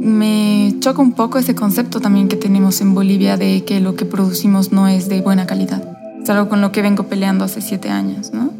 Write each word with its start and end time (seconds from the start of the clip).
Me 0.00 0.74
choca 0.80 1.00
un 1.00 1.12
poco 1.12 1.38
ese 1.38 1.54
concepto 1.54 2.00
también 2.00 2.26
que 2.26 2.34
tenemos 2.34 2.80
en 2.80 2.92
Bolivia 2.92 3.36
de 3.36 3.64
que 3.64 3.78
lo 3.78 3.94
que 3.94 4.04
producimos 4.04 4.72
no 4.72 4.88
es 4.88 5.08
de 5.08 5.20
buena 5.20 5.46
calidad. 5.46 5.96
Es 6.20 6.28
algo 6.28 6.48
con 6.48 6.60
lo 6.60 6.72
que 6.72 6.82
vengo 6.82 7.04
peleando 7.04 7.44
hace 7.44 7.60
siete 7.60 7.88
años, 7.88 8.32
¿no? 8.32 8.50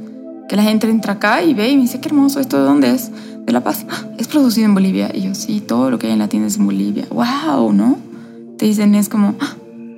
Que 0.49 0.55
la 0.55 0.63
gente 0.63 0.89
entra 0.89 1.15
acá 1.15 1.43
y 1.43 1.53
ve 1.53 1.69
y 1.69 1.75
me 1.77 1.83
dice, 1.83 1.99
qué 2.01 2.09
hermoso, 2.09 2.39
¿esto 2.39 2.59
de 2.59 2.65
dónde 2.65 2.95
es? 2.95 3.11
De 3.45 3.53
La 3.53 3.65
Paz. 3.65 3.87
¡Ah! 3.91 4.05
Es 4.19 4.29
producido 4.29 4.67
en 4.67 4.75
Bolivia. 4.75 5.11
Y 5.13 5.23
yo, 5.23 5.35
sí, 5.35 5.61
todo 5.61 5.91
lo 5.91 5.99
que 5.99 6.07
hay 6.07 6.13
en 6.13 6.21
la 6.21 6.29
tienda 6.29 6.47
es 6.47 6.57
en 6.57 6.67
Bolivia. 6.67 7.07
¡Wow! 7.11 7.73
¿No? 7.73 7.99
Te 8.57 8.67
dicen, 8.67 8.95
es 8.95 9.09
como, 9.09 9.35
¡Ah! 9.41 9.57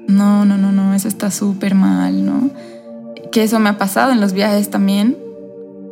no, 0.09 0.47
no, 0.47 0.57
no, 0.57 0.73
no, 0.73 0.95
eso 0.95 1.09
está 1.09 1.31
súper 1.31 1.75
mal, 1.75 2.25
¿no? 2.25 2.49
Que 3.31 3.43
eso 3.43 3.61
me 3.61 3.69
ha 3.69 3.77
pasado 3.77 4.13
en 4.13 4.21
los 4.23 4.33
viajes 4.33 4.71
también, 4.71 5.19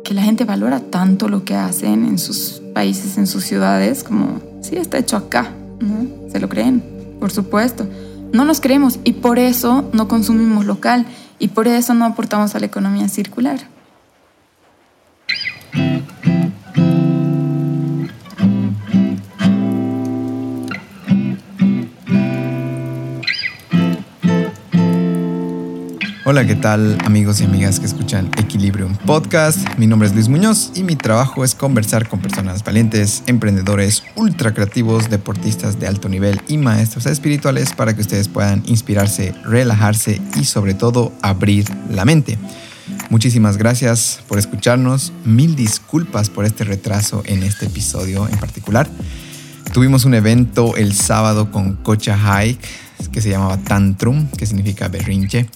que 0.03 0.15
la 0.15 0.23
gente 0.23 0.45
valora 0.45 0.79
tanto 0.79 1.29
lo 1.29 1.43
que 1.43 1.53
hacen 1.53 2.05
en 2.05 2.17
sus 2.17 2.58
países, 2.79 3.17
en 3.17 3.27
sus 3.27 3.43
ciudades, 3.43 4.05
como, 4.05 4.39
sí, 4.61 4.77
está 4.77 4.97
hecho 4.97 5.17
acá. 5.17 5.51
Se 6.31 6.39
lo 6.39 6.47
creen, 6.47 6.81
por 7.19 7.29
supuesto. 7.29 7.85
No 8.31 8.45
nos 8.45 8.61
creemos 8.61 8.99
y 9.03 9.11
por 9.13 9.37
eso 9.37 9.89
no 9.91 10.07
consumimos 10.07 10.65
local 10.65 11.05
y 11.39 11.49
por 11.49 11.67
eso 11.67 11.93
no 11.93 12.05
aportamos 12.05 12.55
a 12.55 12.59
la 12.59 12.67
economía 12.67 13.09
circular. 13.09 13.59
Hola, 26.31 26.45
¿qué 26.45 26.53
tal 26.53 26.95
amigos 27.05 27.41
y 27.41 27.45
amigas 27.45 27.79
que 27.79 27.87
escuchan 27.87 28.29
Equilibrium 28.37 28.95
Podcast? 28.97 29.57
Mi 29.79 29.87
nombre 29.87 30.07
es 30.07 30.13
Luis 30.13 30.29
Muñoz 30.29 30.71
y 30.75 30.83
mi 30.83 30.95
trabajo 30.95 31.43
es 31.43 31.55
conversar 31.55 32.07
con 32.07 32.19
personas 32.19 32.63
valientes, 32.63 33.23
emprendedores, 33.25 34.03
ultra 34.15 34.53
creativos, 34.53 35.09
deportistas 35.09 35.79
de 35.79 35.87
alto 35.87 36.07
nivel 36.07 36.39
y 36.47 36.57
maestros 36.57 37.07
espirituales 37.07 37.73
para 37.73 37.95
que 37.95 38.01
ustedes 38.01 38.27
puedan 38.27 38.61
inspirarse, 38.67 39.33
relajarse 39.43 40.21
y 40.39 40.43
sobre 40.43 40.75
todo 40.75 41.11
abrir 41.23 41.65
la 41.89 42.05
mente. 42.05 42.37
Muchísimas 43.09 43.57
gracias 43.57 44.21
por 44.27 44.37
escucharnos. 44.37 45.11
Mil 45.25 45.55
disculpas 45.55 46.29
por 46.29 46.45
este 46.45 46.63
retraso 46.63 47.23
en 47.25 47.41
este 47.41 47.65
episodio 47.65 48.29
en 48.29 48.37
particular. 48.37 48.87
Tuvimos 49.73 50.05
un 50.05 50.13
evento 50.13 50.75
el 50.75 50.93
sábado 50.93 51.49
con 51.49 51.77
Cocha 51.77 52.15
Hike 52.15 52.67
que 53.11 53.19
se 53.19 53.31
llamaba 53.31 53.57
Tantrum, 53.57 54.27
que 54.37 54.45
significa 54.45 54.89
berrinche. 54.89 55.49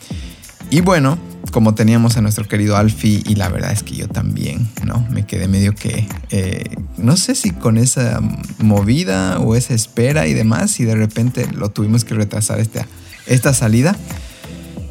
Y 0.73 0.81
bueno, 0.81 1.19
como 1.51 1.75
teníamos 1.75 2.17
a 2.17 2.21
nuestro 2.21 2.47
querido 2.47 2.75
Alfie, 2.75 3.21
y 3.27 3.35
la 3.35 3.47
verdad 3.47 3.71
es 3.71 3.83
que 3.83 3.95
yo 3.95 4.07
también, 4.07 4.67
¿no? 4.83 5.05
Me 5.11 5.23
quedé 5.23 5.47
medio 5.47 5.75
que, 5.75 6.07
eh, 6.31 6.63
no 6.97 7.15
sé 7.15 7.35
si 7.35 7.51
con 7.51 7.77
esa 7.77 8.19
movida 8.57 9.37
o 9.37 9.53
esa 9.53 9.75
espera 9.75 10.25
y 10.25 10.33
demás, 10.33 10.79
y 10.79 10.85
de 10.85 10.95
repente 10.95 11.47
lo 11.53 11.69
tuvimos 11.69 12.05
que 12.05 12.15
retrasar 12.15 12.59
esta, 12.59 12.87
esta 13.27 13.53
salida. 13.53 13.95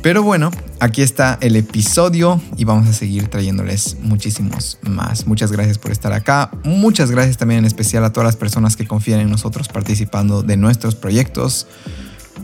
Pero 0.03 0.23
bueno, 0.23 0.53
aquí 0.79 1.03
está 1.03 1.37
el 1.41 1.57
episodio 1.57 2.41
y 2.57 2.63
vamos 2.63 2.89
a 2.89 2.93
seguir 2.93 3.27
trayéndoles 3.27 3.97
muchísimos 4.03 4.79
más. 4.83 5.27
Muchas 5.27 5.51
gracias 5.51 5.79
por 5.79 5.91
estar 5.91 6.13
acá. 6.13 6.53
Muchas 6.63 7.11
gracias 7.11 7.39
también 7.39 7.59
en 7.59 7.65
especial 7.65 8.05
a 8.05 8.13
todas 8.13 8.27
las 8.27 8.37
personas 8.37 8.77
que 8.77 8.87
confían 8.87 9.19
en 9.19 9.31
nosotros 9.31 9.67
participando 9.67 10.45
de 10.45 10.57
nuestros 10.57 10.95
proyectos. 10.95 11.67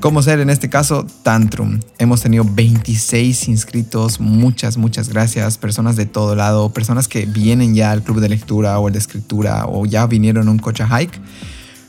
Como 0.00 0.22
ser 0.22 0.38
en 0.38 0.48
este 0.48 0.70
caso 0.70 1.04
Tantrum. 1.24 1.80
Hemos 1.98 2.22
tenido 2.22 2.44
26 2.48 3.48
inscritos, 3.48 4.20
muchas, 4.20 4.76
muchas 4.76 5.08
gracias. 5.08 5.58
Personas 5.58 5.96
de 5.96 6.06
todo 6.06 6.36
lado, 6.36 6.72
personas 6.72 7.08
que 7.08 7.26
vienen 7.26 7.74
ya 7.74 7.90
al 7.90 8.04
club 8.04 8.20
de 8.20 8.28
lectura 8.28 8.78
o 8.78 8.86
el 8.86 8.92
de 8.92 9.00
escritura 9.00 9.66
o 9.66 9.86
ya 9.86 10.06
vinieron 10.06 10.46
a 10.46 10.52
un 10.52 10.58
coche 10.60 10.84
hike. 10.86 11.18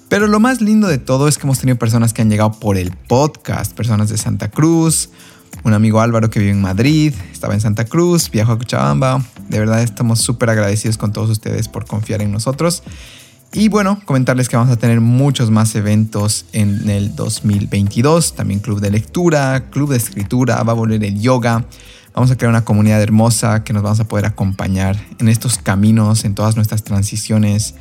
Pero 0.10 0.26
lo 0.26 0.40
más 0.40 0.60
lindo 0.60 0.88
de 0.88 0.98
todo 0.98 1.28
es 1.28 1.38
que 1.38 1.44
hemos 1.46 1.60
tenido 1.60 1.78
personas 1.78 2.12
que 2.12 2.24
han 2.24 2.32
llegado 2.32 2.54
por 2.54 2.78
el 2.78 2.92
podcast, 2.92 3.74
personas 3.74 4.10
de 4.10 4.18
Santa 4.18 4.50
Cruz, 4.50 5.12
un 5.64 5.74
amigo 5.74 6.02
Álvaro 6.02 6.32
que 6.32 6.40
vive 6.40 6.52
en 6.52 6.62
Madrid, 6.62 7.14
estaba 7.32 7.54
en 7.54 7.62
Santa 7.62 7.86
Cruz, 7.86 8.32
viajó 8.32 8.54
a 8.54 8.58
Cochabamba. 8.58 9.24
De 9.50 9.60
verdad 9.60 9.84
estamos 9.84 10.20
súper 10.20 10.50
agradecidos 10.50 10.98
con 10.98 11.14
todos 11.14 11.30
ustedes 11.30 11.68
por 11.68 11.86
confiar 11.86 12.24
en 12.24 12.32
nosotros. 12.32 12.82
Y 13.52 13.68
bueno, 13.68 14.00
comentarles 14.06 14.48
que 14.48 14.58
vamos 14.58 14.72
a 14.72 14.78
tener 14.78 15.02
muchos 15.02 15.50
más 15.50 15.74
eventos 15.74 16.46
en 16.54 16.88
el 16.88 17.16
2022. 17.16 18.36
También 18.36 18.60
club 18.60 18.80
de 18.80 18.92
lectura, 18.92 19.72
club 19.72 19.90
de 19.90 19.98
escritura, 19.98 20.62
va 20.62 20.74
a 20.74 20.76
volver 20.76 21.04
el 21.04 21.20
yoga. 21.20 21.66
Vamos 22.14 22.30
a 22.30 22.38
crear 22.38 22.52
una 22.52 22.64
comunidad 22.64 23.02
hermosa 23.02 23.64
que 23.64 23.74
nos 23.74 23.82
vamos 23.82 24.00
a 24.00 24.08
poder 24.08 24.28
acompañar 24.28 25.04
en 25.18 25.30
estos 25.30 25.58
caminos, 25.58 26.26
en 26.26 26.36
todas 26.36 26.56
nuestras 26.58 26.84
transiciones, 26.84 27.74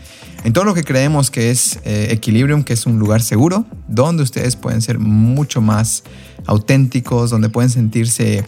en 0.43 0.55
todo 0.55 0.65
lo 0.65 0.73
que 0.73 0.85
creemos 0.85 1.31
que 1.31 1.51
es 1.51 1.81
eh, 1.85 2.09
Equilibrium, 2.13 2.63
que 2.63 2.73
es 2.73 2.87
un 2.87 2.99
lugar 2.99 3.21
seguro, 3.21 3.67
donde 3.89 4.23
ustedes 4.23 4.57
pueden 4.57 4.81
ser 4.81 4.99
mucho 4.99 5.61
más 5.61 6.03
auténticos, 6.47 7.29
donde 7.29 7.51
pueden 7.51 7.69
sentirse 7.69 8.47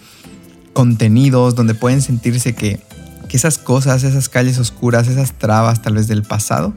contenidos, 0.72 1.54
donde 1.54 1.75
pueden 1.75 2.00
sentirse 2.00 2.54
que, 2.54 2.81
que 3.28 3.37
esas 3.37 3.58
cosas, 3.58 4.04
esas 4.04 4.31
calles 4.31 4.58
oscuras, 4.58 5.06
esas 5.08 5.32
trabas 5.34 5.82
tal 5.82 5.94
vez 5.94 6.08
del 6.08 6.22
pasado, 6.22 6.72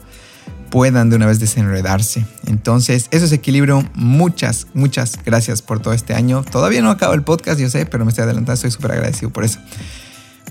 puedan 0.73 1.11
de 1.11 1.17
una 1.17 1.28
vez 1.28 1.39
desenredarse. 1.39 2.25
Entonces, 2.47 3.06
eso 3.11 3.25
es 3.25 3.31
equilibrio. 3.31 3.88
Muchas, 3.94 4.66
muchas 4.73 5.19
gracias 5.23 5.61
por 5.61 5.79
todo 5.79 5.94
este 5.94 6.16
año. 6.16 6.44
Todavía 6.44 6.81
no 6.81 6.89
acabo 6.89 7.13
el 7.13 7.22
podcast, 7.22 7.59
yo 7.59 7.69
sé, 7.69 7.85
pero 7.85 8.06
me 8.06 8.09
estoy 8.09 8.23
adelantando, 8.23 8.53
estoy 8.53 8.72
súper 8.72 8.94
agradecido 8.94 9.29
por 9.29 9.44
eso. 9.44 9.59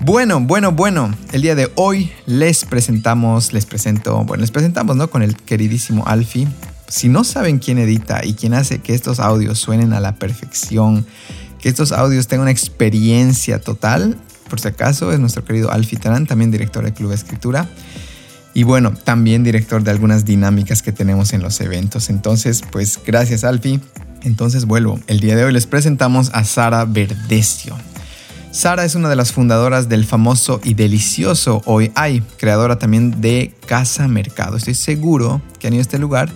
Bueno, 0.02 0.38
bueno, 0.38 0.70
bueno, 0.70 1.12
el 1.32 1.42
día 1.42 1.56
de 1.56 1.72
hoy 1.74 2.12
les 2.26 2.64
presentamos, 2.64 3.52
les 3.52 3.66
presento, 3.66 4.22
bueno, 4.22 4.42
les 4.42 4.52
presentamos, 4.52 4.94
¿no? 4.94 5.10
Con 5.10 5.22
el 5.22 5.34
queridísimo 5.34 6.04
Alfie. 6.06 6.46
Si 6.86 7.08
no 7.08 7.24
saben 7.24 7.58
quién 7.58 7.78
edita 7.78 8.24
y 8.24 8.34
quién 8.34 8.54
hace 8.54 8.78
que 8.78 8.94
estos 8.94 9.18
audios 9.18 9.58
suenen 9.58 9.92
a 9.92 9.98
la 9.98 10.14
perfección, 10.14 11.04
que 11.58 11.68
estos 11.68 11.90
audios 11.90 12.28
tengan 12.28 12.42
una 12.42 12.52
experiencia 12.52 13.60
total, 13.60 14.16
por 14.48 14.60
si 14.60 14.68
acaso, 14.68 15.10
es 15.10 15.18
nuestro 15.18 15.44
querido 15.44 15.72
Alfie 15.72 15.98
Tarán, 15.98 16.26
también 16.26 16.52
director 16.52 16.84
del 16.84 16.92
Club 16.92 17.08
de 17.08 17.16
Escritura. 17.16 17.68
Y 18.54 18.64
bueno, 18.64 18.92
también 18.92 19.44
director 19.44 19.82
de 19.82 19.90
algunas 19.90 20.24
dinámicas 20.24 20.82
que 20.82 20.92
tenemos 20.92 21.32
en 21.32 21.42
los 21.42 21.60
eventos. 21.60 22.10
Entonces, 22.10 22.62
pues 22.70 22.98
gracias 23.04 23.44
Alfi. 23.44 23.80
Entonces 24.22 24.66
vuelvo. 24.66 25.00
El 25.06 25.20
día 25.20 25.36
de 25.36 25.44
hoy 25.44 25.52
les 25.52 25.66
presentamos 25.66 26.30
a 26.32 26.44
Sara 26.44 26.84
Verdecio. 26.84 27.76
Sara 28.52 28.84
es 28.84 28.94
una 28.94 29.08
de 29.08 29.16
las 29.16 29.32
fundadoras 29.32 29.88
del 29.88 30.04
famoso 30.04 30.60
y 30.62 30.74
delicioso 30.74 31.62
Hoy 31.64 31.90
Hay, 31.94 32.22
creadora 32.36 32.78
también 32.78 33.22
de 33.22 33.54
Casa 33.66 34.06
Mercado. 34.08 34.58
Estoy 34.58 34.74
seguro 34.74 35.40
que 35.58 35.68
han 35.68 35.72
ido 35.72 35.80
a 35.80 35.82
este 35.82 35.98
lugar, 35.98 36.28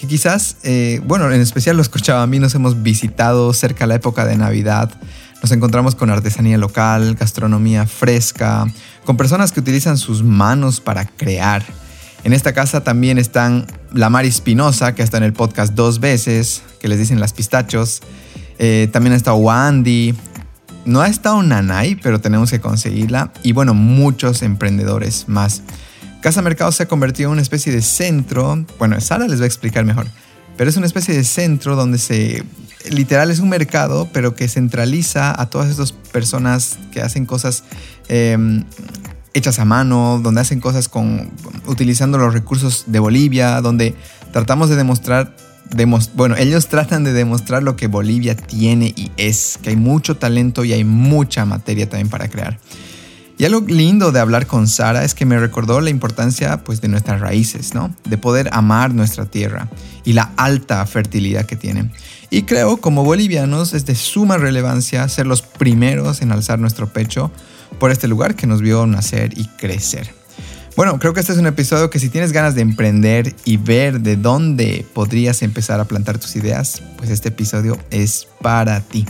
que 0.00 0.06
quizás, 0.06 0.56
eh, 0.62 1.00
bueno, 1.04 1.30
en 1.32 1.40
especial 1.40 1.76
los 1.76 1.88
cochabambinos 1.88 2.54
hemos 2.54 2.84
visitado 2.84 3.52
cerca 3.52 3.84
de 3.84 3.88
la 3.88 3.94
época 3.96 4.24
de 4.24 4.36
Navidad 4.36 4.92
nos 5.42 5.52
encontramos 5.52 5.94
con 5.94 6.10
artesanía 6.10 6.58
local, 6.58 7.14
gastronomía 7.14 7.86
fresca, 7.86 8.66
con 9.04 9.16
personas 9.16 9.52
que 9.52 9.60
utilizan 9.60 9.96
sus 9.96 10.22
manos 10.22 10.80
para 10.80 11.06
crear. 11.06 11.64
En 12.24 12.32
esta 12.32 12.52
casa 12.52 12.82
también 12.82 13.18
están 13.18 13.66
la 13.92 14.10
Mari 14.10 14.28
Espinosa, 14.28 14.94
que 14.94 15.02
está 15.02 15.18
en 15.18 15.22
el 15.22 15.32
podcast 15.32 15.74
dos 15.74 16.00
veces, 16.00 16.62
que 16.80 16.88
les 16.88 16.98
dicen 16.98 17.20
las 17.20 17.32
pistachos. 17.32 18.00
Eh, 18.58 18.88
también 18.92 19.12
ha 19.12 19.16
estado 19.16 19.36
Wandy. 19.36 20.14
No 20.84 21.00
ha 21.00 21.08
estado 21.08 21.42
Nanay, 21.42 21.96
pero 21.96 22.20
tenemos 22.20 22.50
que 22.50 22.60
conseguirla. 22.60 23.32
Y 23.42 23.52
bueno, 23.52 23.74
muchos 23.74 24.42
emprendedores 24.42 25.28
más. 25.28 25.62
Casa 26.20 26.42
Mercado 26.42 26.72
se 26.72 26.82
ha 26.82 26.88
convertido 26.88 27.28
en 27.28 27.34
una 27.34 27.42
especie 27.42 27.72
de 27.72 27.82
centro. 27.82 28.64
Bueno, 28.78 29.00
Sara 29.00 29.28
les 29.28 29.38
va 29.40 29.44
a 29.44 29.46
explicar 29.46 29.84
mejor. 29.84 30.06
Pero 30.58 30.68
es 30.68 30.76
una 30.76 30.86
especie 30.86 31.14
de 31.14 31.24
centro 31.24 31.76
donde 31.76 31.96
se 31.96 32.44
literal 32.90 33.30
es 33.30 33.38
un 33.38 33.48
mercado, 33.48 34.08
pero 34.12 34.34
que 34.34 34.48
centraliza 34.48 35.40
a 35.40 35.48
todas 35.50 35.70
estas 35.70 35.92
personas 35.92 36.78
que 36.92 37.00
hacen 37.00 37.26
cosas 37.26 37.64
em, 38.08 38.64
hechas 39.34 39.58
a 39.58 39.64
mano, 39.64 40.20
donde 40.22 40.40
hacen 40.40 40.60
cosas 40.60 40.88
con 40.88 41.30
utilizando 41.66 42.18
los 42.18 42.32
recursos 42.32 42.84
de 42.86 42.98
Bolivia, 42.98 43.60
donde 43.60 43.94
tratamos 44.32 44.68
de 44.68 44.76
demostrar, 44.76 45.34
bueno, 46.14 46.36
ellos 46.36 46.66
tratan 46.68 47.04
de 47.04 47.12
demostrar 47.12 47.62
lo 47.62 47.76
que 47.76 47.86
Bolivia 47.86 48.36
tiene 48.36 48.92
y 48.96 49.10
es, 49.16 49.58
que 49.62 49.70
hay 49.70 49.76
mucho 49.76 50.16
talento 50.16 50.64
y 50.64 50.72
hay 50.72 50.84
mucha 50.84 51.44
materia 51.44 51.88
también 51.88 52.08
para 52.08 52.28
crear. 52.28 52.58
Y 53.38 53.44
algo 53.44 53.60
lindo 53.60 54.10
de 54.10 54.18
hablar 54.18 54.48
con 54.48 54.66
Sara 54.66 55.04
es 55.04 55.14
que 55.14 55.24
me 55.24 55.38
recordó 55.38 55.80
la 55.80 55.90
importancia 55.90 56.64
pues, 56.64 56.80
de 56.80 56.88
nuestras 56.88 57.20
raíces, 57.20 57.72
¿no? 57.72 57.94
De 58.04 58.18
poder 58.18 58.50
amar 58.52 58.92
nuestra 58.92 59.26
tierra 59.26 59.68
y 60.04 60.14
la 60.14 60.32
alta 60.36 60.84
fertilidad 60.86 61.46
que 61.46 61.54
tiene. 61.54 61.92
Y 62.30 62.42
creo, 62.42 62.78
como 62.78 63.04
bolivianos, 63.04 63.74
es 63.74 63.86
de 63.86 63.94
suma 63.94 64.38
relevancia 64.38 65.08
ser 65.08 65.26
los 65.26 65.42
primeros 65.42 66.20
en 66.20 66.32
alzar 66.32 66.58
nuestro 66.58 66.88
pecho 66.92 67.30
por 67.78 67.92
este 67.92 68.08
lugar 68.08 68.34
que 68.34 68.48
nos 68.48 68.60
vio 68.60 68.84
nacer 68.86 69.38
y 69.38 69.46
crecer. 69.46 70.12
Bueno, 70.74 70.98
creo 70.98 71.12
que 71.12 71.20
este 71.20 71.32
es 71.32 71.38
un 71.38 71.46
episodio 71.46 71.90
que 71.90 71.98
si 71.98 72.08
tienes 72.08 72.32
ganas 72.32 72.54
de 72.54 72.62
emprender 72.62 73.34
y 73.44 73.56
ver 73.56 74.00
de 74.00 74.16
dónde 74.16 74.84
podrías 74.94 75.42
empezar 75.42 75.80
a 75.80 75.84
plantar 75.84 76.18
tus 76.18 76.36
ideas, 76.36 76.82
pues 76.96 77.10
este 77.10 77.28
episodio 77.28 77.78
es 77.90 78.26
para 78.40 78.80
ti. 78.80 79.06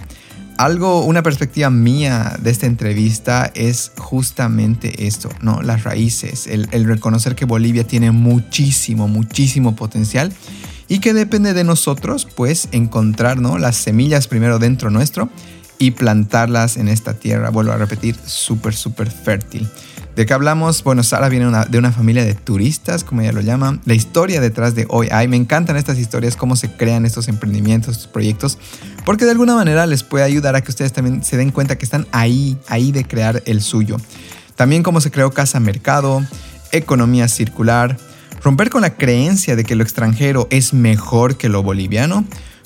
Algo, 0.58 1.04
una 1.04 1.22
perspectiva 1.22 1.70
mía 1.70 2.36
de 2.40 2.50
esta 2.50 2.66
entrevista 2.66 3.50
es 3.54 3.92
justamente 3.96 5.06
esto, 5.06 5.30
¿no? 5.40 5.62
Las 5.62 5.84
raíces, 5.84 6.48
el, 6.48 6.84
reconocer 6.84 7.36
que 7.36 7.44
Bolivia 7.44 7.84
tiene 7.84 8.10
muchísimo, 8.10 9.06
muchísimo 9.06 9.76
potencial 9.76 10.32
y 10.88 10.98
que 10.98 11.14
depende 11.14 11.54
de 11.54 11.62
nosotros, 11.62 12.26
pues, 12.26 12.68
encontrar, 12.72 13.40
¿no? 13.40 13.56
Las 13.56 13.76
semillas 13.76 14.26
primero 14.26 14.58
dentro 14.58 14.90
nuestro 14.90 15.30
y 15.78 15.92
plantarlas 15.92 16.76
en 16.76 16.88
esta 16.88 17.14
tierra, 17.14 17.50
vuelvo 17.50 17.72
a 17.72 17.76
repetir, 17.76 18.16
súper, 18.26 18.74
súper 18.74 19.10
fértil. 19.12 19.68
¿De 20.18 20.26
qué 20.26 20.34
hablamos? 20.34 20.82
Bueno, 20.82 21.04
Sara 21.04 21.28
viene 21.28 21.48
de 21.68 21.78
una 21.78 21.92
familia 21.92 22.24
de 22.24 22.34
turistas, 22.34 23.04
como 23.04 23.20
ella 23.20 23.30
lo 23.30 23.40
llama. 23.40 23.78
La 23.84 23.94
historia 23.94 24.40
detrás 24.40 24.74
de 24.74 24.84
Hoy 24.88 25.06
Hay, 25.12 25.28
me 25.28 25.36
encantan 25.36 25.76
estas 25.76 25.96
historias, 25.96 26.34
cómo 26.34 26.56
se 26.56 26.72
crean 26.72 27.06
estos 27.06 27.28
emprendimientos, 27.28 27.92
estos 27.92 28.08
proyectos, 28.08 28.58
porque 29.04 29.26
de 29.26 29.30
alguna 29.30 29.54
manera 29.54 29.86
les 29.86 30.02
puede 30.02 30.24
ayudar 30.24 30.56
a 30.56 30.60
que 30.60 30.72
ustedes 30.72 30.92
también 30.92 31.22
se 31.22 31.36
den 31.36 31.52
cuenta 31.52 31.78
que 31.78 31.84
están 31.84 32.08
ahí, 32.10 32.58
ahí 32.66 32.90
de 32.90 33.04
crear 33.04 33.44
el 33.46 33.62
suyo. 33.62 33.98
También 34.56 34.82
cómo 34.82 35.00
se 35.00 35.12
creó 35.12 35.30
Casa 35.30 35.60
Mercado, 35.60 36.20
economía 36.72 37.28
circular, 37.28 37.96
romper 38.42 38.70
con 38.70 38.82
la 38.82 38.96
creencia 38.96 39.54
de 39.54 39.62
que 39.62 39.76
lo 39.76 39.84
extranjero 39.84 40.48
es 40.50 40.74
mejor 40.74 41.36
que 41.36 41.48
lo 41.48 41.62
boliviano, 41.62 42.24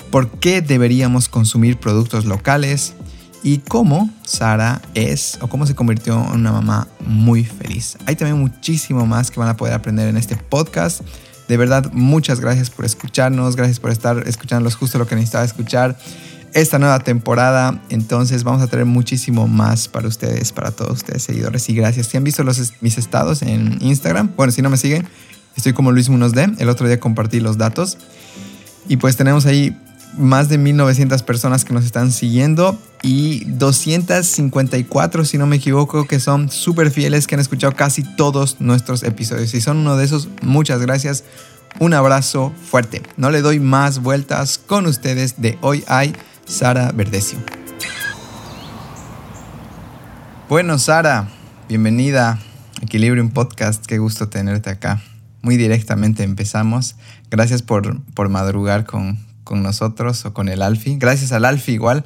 por 0.09 0.27
qué 0.39 0.63
deberíamos 0.63 1.29
consumir 1.29 1.77
productos 1.77 2.25
locales, 2.25 2.95
y 3.43 3.59
cómo 3.59 4.09
Sara 4.25 4.81
es 4.93 5.37
o 5.41 5.47
cómo 5.47 5.67
se 5.67 5.75
convirtió 5.75 6.15
en 6.33 6.39
una 6.39 6.53
mamá 6.53 6.87
muy 7.05 7.43
feliz. 7.43 7.97
Hay 8.05 8.15
también 8.15 8.39
muchísimo 8.39 9.05
más 9.05 9.29
que 9.29 9.39
van 9.39 9.49
a 9.49 9.57
poder 9.57 9.73
aprender 9.73 10.07
en 10.07 10.17
este 10.17 10.37
podcast. 10.37 11.01
De 11.49 11.57
verdad, 11.57 11.91
muchas 11.91 12.39
gracias 12.39 12.69
por 12.69 12.85
escucharnos, 12.85 13.57
gracias 13.57 13.79
por 13.79 13.91
estar 13.91 14.23
escuchándolos 14.27 14.75
justo 14.75 14.97
lo 14.97 15.05
que 15.05 15.15
necesitaba 15.15 15.43
escuchar 15.43 15.97
esta 16.53 16.79
nueva 16.79 16.99
temporada. 16.99 17.81
Entonces 17.89 18.45
vamos 18.45 18.61
a 18.61 18.67
tener 18.67 18.85
muchísimo 18.85 19.47
más 19.47 19.89
para 19.89 20.07
ustedes, 20.07 20.53
para 20.53 20.71
todos 20.71 20.93
ustedes 20.93 21.23
seguidores. 21.23 21.67
Y 21.69 21.75
gracias. 21.75 22.07
Si 22.07 22.17
han 22.17 22.23
visto 22.23 22.43
los, 22.43 22.73
mis 22.79 22.97
estados 22.97 23.41
en 23.41 23.77
Instagram, 23.81 24.31
bueno, 24.37 24.53
si 24.53 24.61
no 24.61 24.69
me 24.69 24.77
siguen, 24.77 25.05
estoy 25.57 25.73
como 25.73 25.91
Luis 25.91 26.07
Munoz 26.07 26.31
D. 26.31 26.49
El 26.59 26.69
otro 26.69 26.87
día 26.87 26.99
compartí 26.99 27.41
los 27.41 27.57
datos. 27.57 27.97
Y 28.87 28.97
pues 28.97 29.15
tenemos 29.17 29.45
ahí 29.45 29.77
más 30.17 30.49
de 30.49 30.57
1900 30.57 31.23
personas 31.23 31.65
que 31.65 31.73
nos 31.73 31.85
están 31.85 32.11
siguiendo 32.11 32.79
y 33.01 33.45
254, 33.45 35.25
si 35.25 35.37
no 35.37 35.45
me 35.45 35.57
equivoco, 35.57 36.05
que 36.05 36.19
son 36.19 36.49
súper 36.49 36.91
fieles, 36.91 37.27
que 37.27 37.35
han 37.35 37.41
escuchado 37.41 37.75
casi 37.75 38.03
todos 38.03 38.61
nuestros 38.61 39.03
episodios. 39.03 39.49
Si 39.49 39.61
son 39.61 39.77
uno 39.77 39.97
de 39.97 40.05
esos, 40.05 40.29
muchas 40.41 40.81
gracias. 40.81 41.23
Un 41.79 41.93
abrazo 41.93 42.53
fuerte. 42.69 43.01
No 43.17 43.31
le 43.31 43.41
doy 43.41 43.59
más 43.59 43.99
vueltas 43.99 44.57
con 44.57 44.85
ustedes 44.85 45.41
de 45.41 45.57
hoy 45.61 45.83
hay 45.87 46.13
Sara 46.45 46.91
Verdecio. 46.91 47.39
Bueno, 50.49 50.77
Sara, 50.77 51.29
bienvenida 51.67 52.31
a 52.31 52.39
Equilibrium 52.83 53.31
Podcast. 53.31 53.85
Qué 53.85 53.97
gusto 53.97 54.29
tenerte 54.29 54.69
acá. 54.69 55.01
Muy 55.41 55.57
directamente 55.57 56.23
empezamos. 56.23 56.95
Gracias 57.31 57.63
por, 57.63 58.01
por 58.13 58.29
madrugar 58.29 58.85
con, 58.85 59.17
con 59.43 59.63
nosotros 59.63 60.25
o 60.25 60.33
con 60.33 60.49
el 60.49 60.61
Alfi. 60.61 60.97
Gracias 60.97 61.31
al 61.31 61.45
Alfi 61.45 61.73
igual, 61.73 62.05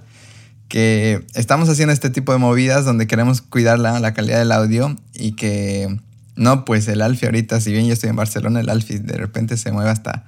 que 0.67 1.25
estamos 1.33 1.69
haciendo 1.69 1.93
este 1.93 2.09
tipo 2.09 2.31
de 2.31 2.39
movidas 2.39 2.85
donde 2.85 3.07
queremos 3.07 3.41
cuidar 3.41 3.79
la, 3.79 3.99
la 3.99 4.13
calidad 4.13 4.39
del 4.39 4.51
audio 4.51 4.95
y 5.13 5.33
que 5.33 5.99
no, 6.35 6.65
pues 6.65 6.87
el 6.87 7.01
Alfi 7.01 7.25
ahorita, 7.25 7.59
si 7.59 7.71
bien 7.71 7.87
yo 7.87 7.93
estoy 7.93 8.09
en 8.09 8.15
Barcelona, 8.15 8.59
el 8.59 8.69
Alfi 8.69 8.99
de 8.99 9.17
repente 9.17 9.57
se 9.57 9.71
mueve 9.71 9.89
hasta, 9.89 10.25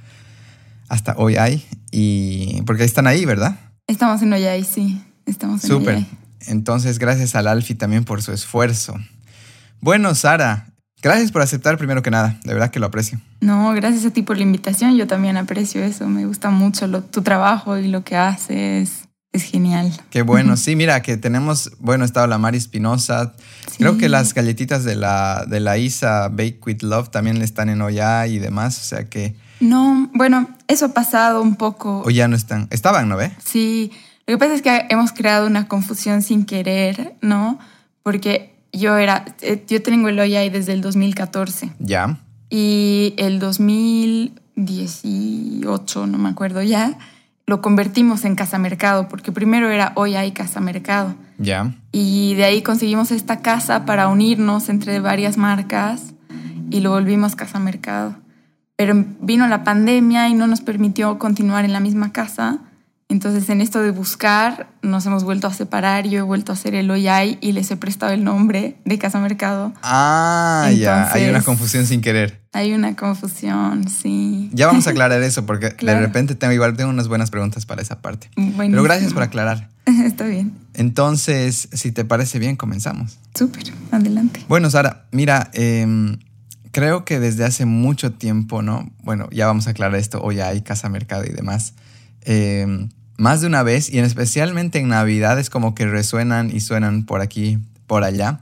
hasta 0.88 1.14
hoy 1.18 1.36
hay 1.36 1.66
y 1.92 2.62
porque 2.64 2.84
están 2.84 3.08
ahí, 3.08 3.26
¿verdad? 3.26 3.60
Estamos 3.88 4.22
en 4.22 4.34
Oyay, 4.34 4.64
sí. 4.64 5.02
Estamos 5.26 5.64
en 5.64 5.70
Súper. 5.70 6.06
Entonces, 6.48 7.00
gracias 7.00 7.36
al 7.36 7.48
Alfi 7.48 7.76
también 7.76 8.06
por 8.06 8.22
su 8.22 8.32
esfuerzo. 8.32 8.96
Bueno, 9.82 10.16
Sara, 10.16 10.74
Gracias 11.02 11.32
por 11.32 11.42
aceptar 11.42 11.78
primero 11.78 12.04
que 12.04 12.12
nada, 12.12 12.38
de 12.44 12.54
verdad 12.54 12.72
que 12.72 12.80
lo 12.80 12.88
aprecio. 12.88 13.20
No, 13.40 13.72
gracias 13.74 14.06
a 14.06 14.12
ti 14.12 14.22
por 14.22 14.38
la 14.38 14.44
invitación, 14.44 14.98
yo 14.98 15.08
también 15.08 15.38
aprecio 15.38 15.82
eso, 15.82 16.08
me 16.08 16.26
gusta 16.26 16.50
mucho 16.50 16.90
tu 17.04 17.22
trabajo 17.22 17.78
y 17.78 17.88
lo 17.88 18.04
que 18.04 18.18
haces, 18.18 19.08
es 19.32 19.44
genial. 19.44 19.94
Qué 20.10 20.24
bueno, 20.24 20.58
sí, 20.58 20.76
mira 20.76 21.02
que 21.02 21.16
tenemos, 21.16 21.72
bueno, 21.80 22.04
estado 22.04 22.28
la 22.28 22.38
Mari 22.38 22.58
Espinosa, 22.58 23.34
creo 23.78 23.98
que 23.98 24.10
las 24.10 24.34
galletitas 24.34 24.84
de 24.84 24.96
la, 24.96 25.46
de 25.48 25.62
la 25.62 25.78
Isa 25.78 26.28
Bake 26.28 26.60
with 26.66 26.82
Love 26.82 27.10
también 27.10 27.42
están 27.42 27.70
en 27.70 27.82
Oya 27.82 28.28
y 28.28 28.40
demás, 28.40 28.78
o 28.80 28.84
sea 28.84 29.08
que... 29.08 29.36
No, 29.62 30.10
bueno, 30.14 30.50
eso 30.68 30.86
ha 30.86 30.94
pasado 30.94 31.42
un 31.42 31.56
poco. 31.56 32.02
O 32.06 32.10
ya 32.10 32.28
no 32.28 32.36
están, 32.36 32.68
estaban, 32.72 33.08
¿no 33.08 33.16
ve? 33.16 33.32
Sí, 33.44 33.92
lo 34.28 34.34
que 34.34 34.38
pasa 34.38 34.54
es 34.54 34.62
que 34.62 34.86
hemos 34.90 35.12
creado 35.12 35.48
una 35.48 35.68
confusión 35.68 36.22
sin 36.22 36.46
querer, 36.46 37.16
¿no? 37.22 37.58
Porque 38.04 38.59
yo 38.72 38.98
era, 38.98 39.26
eh, 39.42 39.66
yo 39.68 39.82
tengo 39.82 40.08
el 40.10 40.20
ahí 40.20 40.50
desde 40.50 40.74
el 40.74 40.82
2014. 40.82 41.72
Ya. 41.80 42.20
Y 42.50 43.14
el 43.18 43.40
2018, 43.40 46.08
no 46.08 46.18
me 46.18 46.28
acuerdo 46.30 46.62
ya, 46.62 46.98
lo 47.46 47.62
convertimos 47.62 48.26
en 48.26 48.36
Casa 48.36 48.60
Mercado, 48.60 49.08
porque 49.10 49.32
primero 49.32 49.70
era 49.70 49.94
hoy 49.96 50.16
hay 50.16 50.32
Casa 50.32 50.60
Mercado. 50.60 51.16
Ya. 51.38 51.74
Y 51.92 52.34
de 52.36 52.44
ahí 52.46 52.62
conseguimos 52.62 53.12
esta 53.12 53.42
casa 53.42 53.86
para 53.86 54.08
unirnos 54.08 54.70
entre 54.70 55.00
varias 55.00 55.38
marcas 55.38 56.14
y 56.70 56.82
lo 56.82 56.92
volvimos 56.92 57.36
Casa 57.36 57.58
Mercado. 57.60 58.16
Pero 58.76 59.04
vino 59.20 59.48
la 59.48 59.64
pandemia 59.64 60.30
y 60.30 60.36
no 60.36 60.46
nos 60.48 60.62
permitió 60.62 61.18
continuar 61.18 61.66
en 61.66 61.74
la 61.74 61.80
misma 61.80 62.12
casa. 62.12 62.60
Entonces, 63.12 63.50
en 63.50 63.60
esto 63.60 63.82
de 63.82 63.90
buscar, 63.90 64.70
nos 64.84 65.04
hemos 65.08 65.24
vuelto 65.24 65.48
a 65.48 65.54
separar. 65.54 66.08
Yo 66.08 66.20
he 66.20 66.22
vuelto 66.22 66.52
a 66.52 66.56
hacer 66.56 66.76
el 66.76 66.92
OYAI 66.92 67.40
y 67.42 67.54
les 67.54 67.72
he 67.72 67.76
prestado 67.76 68.14
el 68.14 68.24
nombre 68.24 68.78
de 68.86 69.00
Casa 69.00 69.20
Mercado. 69.20 69.74
Ah, 69.82 70.70
ya. 70.78 71.12
Hay 71.12 71.28
una 71.28 71.42
confusión 71.42 71.88
sin 71.88 72.02
querer. 72.02 72.40
Hay 72.54 72.72
una 72.72 72.96
confusión, 72.96 73.90
sí. 73.90 74.52
Ya 74.54 74.68
vamos 74.68 74.86
a 74.86 74.92
aclarar 74.92 75.24
eso 75.24 75.44
porque 75.48 75.70
de 75.70 76.00
repente 76.00 76.36
tengo 76.36 76.54
igual 76.54 76.78
tengo 76.78 76.92
unas 76.92 77.08
buenas 77.08 77.32
preguntas 77.32 77.66
para 77.66 77.82
esa 77.82 78.00
parte. 78.00 78.30
Pero 78.36 78.84
gracias 78.84 79.12
por 79.12 79.24
aclarar. 79.24 79.70
Está 80.06 80.26
bien. 80.26 80.54
Entonces, 80.76 81.68
si 81.74 81.92
te 81.92 82.06
parece 82.06 82.38
bien, 82.38 82.58
comenzamos. 82.58 83.18
Súper, 83.34 83.64
adelante. 83.90 84.46
Bueno, 84.48 84.70
Sara, 84.70 85.08
mira, 85.12 85.50
em, 85.54 86.20
creo 86.72 87.06
que 87.06 87.20
desde 87.20 87.44
hace 87.44 87.66
mucho 87.66 88.12
tiempo, 88.12 88.62
¿no? 88.62 88.92
Bueno, 89.02 89.30
ya 89.32 89.48
vamos 89.48 89.66
a 89.66 89.72
aclarar 89.72 90.00
esto, 90.00 90.22
hoy 90.22 90.42
hay 90.42 90.62
Casa 90.62 90.90
Mercado 90.90 91.26
y 91.26 91.32
demás. 91.32 91.74
Eh, 92.22 92.88
más 93.20 93.42
de 93.42 93.48
una 93.48 93.64
vez 93.64 93.90
y 93.90 94.00
en 94.00 94.06
especialmente 94.06 94.80
en 94.80 94.88
Navidades 94.88 95.50
como 95.50 95.76
que 95.76 95.86
resuenan 95.86 96.50
y 96.56 96.62
suenan 96.62 97.06
por 97.06 97.22
aquí, 97.22 97.60
por 97.86 98.04
allá. 98.04 98.40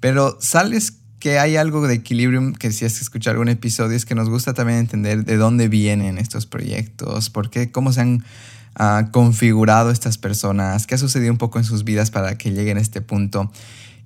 Pero 0.00 0.36
sales 0.40 0.94
que 1.20 1.38
hay 1.38 1.56
algo 1.56 1.86
de 1.86 1.94
equilibrio 1.94 2.52
que 2.58 2.72
si 2.72 2.84
has 2.84 3.00
escuchado 3.00 3.32
algún 3.32 3.48
episodio 3.48 3.96
es 3.96 4.04
que 4.04 4.14
nos 4.14 4.28
gusta 4.28 4.52
también 4.52 4.80
entender 4.80 5.24
de 5.24 5.36
dónde 5.36 5.68
vienen 5.68 6.18
estos 6.18 6.44
proyectos, 6.44 7.30
por 7.30 7.50
qué, 7.50 7.70
cómo 7.70 7.92
se 7.92 8.00
han 8.00 8.24
ah, 8.74 9.08
configurado 9.12 9.90
estas 9.90 10.18
personas, 10.18 10.86
qué 10.86 10.96
ha 10.96 10.98
sucedido 10.98 11.32
un 11.32 11.38
poco 11.38 11.58
en 11.58 11.64
sus 11.64 11.84
vidas 11.84 12.10
para 12.10 12.36
que 12.36 12.50
lleguen 12.50 12.78
a 12.78 12.80
este 12.80 13.00
punto. 13.00 13.50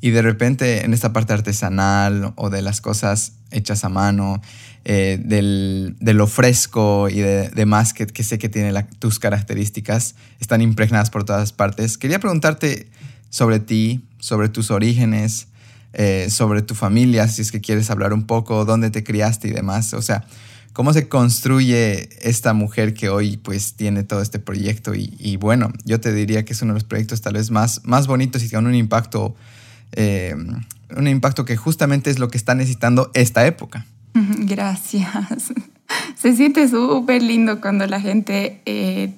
Y 0.00 0.10
de 0.10 0.22
repente 0.22 0.84
en 0.84 0.94
esta 0.94 1.12
parte 1.12 1.32
artesanal 1.32 2.32
o 2.36 2.50
de 2.50 2.62
las 2.62 2.80
cosas 2.80 3.32
hechas 3.50 3.84
a 3.84 3.88
mano, 3.88 4.40
eh, 4.84 5.20
del, 5.22 5.96
de 6.00 6.14
lo 6.14 6.26
fresco 6.26 7.08
y 7.10 7.20
de, 7.20 7.50
demás 7.50 7.92
que, 7.92 8.06
que, 8.06 8.24
sé 8.24 8.38
que 8.38 8.48
tiene 8.48 8.72
tus 8.98 9.18
características, 9.18 10.14
están 10.40 10.62
impregnadas 10.62 11.10
por 11.10 11.24
todas 11.24 11.52
partes. 11.52 11.98
Quería 11.98 12.18
preguntarte 12.18 12.88
sobre 13.28 13.60
ti, 13.60 14.04
sobre 14.18 14.48
tus 14.48 14.70
orígenes, 14.70 15.48
eh, 15.92 16.28
sobre 16.30 16.62
tu 16.62 16.74
familia, 16.74 17.26
si 17.28 17.42
es 17.42 17.50
que 17.50 17.60
quieres 17.60 17.90
hablar 17.90 18.12
un 18.12 18.24
poco, 18.24 18.64
dónde 18.64 18.90
te 18.90 19.02
criaste 19.02 19.48
y 19.48 19.50
demás. 19.50 19.92
O 19.92 20.02
sea, 20.02 20.24
cómo 20.72 20.92
se 20.92 21.08
construye 21.08 22.08
esta 22.20 22.52
mujer 22.52 22.94
que 22.94 23.08
hoy 23.08 23.36
pues 23.36 23.74
tiene 23.74 24.04
todo 24.04 24.22
este 24.22 24.38
proyecto 24.38 24.94
y, 24.94 25.14
y, 25.18 25.36
bueno, 25.36 25.72
yo 25.84 26.00
te 26.00 26.12
diría 26.12 26.44
que 26.44 26.52
es 26.52 26.62
uno 26.62 26.72
de 26.72 26.80
los 26.80 26.84
proyectos 26.84 27.20
tal 27.20 27.34
vez 27.34 27.50
más, 27.50 27.80
más 27.84 28.06
bonitos 28.06 28.42
y 28.44 28.50
con 28.50 28.66
un 28.66 28.74
impacto, 28.74 29.34
eh, 29.92 30.34
un 30.96 31.08
impacto 31.08 31.44
que 31.44 31.56
justamente 31.56 32.10
es 32.10 32.18
lo 32.18 32.28
que 32.28 32.38
está 32.38 32.54
necesitando 32.54 33.10
esta 33.14 33.46
época. 33.46 33.86
Gracias. 34.14 35.52
Se 36.16 36.36
siente 36.36 36.68
súper 36.68 37.22
lindo 37.22 37.60
cuando 37.60 37.86
la 37.86 38.00
gente 38.00 38.60
eh, 38.66 39.12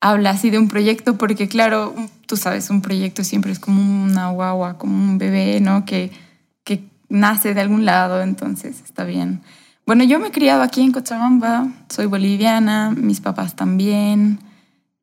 habla 0.00 0.30
así 0.30 0.50
de 0.50 0.58
un 0.58 0.68
proyecto, 0.68 1.18
porque 1.18 1.48
claro, 1.48 1.94
tú 2.26 2.36
sabes, 2.36 2.70
un 2.70 2.82
proyecto 2.82 3.24
siempre 3.24 3.52
es 3.52 3.58
como 3.58 4.04
una 4.04 4.30
guagua, 4.30 4.78
como 4.78 4.94
un 4.94 5.18
bebé, 5.18 5.60
¿no? 5.60 5.84
Que, 5.84 6.10
que 6.64 6.84
nace 7.08 7.54
de 7.54 7.60
algún 7.60 7.84
lado, 7.84 8.22
entonces 8.22 8.80
está 8.84 9.04
bien. 9.04 9.42
Bueno, 9.86 10.04
yo 10.04 10.18
me 10.18 10.28
he 10.28 10.30
criado 10.30 10.62
aquí 10.62 10.82
en 10.82 10.92
Cochabamba, 10.92 11.68
soy 11.88 12.06
boliviana, 12.06 12.90
mis 12.90 13.20
papás 13.20 13.56
también. 13.56 14.38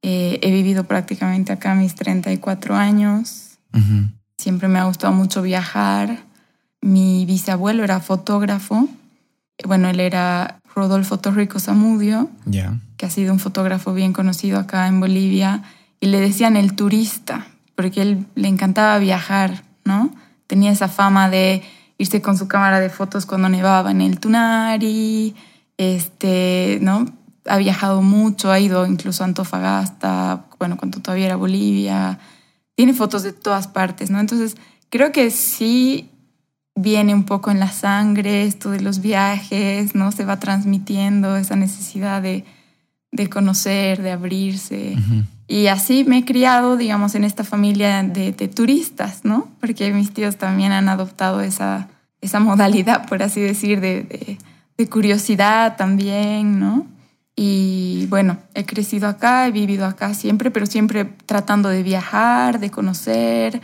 Eh, 0.03 0.39
he 0.43 0.51
vivido 0.51 0.83
prácticamente 0.83 1.51
acá 1.51 1.73
mis 1.73 1.95
34 1.95 2.75
años. 2.75 3.57
Siempre 4.45 4.67
me 4.67 4.77
ha 4.77 4.83
gustado 4.83 5.11
mucho 5.11 5.41
viajar. 5.41 6.19
Mi 6.79 7.25
bisabuelo 7.25 7.83
era 7.83 7.99
fotógrafo 7.99 8.87
bueno, 9.63 9.89
él 9.89 9.99
era 9.99 10.59
Rodolfo 10.75 11.17
Torrico 11.17 11.59
Zamudio, 11.59 12.29
que 12.97 13.05
ha 13.05 13.09
sido 13.09 13.31
un 13.31 13.39
fotógrafo 13.39 13.93
bien 13.93 14.11
conocido 14.11 14.59
acá 14.59 14.87
en 14.87 14.99
Bolivia, 14.99 15.63
y 16.01 16.07
le 16.07 16.19
decían 16.19 16.57
el 16.57 16.75
turista, 16.75 17.47
porque 17.75 18.01
él 18.01 18.25
le 18.35 18.49
encantaba 18.49 18.97
viajar, 18.99 19.63
¿no? 19.85 20.13
Tenía 20.47 20.71
esa 20.71 20.89
fama 20.89 21.29
de 21.29 21.63
irse 21.97 22.21
con 22.21 22.37
su 22.37 22.47
cámara 22.47 22.79
de 22.79 22.89
fotos 22.89 23.25
cuando 23.25 23.47
nevaba 23.47 23.91
en 23.91 24.01
el 24.01 24.19
Tunari, 24.19 25.35
este, 25.77 26.79
¿no? 26.81 27.05
Ha 27.45 27.57
viajado 27.57 28.01
mucho, 28.01 28.51
ha 28.51 28.59
ido 28.59 28.85
incluso 28.85 29.23
a 29.23 29.27
Antofagasta, 29.27 30.45
bueno, 30.59 30.75
cuando 30.77 30.99
todavía 30.99 31.27
era 31.27 31.35
Bolivia, 31.37 32.19
tiene 32.75 32.93
fotos 32.93 33.23
de 33.23 33.33
todas 33.33 33.67
partes, 33.67 34.11
¿no? 34.11 34.19
Entonces, 34.19 34.55
creo 34.89 35.11
que 35.11 35.31
sí 35.31 36.09
viene 36.75 37.13
un 37.13 37.23
poco 37.23 37.51
en 37.51 37.59
la 37.59 37.71
sangre 37.71 38.45
esto 38.45 38.69
de 38.71 38.81
los 38.81 38.99
viajes, 39.01 39.95
¿no? 39.95 40.11
Se 40.11 40.25
va 40.25 40.39
transmitiendo 40.39 41.37
esa 41.37 41.55
necesidad 41.55 42.21
de, 42.21 42.43
de 43.11 43.29
conocer, 43.29 44.01
de 44.01 44.11
abrirse. 44.11 44.97
Y 45.47 45.67
así 45.67 46.03
me 46.03 46.19
he 46.19 46.25
criado, 46.25 46.75
digamos, 46.75 47.15
en 47.15 47.23
esta 47.23 47.43
familia 47.43 48.03
de, 48.03 48.33
turistas, 48.47 49.23
¿no? 49.23 49.47
Porque 49.61 49.91
mis 49.93 50.11
tíos 50.11 50.37
también 50.37 50.71
han 50.71 50.89
adoptado 50.89 51.41
esa, 51.41 51.87
esa 52.21 52.39
modalidad, 52.39 53.07
por 53.07 53.23
así 53.23 53.41
decir, 53.41 53.79
de, 53.79 54.37
de, 54.77 54.89
curiosidad 54.89 55.77
también, 55.77 56.59
¿no? 56.59 56.87
Y 57.35 58.07
bueno, 58.07 58.37
he 58.53 58.65
crecido 58.65 59.07
acá, 59.09 59.47
he 59.47 59.51
vivido 59.51 59.85
acá 59.85 60.13
siempre, 60.13 60.51
pero 60.51 60.65
siempre 60.65 61.05
tratando 61.25 61.69
de 61.69 61.83
viajar, 61.83 62.59
de 62.59 62.71
conocer, 62.71 63.61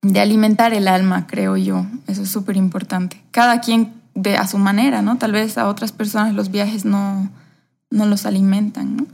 de 0.00 0.20
alimentar 0.20 0.72
el 0.72 0.88
alma, 0.88 1.26
creo 1.26 1.56
yo. 1.56 1.86
Eso 2.06 2.22
es 2.22 2.30
súper 2.30 2.56
importante. 2.56 3.22
Cada 3.30 3.60
quien 3.60 3.92
de, 4.14 4.36
a 4.36 4.46
su 4.46 4.58
manera, 4.58 5.02
¿no? 5.02 5.18
Tal 5.18 5.32
vez 5.32 5.58
a 5.58 5.68
otras 5.68 5.92
personas 5.92 6.34
los 6.34 6.50
viajes 6.50 6.84
no, 6.84 7.30
no 7.90 8.06
los 8.06 8.24
alimentan, 8.26 8.96
¿no? 8.96 9.06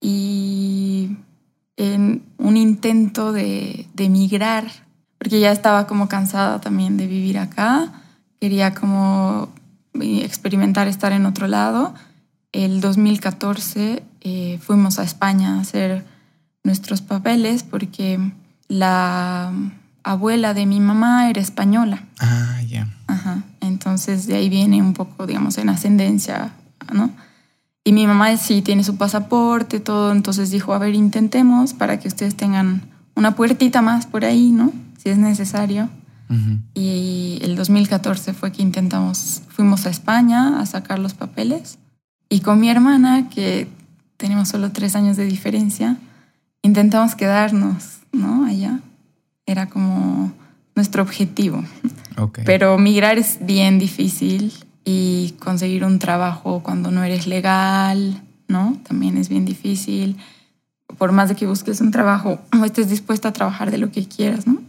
Y 0.00 1.16
en 1.76 2.22
un 2.38 2.56
intento 2.56 3.32
de, 3.32 3.86
de 3.94 4.04
emigrar, 4.04 4.66
porque 5.18 5.40
ya 5.40 5.52
estaba 5.52 5.86
como 5.86 6.08
cansada 6.08 6.60
también 6.60 6.96
de 6.96 7.06
vivir 7.06 7.38
acá, 7.38 7.92
quería 8.40 8.74
como 8.74 9.48
experimentar 9.94 10.88
estar 10.88 11.12
en 11.12 11.26
otro 11.26 11.46
lado. 11.46 11.94
El 12.52 12.80
2014 12.80 14.02
eh, 14.20 14.58
fuimos 14.60 14.98
a 14.98 15.04
España 15.04 15.56
a 15.56 15.60
hacer 15.60 16.04
nuestros 16.64 17.00
papeles 17.00 17.62
porque 17.62 18.18
la 18.68 19.52
abuela 20.02 20.54
de 20.54 20.66
mi 20.66 20.80
mamá 20.80 21.30
era 21.30 21.40
española. 21.40 22.04
Ah, 22.18 22.60
ya. 22.66 22.88
Ajá. 23.06 23.42
Entonces 23.60 24.26
de 24.26 24.36
ahí 24.36 24.48
viene 24.48 24.82
un 24.82 24.94
poco, 24.94 25.26
digamos, 25.26 25.58
en 25.58 25.68
ascendencia, 25.68 26.52
¿no? 26.92 27.10
Y 27.84 27.92
mi 27.92 28.06
mamá 28.06 28.36
sí 28.36 28.62
tiene 28.62 28.84
su 28.84 28.96
pasaporte, 28.96 29.80
todo, 29.80 30.12
entonces 30.12 30.50
dijo, 30.50 30.74
a 30.74 30.78
ver, 30.78 30.94
intentemos 30.94 31.72
para 31.72 31.98
que 31.98 32.08
ustedes 32.08 32.36
tengan 32.36 32.82
una 33.14 33.34
puertita 33.34 33.80
más 33.80 34.06
por 34.06 34.24
ahí, 34.24 34.50
¿no? 34.50 34.72
Si 35.02 35.08
es 35.08 35.18
necesario. 35.18 35.88
Y 36.74 37.40
el 37.42 37.56
2014 37.56 38.34
fue 38.34 38.52
que 38.52 38.62
intentamos, 38.62 39.42
fuimos 39.48 39.86
a 39.86 39.90
España 39.90 40.60
a 40.60 40.66
sacar 40.66 41.00
los 41.00 41.12
papeles. 41.12 41.79
Y 42.32 42.40
con 42.40 42.60
mi 42.60 42.70
hermana, 42.70 43.28
que 43.28 43.66
tenemos 44.16 44.48
solo 44.48 44.70
tres 44.70 44.94
años 44.94 45.16
de 45.16 45.24
diferencia, 45.24 45.96
intentamos 46.62 47.16
quedarnos, 47.16 47.98
¿no? 48.12 48.46
Allá 48.46 48.80
era 49.46 49.68
como 49.68 50.32
nuestro 50.76 51.02
objetivo. 51.02 51.64
Pero 52.44 52.78
migrar 52.78 53.18
es 53.18 53.38
bien 53.40 53.78
difícil 53.78 54.52
y 54.84 55.34
conseguir 55.40 55.84
un 55.84 55.98
trabajo 55.98 56.62
cuando 56.62 56.90
no 56.90 57.02
eres 57.02 57.26
legal, 57.26 58.22
¿no? 58.46 58.78
También 58.86 59.16
es 59.16 59.28
bien 59.28 59.44
difícil. 59.44 60.16
Por 60.98 61.12
más 61.12 61.30
de 61.30 61.34
que 61.34 61.46
busques 61.46 61.80
un 61.80 61.90
trabajo 61.90 62.40
o 62.60 62.64
estés 62.64 62.88
dispuesta 62.88 63.28
a 63.28 63.32
trabajar 63.32 63.70
de 63.70 63.78
lo 63.78 63.90
que 63.90 64.06
quieras, 64.06 64.46
¿no? 64.46 64.60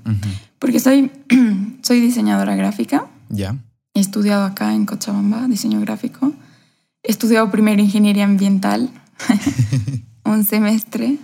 Porque 0.58 0.80
soy, 0.80 1.12
soy 1.84 2.00
diseñadora 2.00 2.56
gráfica. 2.56 3.06
Ya. 3.30 3.56
He 3.94 4.00
estudiado 4.00 4.46
acá 4.46 4.74
en 4.74 4.86
Cochabamba, 4.86 5.48
diseño 5.48 5.80
gráfico. 5.82 6.34
He 7.04 7.12
estudiado 7.12 7.50
primero 7.50 7.82
ingeniería 7.82 8.26
ambiental, 8.26 8.90
un 10.24 10.46
semestre. 10.46 11.18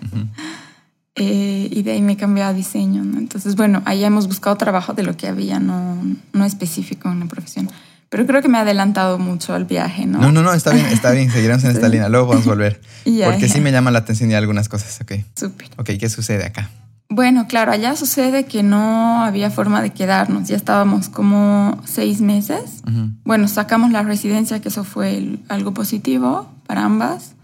Eh, 1.15 1.69
y 1.71 1.81
de 1.81 1.91
ahí 1.93 2.01
me 2.01 2.15
cambié 2.15 2.43
a 2.43 2.53
diseño. 2.53 3.03
¿no? 3.03 3.17
Entonces, 3.17 3.55
bueno, 3.55 3.81
ahí 3.85 4.03
hemos 4.03 4.27
buscado 4.27 4.55
trabajo 4.55 4.93
de 4.93 5.03
lo 5.03 5.17
que 5.17 5.27
había, 5.27 5.59
no, 5.59 5.97
no 6.33 6.45
específico 6.45 7.09
en 7.09 7.19
la 7.19 7.25
profesión. 7.25 7.69
Pero 8.09 8.25
creo 8.25 8.41
que 8.41 8.47
me 8.47 8.57
ha 8.57 8.61
adelantado 8.61 9.19
mucho 9.19 9.53
al 9.53 9.65
viaje, 9.65 10.05
¿no? 10.05 10.19
No, 10.19 10.31
no, 10.31 10.41
no, 10.41 10.53
está 10.53 10.71
bien, 10.71 10.85
está 10.85 11.11
bien, 11.11 11.29
seguiremos 11.29 11.63
en 11.65 11.71
esta 11.71 11.89
línea, 11.89 12.07
luego 12.07 12.27
vamos 12.27 12.45
a 12.45 12.49
volver. 12.49 12.81
porque 13.25 13.49
sí 13.49 13.59
me 13.59 13.71
llama 13.71 13.91
la 13.91 13.99
atención 13.99 14.31
y 14.31 14.35
algunas 14.35 14.69
cosas, 14.69 14.99
ok. 15.01 15.13
Súper. 15.35 15.67
Ok, 15.77 15.91
¿qué 15.99 16.09
sucede 16.09 16.45
acá? 16.45 16.69
Bueno, 17.09 17.47
claro, 17.47 17.71
allá 17.71 17.95
sucede 17.95 18.45
que 18.45 18.63
no 18.63 19.23
había 19.23 19.49
forma 19.49 19.81
de 19.81 19.91
quedarnos, 19.91 20.49
ya 20.49 20.57
estábamos 20.57 21.07
como 21.07 21.79
seis 21.85 22.19
meses. 22.21 22.83
Bueno, 23.23 23.47
sacamos 23.47 23.91
la 23.91 24.03
residencia, 24.03 24.59
que 24.59 24.69
eso 24.69 24.83
fue 24.83 25.39
algo 25.47 25.73
positivo 25.73 26.51
para 26.65 26.83
ambas, 26.83 27.35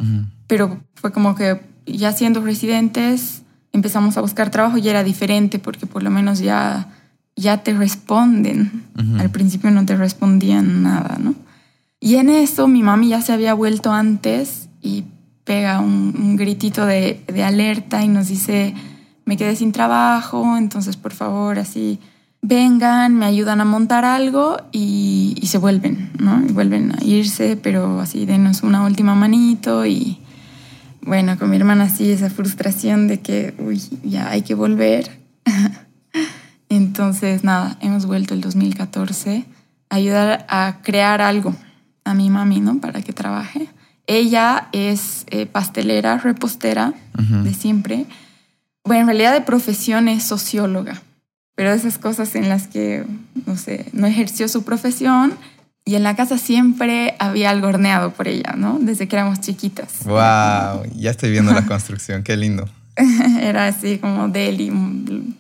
pero 0.47 0.81
fue 0.95 1.11
como 1.11 1.35
que 1.35 1.61
ya 1.85 2.11
siendo 2.11 2.41
residentes 2.41 3.43
empezamos 3.71 4.17
a 4.17 4.21
buscar 4.21 4.51
trabajo 4.51 4.77
y 4.77 4.87
era 4.87 5.03
diferente 5.03 5.59
porque 5.59 5.85
por 5.85 6.03
lo 6.03 6.11
menos 6.11 6.39
ya, 6.39 6.89
ya 7.35 7.63
te 7.63 7.73
responden. 7.73 8.83
Al 9.17 9.29
principio 9.29 9.71
no 9.71 9.85
te 9.85 9.95
respondían 9.95 10.83
nada, 10.83 11.17
¿no? 11.19 11.35
Y 12.01 12.15
en 12.15 12.29
eso 12.29 12.67
mi 12.67 12.83
mami 12.83 13.09
ya 13.09 13.21
se 13.21 13.31
había 13.31 13.53
vuelto 13.53 13.93
antes 13.93 14.67
y 14.81 15.05
pega 15.45 15.79
un, 15.79 16.35
gritito 16.35 16.85
de, 16.85 17.23
de, 17.27 17.43
alerta 17.43 18.03
y 18.03 18.09
nos 18.09 18.27
dice, 18.27 18.73
me 19.25 19.37
quedé 19.37 19.55
sin 19.55 19.71
trabajo, 19.71 20.57
entonces 20.57 20.97
por 20.97 21.13
favor 21.13 21.59
así 21.59 21.99
vengan, 22.41 23.15
me 23.15 23.25
ayudan 23.25 23.61
a 23.61 23.65
montar 23.65 24.03
algo 24.03 24.57
y, 24.71 25.35
y 25.41 25.47
se 25.47 25.57
vuelven, 25.57 26.11
¿no? 26.19 26.43
Y 26.45 26.51
vuelven 26.51 26.91
a 26.91 27.03
irse, 27.03 27.55
pero 27.55 28.01
así 28.01 28.25
denos 28.25 28.63
una 28.63 28.83
última 28.83 29.15
manito 29.15 29.85
y, 29.85 30.19
bueno, 31.01 31.39
con 31.39 31.49
mi 31.49 31.55
hermana 31.55 31.89
sí, 31.89 32.11
esa 32.11 32.29
frustración 32.29 33.07
de 33.07 33.21
que, 33.21 33.55
uy, 33.59 33.81
ya 34.03 34.29
hay 34.29 34.41
que 34.41 34.55
volver. 34.55 35.19
Entonces, 36.69 37.43
nada, 37.43 37.77
hemos 37.81 38.05
vuelto 38.05 38.33
el 38.33 38.41
2014 38.41 39.45
a 39.89 39.95
ayudar 39.95 40.45
a 40.49 40.79
crear 40.81 41.21
algo 41.21 41.55
a 42.03 42.13
mi 42.13 42.29
mami, 42.29 42.59
¿no? 42.59 42.79
Para 42.81 43.01
que 43.01 43.13
trabaje. 43.13 43.69
Ella 44.05 44.67
es 44.73 45.25
eh, 45.29 45.45
pastelera, 45.45 46.17
repostera 46.17 46.93
de 47.17 47.53
siempre. 47.53 48.05
Bueno, 48.83 49.01
en 49.01 49.07
realidad 49.07 49.33
de 49.33 49.41
profesión 49.41 50.07
es 50.07 50.23
socióloga, 50.23 51.01
pero 51.55 51.71
esas 51.71 51.97
cosas 51.97 52.35
en 52.35 52.49
las 52.49 52.67
que, 52.67 53.05
no 53.45 53.55
sé, 53.55 53.85
no 53.93 54.07
ejerció 54.07 54.47
su 54.47 54.63
profesión 54.63 55.33
y 55.85 55.95
en 55.95 56.03
la 56.03 56.15
casa 56.15 56.37
siempre 56.37 57.15
había 57.19 57.49
algo 57.49 57.67
horneado 57.67 58.11
por 58.11 58.27
ella, 58.27 58.55
¿no? 58.57 58.79
Desde 58.79 59.07
que 59.07 59.15
éramos 59.15 59.41
chiquitas. 59.41 60.05
¡Wow! 60.05 60.85
Ya 60.95 61.11
estoy 61.11 61.31
viendo 61.31 61.53
la 61.53 61.65
construcción, 61.67 62.23
qué 62.23 62.37
lindo. 62.37 62.67
Era 63.41 63.67
así 63.67 63.97
como 63.97 64.29
deli, 64.29 64.71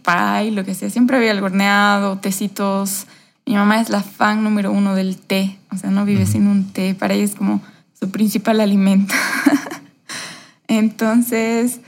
pie, 0.03 0.51
lo 0.51 0.65
que 0.65 0.73
sea. 0.73 0.89
Siempre 0.89 1.17
había 1.17 1.31
algo 1.31 1.45
horneado, 1.45 2.17
tecitos. 2.17 3.05
Mi 3.45 3.55
mamá 3.55 3.79
es 3.79 3.89
la 3.89 4.01
fan 4.01 4.43
número 4.43 4.71
uno 4.71 4.95
del 4.95 5.17
té. 5.17 5.57
O 5.71 5.77
sea, 5.77 5.91
no 5.91 6.05
vive 6.05 6.25
sin 6.25 6.47
un 6.47 6.71
té. 6.71 6.95
Para 6.95 7.13
ella 7.13 7.25
es 7.25 7.35
como 7.35 7.61
su 7.97 8.09
principal 8.09 8.59
alimento. 8.59 9.13
Entonces, 10.67 11.79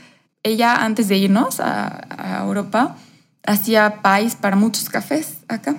ella 0.46 0.84
antes 0.84 1.08
de 1.08 1.18
irnos 1.18 1.60
a, 1.60 2.06
a 2.10 2.44
Europa, 2.44 2.96
hacía 3.46 4.02
pies 4.02 4.34
para 4.34 4.56
muchos 4.56 4.88
cafés 4.88 5.38
acá 5.48 5.76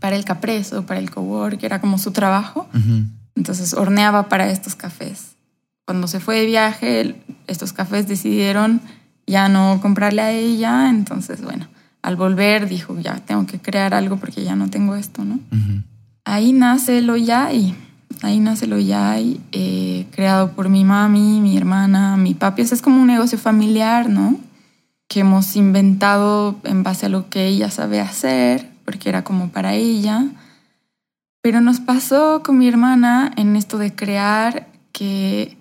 para 0.00 0.16
el 0.16 0.24
Capreso, 0.24 0.84
para 0.84 1.00
el 1.00 1.10
Cowork, 1.10 1.62
era 1.62 1.80
como 1.80 1.98
su 1.98 2.12
trabajo. 2.12 2.68
Entonces 3.34 3.74
horneaba 3.74 4.28
para 4.28 4.50
estos 4.50 4.74
cafés. 4.74 5.36
Cuando 5.86 6.06
se 6.06 6.20
fue 6.20 6.40
de 6.40 6.46
viaje, 6.46 7.16
estos 7.46 7.72
cafés 7.72 8.06
decidieron 8.06 8.80
ya 9.26 9.48
no 9.48 9.78
comprarle 9.80 10.22
a 10.22 10.32
ella, 10.32 10.90
entonces 10.90 11.42
bueno, 11.42 11.68
al 12.02 12.16
volver 12.16 12.68
dijo, 12.68 12.98
ya 12.98 13.16
tengo 13.16 13.46
que 13.46 13.60
crear 13.60 13.94
algo 13.94 14.16
porque 14.16 14.42
ya 14.44 14.56
no 14.56 14.68
tengo 14.68 14.96
esto, 14.96 15.24
¿no? 15.24 15.38
Ahí 16.24 16.52
nace 16.52 17.00
lo 17.00 17.16
Yai, 17.16 17.74
ahí 18.22 18.40
nace 18.40 18.66
lo 18.66 18.78
Yai, 18.78 19.40
eh, 19.52 20.06
creado 20.10 20.52
por 20.52 20.68
mi 20.68 20.84
mami, 20.84 21.40
mi 21.40 21.56
hermana, 21.56 22.16
mi 22.16 22.34
papi, 22.34 22.62
es 22.62 22.82
como 22.82 23.00
un 23.00 23.06
negocio 23.06 23.38
familiar, 23.38 24.08
¿no? 24.08 24.38
Que 25.08 25.20
hemos 25.20 25.56
inventado 25.56 26.56
en 26.64 26.82
base 26.82 27.06
a 27.06 27.08
lo 27.08 27.28
que 27.28 27.46
ella 27.46 27.70
sabe 27.70 28.00
hacer 28.00 28.70
porque 28.84 29.08
era 29.08 29.24
como 29.24 29.48
para 29.48 29.74
ella. 29.74 30.26
Pero 31.40 31.60
nos 31.60 31.80
pasó 31.80 32.42
con 32.42 32.58
mi 32.58 32.68
hermana 32.68 33.32
en 33.36 33.56
esto 33.56 33.78
de 33.78 33.94
crear 33.94 34.68
que 34.92 35.56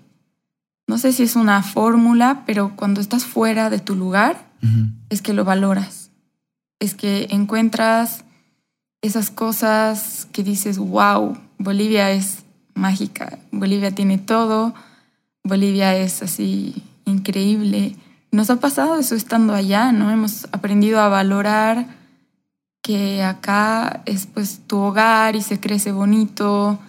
no 0.88 0.98
sé 0.98 1.14
si 1.14 1.24
es 1.24 1.36
una 1.36 1.64
fórmula, 1.64 2.44
pero 2.46 2.76
cuando 2.76 3.02
estás 3.02 3.26
fuera 3.26 3.70
de 3.70 3.80
tu 3.80 3.96
lugar 3.96 4.52
es 5.10 5.22
que 5.22 5.34
lo 5.34 5.44
valoras. 5.44 6.12
Es 6.80 6.94
que 6.94 7.28
encuentras 7.32 8.26
esas 9.02 9.32
cosas 9.32 10.28
que 10.32 10.44
dices, 10.44 10.78
wow, 10.78 11.38
Bolivia 11.58 12.12
es 12.12 12.41
mágica, 12.74 13.40
Bolivia 13.52 13.92
tiene 13.92 14.18
todo, 14.18 14.74
Bolivia 15.44 15.96
es 15.96 16.22
así 16.24 16.84
increíble, 17.06 17.96
nos 18.32 18.50
ha 18.50 18.60
pasado 18.60 18.98
eso 18.98 19.16
estando 19.16 19.54
allá, 19.54 19.92
¿no? 19.92 20.10
Hemos 20.10 20.46
aprendido 20.52 21.00
a 21.02 21.10
valorar 21.10 21.88
que 22.82 23.24
acá 23.24 24.02
es 24.06 24.26
pues 24.26 24.62
tu 24.68 24.78
hogar 24.78 25.36
y 25.36 25.42
se 25.42 25.60
crece 25.60 25.92
bonito 25.92 26.80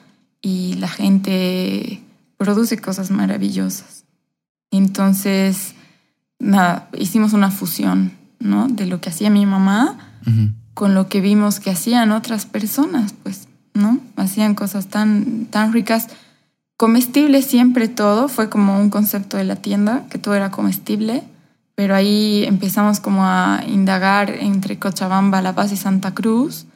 y 0.41 0.75
la 0.75 0.89
gente 0.89 2.03
produce 2.37 2.79
cosas 2.79 3.11
maravillosas. 3.11 4.05
Entonces, 4.71 5.75
nada, 6.39 6.89
hicimos 6.97 7.33
una 7.33 7.51
fusión, 7.51 8.13
¿no? 8.39 8.69
De 8.69 8.87
lo 8.87 9.01
que 9.01 9.11
hacía 9.11 9.31
mi 9.31 9.47
mamá 9.47 9.99
con 10.75 10.95
lo 10.95 11.09
que 11.09 11.21
vimos 11.21 11.61
que 11.61 11.71
hacían 11.71 12.13
otras 12.13 12.47
personas, 12.47 13.13
pues, 13.23 13.49
¿no? 13.75 13.99
Hacían 14.17 14.55
cosas 14.55 14.89
tan, 14.89 15.47
tan 15.47 15.73
ricas. 15.73 16.09
Comestible 16.77 17.43
siempre 17.43 17.89
todo, 17.89 18.29
fue 18.29 18.49
como 18.49 18.81
un 18.81 18.91
concepto 18.91 19.37
de 19.37 19.45
la 19.45 19.57
tienda, 19.57 20.05
que 20.11 20.19
todo 20.19 20.35
era 20.35 20.51
comestible, 20.51 21.23
pero 21.75 21.95
ahí 21.95 22.45
empezamos 22.45 23.01
como 23.01 23.25
a 23.25 23.63
indagar 23.67 24.31
entre 24.31 24.79
Cochabamba, 24.79 25.43
La 25.43 25.55
Paz 25.55 25.73
y 25.73 25.77
Santa 25.77 26.13
Cruz 26.13 26.67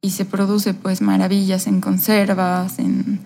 y 0.00 0.10
se 0.10 0.24
produce 0.24 0.74
pues 0.74 1.00
maravillas 1.00 1.66
en 1.66 1.80
conservas, 1.80 2.78
en, 2.78 3.20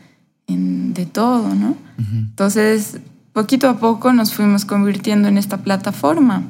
en 0.47 0.95
de 0.95 1.07
todo, 1.07 1.55
¿no? 1.55 1.77
Entonces, 1.99 2.99
poquito 3.33 3.69
a 3.69 3.79
poco 3.79 4.13
nos 4.13 4.35
fuimos 4.35 4.65
convirtiendo 4.65 5.29
en 5.29 5.39
esta 5.39 5.59
plataforma, 5.59 6.45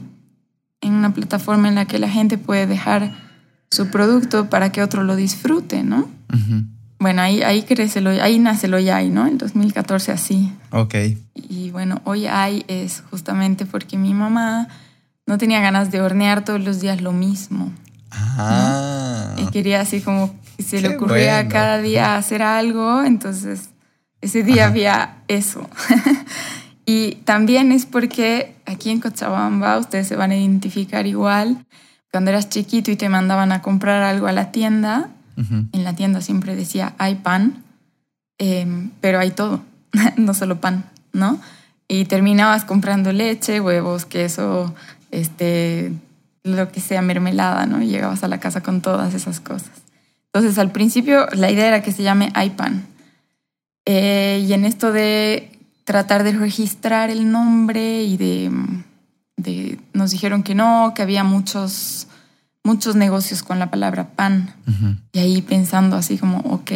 en 0.81 0.95
una 0.95 1.15
plataforma 1.15 1.69
en 1.69 1.77
la 1.77 1.87
que 1.87 1.99
la 1.99 2.09
gente 2.09 2.39
puede 2.39 2.67
dejar 2.67 3.26
su 3.71 3.89
producto 3.89 4.49
para 4.49 4.73
que 4.73 4.83
otro 4.83 5.03
lo 5.03 5.17
disfrute, 5.17 5.83
¿no? 5.83 6.09
Bueno, 6.99 7.23
ahí, 7.23 7.43
ahí 7.43 7.63
crece 7.63 8.01
lo, 8.01 8.11
ahí 8.11 8.39
nace 8.39 8.69
lo 8.69 8.79
YAI, 8.79 9.11
¿no? 9.11 9.27
En 9.27 9.39
2014 9.39 10.13
así. 10.13 10.53
Ok. 10.71 10.95
Y 11.35 11.71
bueno, 11.71 12.01
hoy 12.05 12.27
hay 12.27 12.65
es 12.69 13.03
justamente 13.11 13.67
porque 13.67 13.99
mi 13.99 14.15
mamá 14.15 14.69
no 15.27 15.39
tenía 15.39 15.61
ganas 15.61 15.91
de 15.91 16.01
hornear 16.01 16.45
todos 16.45 16.61
los 16.61 16.81
días 16.81 17.03
lo 17.03 17.13
mismo. 17.13 17.73
Ah. 18.11 19.35
Y 19.37 19.47
quería 19.51 19.81
así 19.81 20.01
como 20.01 20.35
que 20.57 20.63
se 20.63 20.81
le 20.81 20.97
ocurría 20.97 21.35
bueno. 21.35 21.51
cada 21.51 21.79
día 21.79 22.17
hacer 22.17 22.43
algo, 22.43 23.03
entonces 23.03 23.71
ese 24.21 24.43
día 24.43 24.67
había 24.67 25.19
eso. 25.29 25.69
y 26.87 27.17
también 27.25 27.73
es 27.73 27.85
porque 27.85 28.57
aquí 28.65 28.91
en 28.91 29.01
Cochabamba 29.01 29.79
ustedes 29.79 30.09
se 30.09 30.17
van 30.17 30.31
a 30.31 30.37
identificar 30.37 31.07
igual. 31.07 31.67
Cuando 32.13 32.31
eras 32.31 32.49
chiquito 32.49 32.91
y 32.91 32.97
te 32.97 33.09
mandaban 33.09 33.53
a 33.53 33.63
comprar 33.63 34.03
algo 34.03 34.27
a 34.27 34.33
la 34.33 34.53
tienda, 34.53 35.09
Ujú. 35.37 35.67
en 35.73 35.85
la 35.85 35.95
tienda 35.95 36.21
siempre 36.21 36.57
decía 36.57 36.95
hay 36.99 37.17
pan, 37.17 37.63
em, 38.39 38.91
pero 39.01 39.19
hay 39.19 39.31
todo, 39.31 39.61
no 40.17 40.35
solo 40.35 40.61
pan, 40.61 40.85
¿no? 41.13 41.41
Y 41.89 42.07
terminabas 42.07 42.65
comprando 42.65 43.13
leche, 43.13 43.61
huevos, 43.61 44.07
queso, 44.07 44.75
este, 45.11 45.93
lo 46.43 46.71
que 46.73 46.81
sea, 46.81 47.03
mermelada, 47.03 47.67
¿no? 47.67 47.83
Y 47.83 47.89
llegabas 47.89 48.25
a 48.25 48.29
la 48.29 48.39
casa 48.41 48.63
con 48.63 48.81
todas 48.81 49.15
esas 49.15 49.41
cosas. 49.41 49.71
Entonces, 50.33 50.59
al 50.59 50.71
principio, 50.73 51.27
la 51.33 51.51
idea 51.51 51.69
era 51.69 51.83
que 51.83 51.93
se 51.93 52.03
llame 52.03 52.33
iPan. 52.45 52.87
Eh, 53.85 54.45
y 54.47 54.53
en 54.53 54.65
esto 54.65 54.93
de 54.93 55.51
tratar 55.85 56.25
de 56.25 56.33
registrar 56.33 57.11
el 57.11 57.31
nombre 57.31 58.03
y 58.03 58.17
de, 58.17 58.51
de- 59.37 59.79
Nos 59.93 60.11
dijeron 60.11 60.43
que 60.43 60.55
no, 60.55 60.93
que 60.95 61.03
había 61.03 61.25
muchos, 61.25 62.07
muchos 62.65 62.97
negocios 62.97 63.43
con 63.43 63.59
la 63.59 63.71
palabra 63.71 64.11
pan. 64.11 64.55
Y 65.13 65.19
ahí 65.19 65.43
pensando 65.43 65.97
así 65.97 66.19
como, 66.19 66.39
ok, 66.39 66.71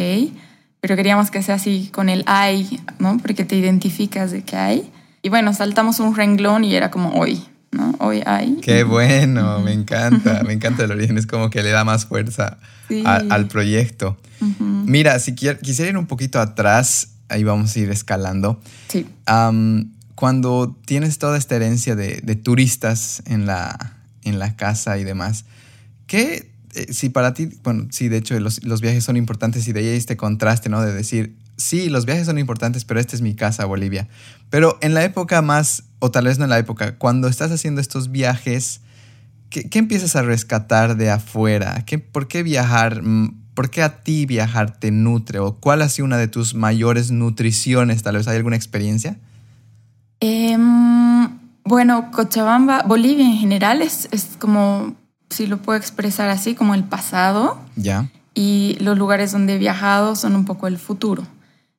pero 0.79 0.95
queríamos 0.95 1.29
que 1.31 1.43
sea 1.43 1.55
así 1.55 1.89
con 1.93 2.09
el 2.09 2.23
hay, 2.25 2.79
¿no? 2.99 3.17
Porque 3.19 3.45
te 3.45 3.55
identificas 3.55 4.31
de 4.31 4.43
que 4.43 4.55
hay. 4.55 4.91
Y 5.21 5.29
bueno, 5.29 5.53
saltamos 5.53 5.99
un 5.99 6.15
renglón 6.15 6.63
y 6.63 6.73
era 6.73 6.89
como 6.89 7.09
hoy, 7.19 7.43
¿no? 7.71 7.93
Hoy 7.99 8.23
hay. 8.25 8.57
Qué 8.61 8.83
bueno, 8.83 9.59
me 9.59 9.73
encanta, 9.73 10.41
me 10.43 10.53
encanta 10.53 10.83
el 10.83 10.91
origen, 10.91 11.17
es 11.19 11.27
como 11.27 11.49
que 11.51 11.61
le 11.61 11.69
da 11.69 11.83
más 11.83 12.05
fuerza 12.07 12.57
Sí. 12.87 13.03
a- 13.05 13.21
al 13.29 13.47
proyecto. 13.47 14.17
Mira, 14.59 15.19
si 15.19 15.35
quisiera 15.35 15.91
ir 15.91 15.97
un 15.97 16.07
poquito 16.07 16.39
atrás, 16.41 17.09
ahí 17.29 17.43
vamos 17.43 17.75
a 17.75 17.79
ir 17.79 17.91
escalando. 17.91 18.59
Sí. 18.87 19.05
Cuando 20.21 20.79
tienes 20.85 21.17
toda 21.17 21.35
esta 21.35 21.55
herencia 21.55 21.95
de, 21.95 22.35
turistas 22.35 23.23
en 23.25 23.47
la, 23.47 23.95
casa 24.55 24.99
y 24.99 25.03
demás, 25.03 25.45
¿qué, 26.05 26.51
eh, 26.75 26.93
si 26.93 27.09
para 27.09 27.33
ti, 27.33 27.49
bueno, 27.63 27.87
sí, 27.89 28.07
de 28.07 28.17
hecho 28.17 28.39
los, 28.39 28.81
viajes 28.81 29.03
son 29.03 29.17
importantes 29.17 29.67
y 29.67 29.73
de 29.73 29.79
ahí 29.79 29.87
este 29.87 30.17
contraste, 30.17 30.69
¿no? 30.69 30.79
De 30.83 30.93
decir, 30.93 31.39
sí, 31.57 31.89
los 31.89 32.05
viajes 32.05 32.27
son 32.27 32.37
importantes, 32.37 32.85
pero 32.85 32.99
esta 32.99 33.15
es 33.15 33.23
mi 33.23 33.33
casa, 33.33 33.65
Bolivia. 33.65 34.09
Pero 34.51 34.77
en 34.81 34.93
la 34.93 35.03
época 35.03 35.41
más, 35.41 35.85
o 35.97 36.11
tal 36.11 36.25
vez 36.25 36.37
no 36.37 36.43
en 36.43 36.51
la 36.51 36.59
época, 36.59 36.99
cuando 36.99 37.27
estás 37.27 37.49
haciendo 37.51 37.81
estos 37.81 38.11
viajes, 38.11 38.81
¿qué, 39.49 39.71
qué 39.71 39.79
empiezas 39.79 40.15
a 40.15 40.21
rescatar 40.21 40.97
de 40.97 41.09
afuera? 41.09 41.83
¿Qué, 41.87 41.97
¿Por 41.97 42.27
qué 42.27 42.43
viajar? 42.43 43.01
mm, 43.01 43.55
¿Por 43.55 43.71
qué 43.71 43.81
a 43.81 44.03
ti 44.03 44.27
viajar 44.27 44.77
te 44.77 44.91
nutre? 44.91 45.39
¿O 45.39 45.55
cuál 45.55 45.81
ha 45.81 45.89
sido 45.89 46.05
una 46.05 46.17
de 46.17 46.27
tus 46.27 46.53
mayores 46.53 47.09
nutriciones? 47.09 48.03
Tal 48.03 48.17
vez 48.17 48.27
hay 48.27 48.37
alguna 48.37 48.55
experiencia. 48.55 49.17
Em, 50.21 51.27
bueno, 51.65 52.11
Cochabamba, 52.11 52.83
Bolivia 52.83 53.25
en 53.25 53.37
general 53.37 53.81
es, 53.81 54.07
es 54.11 54.37
como, 54.39 54.93
si 55.29 55.47
lo 55.47 55.57
puedo 55.57 55.77
expresar 55.77 56.29
así, 56.29 56.55
como 56.55 56.73
el 56.75 56.83
pasado. 56.85 57.59
Ya. 57.75 58.07
y 58.33 58.77
los 58.79 58.97
lugares 58.97 59.33
donde 59.33 59.55
he 59.55 59.57
viajado 59.57 60.15
son 60.15 60.37
un 60.37 60.45
poco 60.45 60.67
el 60.67 60.77
futuro. 60.77 61.23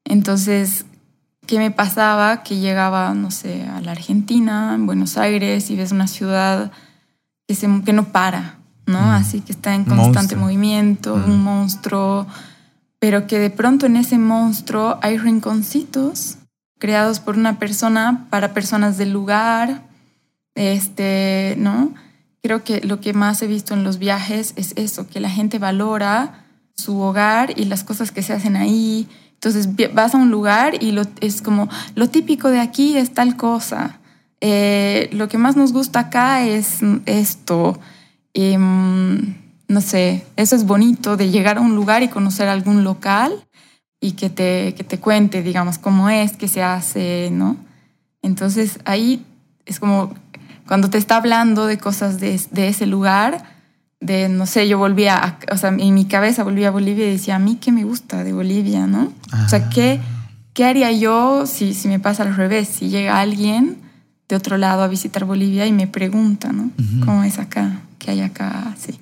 Entonces, 0.05 0.85
¿qué 1.47 1.59
me 1.59 1.71
pasaba? 1.71 2.43
Que 2.43 2.59
llegaba, 2.59 3.15
no 3.15 3.31
sé, 3.31 3.63
a 3.65 3.81
la 3.81 3.93
Argentina, 3.93 4.73
en 4.75 4.85
Buenos 4.85 5.17
Aires, 5.17 5.71
y 5.71 5.77
ves 5.77 5.93
una 5.93 6.07
ciudad 6.09 6.71
que, 7.49 7.55
se- 7.55 7.83
que 7.87 7.95
no 7.95 8.05
para, 8.13 8.57
¿no? 8.87 9.01
Mm. 9.01 9.11
Así 9.13 9.41
que 9.41 9.53
está 9.53 9.75
en 9.75 9.85
constante 9.85 10.37
monstruo. 10.37 10.41
movimiento, 10.43 11.17
Mm. 11.17 11.25
un 11.31 11.43
monstruo, 11.43 12.27
pero 12.99 13.27
que 13.27 13.39
de 13.39 13.49
pronto 13.51 13.87
en 13.87 13.97
ese 13.97 14.19
monstruo 14.19 14.99
hay 15.01 15.17
rinconcitos 15.17 16.37
creados 16.83 17.21
por 17.21 17.39
una 17.39 17.61
persona 17.61 18.27
para 18.29 18.55
personas 18.55 18.99
del 18.99 19.13
lugar, 19.13 19.85
este, 20.57 21.55
¿no? 21.57 21.95
Creo 22.43 22.65
que 22.65 22.81
lo 22.81 23.01
que 23.01 23.13
más 23.13 23.41
he 23.41 23.47
visto 23.47 23.73
en 23.73 23.85
los 23.85 24.01
viajes 24.01 24.53
es 24.57 24.73
eso, 24.75 25.07
que 25.07 25.21
la 25.21 25.31
gente 25.31 25.61
valora 25.61 26.45
su 26.75 26.99
hogar 26.99 27.57
y 27.57 27.67
las 27.67 27.85
cosas 27.85 28.11
que 28.11 28.25
se 28.25 28.33
hacen 28.33 28.57
ahí. 28.57 29.07
Entonces 29.35 29.69
vas 29.95 30.17
a 30.17 30.19
un 30.19 30.33
lugar 30.33 30.83
y 30.83 30.91
lo, 30.91 31.03
es 31.21 31.41
como, 31.41 31.69
lo 31.95 32.09
típico 32.09 32.49
de 32.49 32.59
aquí 32.59 32.97
es 32.97 33.15
tal 33.15 33.37
cosa. 33.37 34.01
Eh, 34.41 35.09
lo 35.13 35.29
que 35.29 35.39
más 35.39 35.55
nos 35.55 35.73
gusta 35.73 36.01
acá 36.01 36.45
es 36.45 36.81
esto. 37.07 37.79
Em, 38.35 39.37
no 39.69 39.81
sé, 39.81 40.27
eso 40.35 40.57
es 40.57 40.67
bonito 40.67 41.17
de 41.17 41.31
llegar 41.31 41.59
a 41.59 41.61
un 41.61 41.77
lugar 41.77 42.03
y 42.03 42.09
conocer 42.09 42.49
algún 42.49 42.83
local 42.83 43.45
y 44.03 44.13
que 44.13 44.29
te, 44.29 44.75
que 44.75 44.83
te 44.83 44.99
cuente, 44.99 45.43
digamos, 45.43 45.79
cómo 45.79 46.11
es, 46.11 46.37
qué 46.37 46.49
se 46.49 46.61
hace, 46.61 47.31
¿no? 47.31 47.57
Entonces 48.21 48.81
ahí 48.85 49.25
es 49.65 49.79
como 49.79 50.13
cuando 50.67 50.91
te 50.91 50.99
está 50.99 51.17
hablando 51.17 51.67
de 51.67 51.79
cosas 51.79 52.19
de, 52.19 52.39
de 52.51 52.69
ese 52.69 52.87
lugar, 52.87 53.45
de, 54.01 54.29
no 54.29 54.47
sé, 54.47 54.67
yo 54.67 54.77
volvía, 54.77 55.17
a, 55.17 55.39
o 55.53 55.57
sea, 55.57 55.71
en 55.71 55.95
mi 55.95 56.05
cabeza 56.07 56.43
volvía 56.43 56.69
a 56.69 56.71
Bolivia 56.73 57.07
y 57.07 57.13
decía, 57.13 57.37
a 57.37 57.39
mí 57.39 57.59
qué 57.61 57.71
me 57.71 57.85
gusta 57.85 58.25
de 58.25 58.33
Bolivia, 58.33 58.89
¿no? 58.89 59.13
O 59.45 59.49
sea, 59.49 59.69
¿qué, 59.69 60.01
qué 60.53 60.65
haría 60.65 60.91
yo 60.91 61.47
si, 61.47 61.73
si 61.73 61.87
me 61.87 62.01
pasa 62.01 62.25
al 62.25 62.35
revés? 62.35 62.67
Si 62.67 62.89
llega 62.89 63.21
alguien 63.21 63.77
de 64.29 64.35
otro 64.35 64.57
lado 64.57 64.83
a 64.83 64.89
visitar 64.89 65.25
Bolivia 65.25 65.65
y 65.67 65.73
me 65.73 65.87
pregunta, 65.87 66.51
¿no? 66.51 66.65
Ujú. 66.65 67.07
¿Cómo 67.07 67.23
es 67.23 67.39
acá? 67.39 67.83
¿Qué 68.01 68.11
hay 68.11 68.21
acá? 68.23 68.75
Sí. 68.77 68.99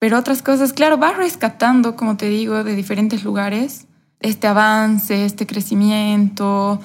Pero 0.00 0.18
otras 0.18 0.42
cosas, 0.42 0.72
claro, 0.72 0.98
vas 0.98 1.16
rescatando, 1.16 1.94
como 1.94 2.16
te 2.16 2.28
digo, 2.28 2.64
de 2.64 2.74
diferentes 2.74 3.22
lugares, 3.22 3.86
este 4.20 4.46
avance, 4.46 5.24
este 5.24 5.46
crecimiento, 5.46 6.80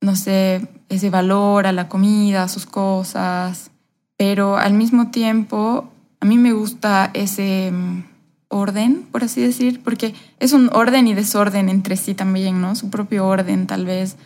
no 0.00 0.16
sé, 0.16 0.66
ese 0.88 1.10
valor 1.10 1.66
a 1.66 1.72
la 1.72 1.88
comida, 1.88 2.44
a 2.44 2.48
sus 2.48 2.66
cosas, 2.66 3.70
pero 4.16 4.56
al 4.56 4.74
mismo 4.74 5.10
tiempo 5.10 5.90
a 6.20 6.26
mí 6.26 6.36
me 6.36 6.52
gusta 6.52 7.10
ese 7.14 7.70
mm, 7.72 8.04
orden, 8.48 9.06
por 9.10 9.24
así 9.24 9.40
decir, 9.40 9.82
porque 9.82 10.14
es 10.38 10.52
un 10.52 10.70
orden 10.72 11.06
y 11.08 11.14
desorden 11.14 11.68
entre 11.68 11.96
sí 11.96 12.14
también, 12.14 12.60
¿no? 12.60 12.76
Su 12.76 12.90
propio 12.90 13.26
orden 13.26 13.66
tal 13.66 13.86
vez, 13.86 14.16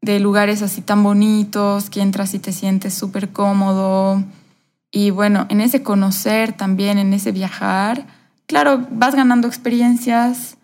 de 0.00 0.18
lugares 0.20 0.62
así 0.62 0.80
tan 0.80 1.02
bonitos, 1.02 1.90
que 1.90 2.00
entras 2.00 2.34
y 2.34 2.38
te 2.38 2.52
sientes 2.52 2.94
súper 2.94 3.30
cómodo. 3.30 4.24
Y 4.90 5.10
bueno, 5.10 5.46
en 5.48 5.60
ese 5.60 5.82
conocer 5.82 6.52
también, 6.52 6.98
en 6.98 7.12
ese 7.12 7.32
viajar, 7.32 8.06
claro, 8.46 8.86
vas 8.90 9.14
ganando 9.14 9.46
experiencias 9.46 10.56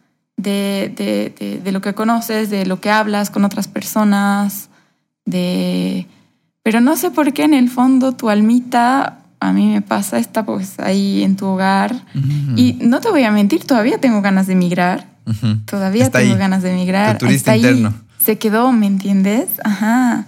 de, 0.43 0.93
de, 0.97 1.35
de, 1.39 1.61
de 1.61 1.73
lo 1.73 1.81
que 1.81 1.95
conoces, 1.95 2.51
de 2.51 2.67
lo 2.67 2.81
que 2.81 2.91
hablas 2.91 3.31
con 3.31 3.45
otras 3.45 3.69
personas, 3.69 4.69
de... 5.25 6.07
Pero 6.65 6.81
no 6.81 6.97
sé 6.97 7.11
por 7.11 7.33
qué 7.33 7.43
en 7.45 7.55
el 7.55 7.69
fondo 7.69 8.13
tu 8.13 8.31
almita, 8.31 9.19
a 9.41 9.53
mí 9.53 9.67
me 9.67 9.83
pasa, 9.83 10.19
está 10.19 10.45
pues 10.47 10.79
ahí 10.79 11.23
en 11.25 11.35
tu 11.37 11.47
hogar. 11.47 12.05
Y 12.57 12.75
no 12.81 13.01
te 13.01 13.11
voy 13.11 13.25
a 13.25 13.33
mentir, 13.33 13.65
todavía 13.65 13.99
tengo 13.99 14.23
ganas 14.23 14.47
de 14.47 14.53
emigrar. 14.53 15.09
Todavía 15.67 16.05
Está 16.05 16.21
tengo 16.21 16.35
ahí, 16.35 16.39
ganas 16.39 16.63
de 16.63 16.73
emigrar. 16.73 17.19
tu 17.19 17.27
turista 17.27 17.55
Está 17.55 17.69
ahí. 17.69 17.75
interno. 17.77 17.95
Se 18.25 18.39
quedó, 18.39 18.71
¿me 18.71 18.87
entiendes? 18.87 19.49
Ajá. 19.65 20.27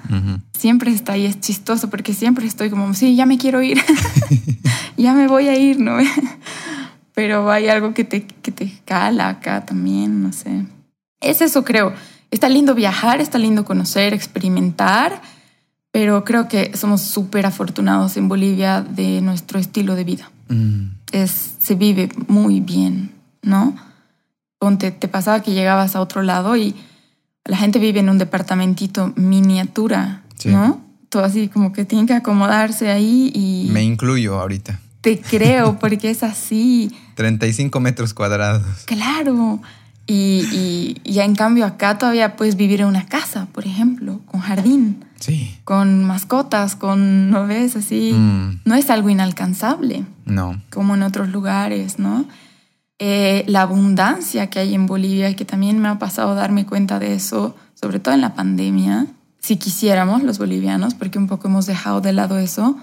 Siempre 0.59 0.91
está 0.93 1.13
ahí, 1.13 1.27
es 1.27 1.39
chistoso 1.41 1.89
porque 1.91 2.13
siempre 2.15 2.47
estoy 2.47 2.69
como, 2.71 2.93
sí, 2.95 3.15
ya 3.15 3.27
me 3.27 3.39
quiero 3.39 3.63
ir, 3.63 3.79
ya 4.97 5.13
me 5.15 5.29
voy 5.29 5.47
a 5.49 5.57
ir, 5.57 5.79
¿no? 5.79 5.99
Pero 7.15 7.51
hay 7.51 7.69
algo 7.69 7.95
que 7.95 8.05
te, 8.05 8.27
que 8.27 8.51
te 8.53 8.73
cala 8.85 9.29
acá 9.29 9.65
también, 9.65 10.23
no 10.23 10.33
sé. 10.33 10.67
Es 11.21 11.41
eso, 11.41 11.65
creo. 11.65 11.93
Está 12.31 12.49
lindo 12.49 12.75
viajar, 12.75 13.21
está 13.21 13.39
lindo 13.39 13.65
conocer, 13.65 14.13
experimentar, 14.13 15.23
pero 15.93 16.25
creo 16.25 16.49
que 16.49 16.77
somos 16.77 17.03
súper 17.03 17.47
afortunados 17.47 18.17
en 18.17 18.29
Bolivia 18.29 18.81
de 18.83 19.21
nuestro 19.21 19.61
estilo 19.61 19.95
de 19.95 20.05
vida. 20.05 20.31
Mm. 20.49 20.87
Es, 21.13 21.55
se 21.61 21.77
vive 21.77 22.09
muy 22.27 22.59
bien, 22.61 23.13
¿no? 23.43 23.77
Ponte, 24.59 24.91
te 24.91 25.07
pasaba 25.07 25.41
que 25.43 25.53
llegabas 25.53 25.95
a 25.95 26.01
otro 26.01 26.23
lado 26.23 26.57
y 26.57 26.75
la 27.45 27.57
gente 27.57 27.79
vive 27.79 28.01
en 28.01 28.09
un 28.09 28.19
departamentito 28.19 29.13
miniatura, 29.17 30.23
Sí. 30.37 30.49
¿no? 30.49 30.81
Todo 31.11 31.23
así 31.25 31.47
como 31.47 31.73
que 31.73 31.85
tienen 31.85 32.09
que 32.09 32.15
acomodarse 32.15 32.91
ahí 32.91 33.31
y 33.33 33.69
Me 33.71 33.85
incluyo 33.85 34.41
ahorita. 34.41 34.81
te 35.01 35.21
creo 35.21 35.79
porque 35.81 36.11
es 36.11 36.25
así, 36.25 36.91
35 37.15 37.81
metros 37.81 38.15
cuadrados. 38.15 38.65
claro. 38.87 39.61
Y, 40.07 40.45
y, 40.53 41.01
y 41.03 41.21
en 41.21 41.35
cambio 41.35 41.65
acá 41.65 41.97
todavía 41.97 42.37
puedes 42.37 42.57
vivir 42.57 42.83
en 42.83 42.89
una 42.89 43.07
casa, 43.07 43.47
por 43.53 43.65
ejemplo, 43.67 44.21
con 44.27 44.41
jardín, 44.43 45.03
Sí. 45.19 45.57
con 45.65 46.05
mascotas, 46.05 46.77
con, 46.77 47.31
¿no 47.31 47.47
ves? 47.47 47.75
Así, 47.75 48.13
Mm, 48.13 48.61
no 48.67 48.75
es 48.75 48.91
algo 48.91 49.09
inalcanzable 49.09 50.05
no. 50.27 50.61
como 50.69 50.95
en 50.95 51.03
otros 51.05 51.31
lugares, 51.31 51.99
¿no? 51.99 52.27
Eh, 52.99 53.45
la 53.49 53.63
abundancia 53.63 54.51
que 54.51 54.59
hay 54.59 54.75
en 54.75 54.85
Bolivia, 54.87 55.35
que 55.35 55.47
también 55.47 55.79
me 55.79 55.89
ha 55.89 55.99
pasado 55.99 56.35
darme 56.35 56.67
cuenta 56.67 56.99
de 56.99 57.15
eso, 57.15 57.57
sobre 57.75 57.99
todo 57.99 58.15
en 58.15 58.21
la 58.21 58.35
pandemia, 58.35 59.07
si 59.41 59.57
quisiéramos 59.57 60.23
los 60.23 60.37
bolivianos, 60.39 60.93
porque 60.95 61.19
un 61.19 61.29
poco 61.29 61.49
hemos 61.49 61.65
dejado 61.65 62.03
de 62.03 62.13
lado 62.13 62.37
eso, 62.39 62.77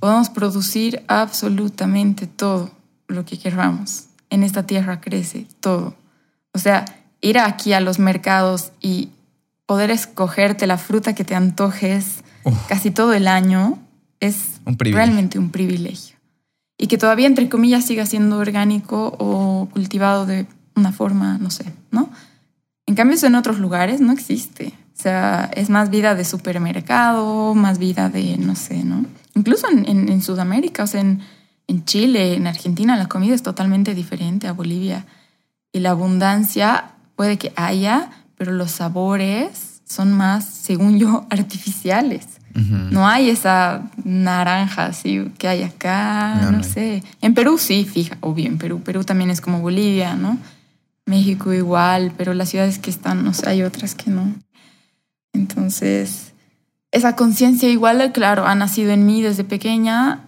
podemos 0.00 0.30
producir 0.30 1.04
absolutamente 1.08 2.26
todo 2.26 2.70
lo 3.08 3.24
que 3.24 3.38
queramos. 3.38 4.06
En 4.30 4.42
esta 4.42 4.64
tierra 4.66 5.00
crece 5.00 5.46
todo. 5.60 5.94
O 6.52 6.58
sea, 6.58 6.84
ir 7.20 7.38
aquí 7.38 7.72
a 7.72 7.80
los 7.80 7.98
mercados 7.98 8.72
y 8.80 9.10
poder 9.66 9.90
escogerte 9.90 10.66
la 10.66 10.78
fruta 10.78 11.14
que 11.14 11.24
te 11.24 11.34
antojes 11.34 12.22
Uf. 12.44 12.54
casi 12.68 12.90
todo 12.90 13.12
el 13.14 13.26
año 13.28 13.78
es 14.20 14.60
Un 14.64 14.78
realmente 14.78 15.38
un 15.38 15.50
privilegio. 15.50 16.16
Y 16.78 16.88
que 16.88 16.98
todavía, 16.98 17.26
entre 17.26 17.48
comillas, 17.48 17.84
siga 17.86 18.04
siendo 18.06 18.38
orgánico 18.38 19.14
o 19.18 19.68
cultivado 19.72 20.26
de 20.26 20.46
una 20.74 20.92
forma, 20.92 21.38
no 21.38 21.50
sé, 21.50 21.72
¿no? 21.90 22.10
En 22.86 22.94
cambio, 22.94 23.16
eso 23.16 23.26
en 23.26 23.34
otros 23.34 23.58
lugares 23.58 24.00
no 24.00 24.12
existe. 24.12 24.72
O 24.98 25.00
sea, 25.02 25.50
es 25.54 25.70
más 25.70 25.90
vida 25.90 26.14
de 26.14 26.24
supermercado, 26.24 27.54
más 27.54 27.78
vida 27.78 28.08
de, 28.08 28.36
no 28.38 28.54
sé, 28.56 28.84
¿no? 28.84 29.04
Incluso 29.34 29.68
en, 29.70 29.86
en- 29.88 30.08
en 30.08 30.22
Sudamérica, 30.22 30.84
o 30.84 30.86
sea, 30.86 31.00
en, 31.00 31.20
en 31.68 31.84
Chile, 31.84 32.34
en 32.34 32.46
Argentina, 32.46 32.96
la 32.96 33.08
comida 33.08 33.34
es 33.34 33.42
totalmente 33.42 33.94
diferente 33.94 34.46
a 34.46 34.52
Bolivia. 34.52 35.04
Y 35.72 35.80
la 35.80 35.90
abundancia 35.90 36.92
puede 37.16 37.38
que 37.38 37.52
haya, 37.56 38.10
pero 38.36 38.52
los 38.52 38.70
sabores 38.70 39.80
son 39.84 40.12
más, 40.12 40.44
según 40.48 40.98
yo, 40.98 41.26
artificiales. 41.30 42.26
No 42.90 43.06
hay 43.06 43.28
esa 43.28 43.90
naranja 44.02 44.86
así 44.86 45.30
que 45.36 45.46
hay 45.46 45.62
acá, 45.62 46.36
No, 46.36 46.42
no, 46.44 46.50
no 46.52 46.58
hay. 46.58 46.64
sé. 46.64 47.02
En 47.20 47.34
Perú 47.34 47.58
sí, 47.58 47.84
fija, 47.84 48.16
obvio, 48.22 48.46
en 48.46 48.56
Perú. 48.56 48.80
Perú 48.82 49.04
también 49.04 49.28
es 49.28 49.42
como 49.42 49.60
Bolivia, 49.60 50.14
¿no? 50.14 50.38
México 51.04 51.52
igual, 51.52 52.12
pero 52.16 52.32
las 52.32 52.48
ciudades 52.48 52.78
que 52.78 52.88
están, 52.88 53.24
no 53.24 53.34
sé, 53.34 53.46
hay 53.50 53.62
otras 53.62 53.94
que 53.94 54.10
no. 54.10 54.32
Entonces, 55.34 56.32
esa 56.92 57.14
conciencia 57.14 57.68
igual, 57.68 58.10
claro, 58.12 58.46
ha 58.46 58.54
nacido 58.54 58.90
en 58.92 59.04
mí 59.04 59.20
desde 59.20 59.44
pequeña. 59.44 60.20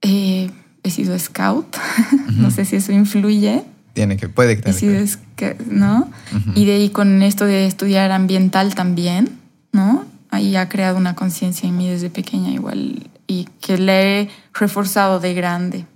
Eh, 0.00 0.50
he 0.84 0.90
sido 0.90 1.18
scout, 1.18 1.76
no 2.36 2.50
sé 2.52 2.64
si 2.64 2.76
eso 2.76 2.92
influye. 2.92 3.64
Tiene 3.94 4.16
que, 4.16 4.28
puede 4.28 4.54
que 4.54 4.60
He 4.70 4.72
tenga 4.74 4.78
sido, 5.06 5.22
que- 5.36 5.56
¿no? 5.66 6.08
Ujú. 6.34 6.52
Y 6.54 6.64
de 6.66 6.74
ahí 6.74 6.90
con 6.90 7.22
esto 7.22 7.44
de 7.46 7.66
estudiar 7.66 8.12
ambiental 8.12 8.74
también, 8.74 9.30
¿no? 9.72 10.04
Ahí 10.30 10.54
ha 10.56 10.68
creado 10.68 10.96
una 10.98 11.14
conciencia 11.14 11.68
en 11.68 11.76
mí 11.76 11.88
desde 11.88 12.10
pequeña 12.10 12.50
igual 12.50 13.08
y 13.26 13.44
que 13.60 13.78
le 13.78 14.20
he 14.22 14.30
reforzado 14.52 15.20
de 15.20 15.32
grande. 15.34 15.86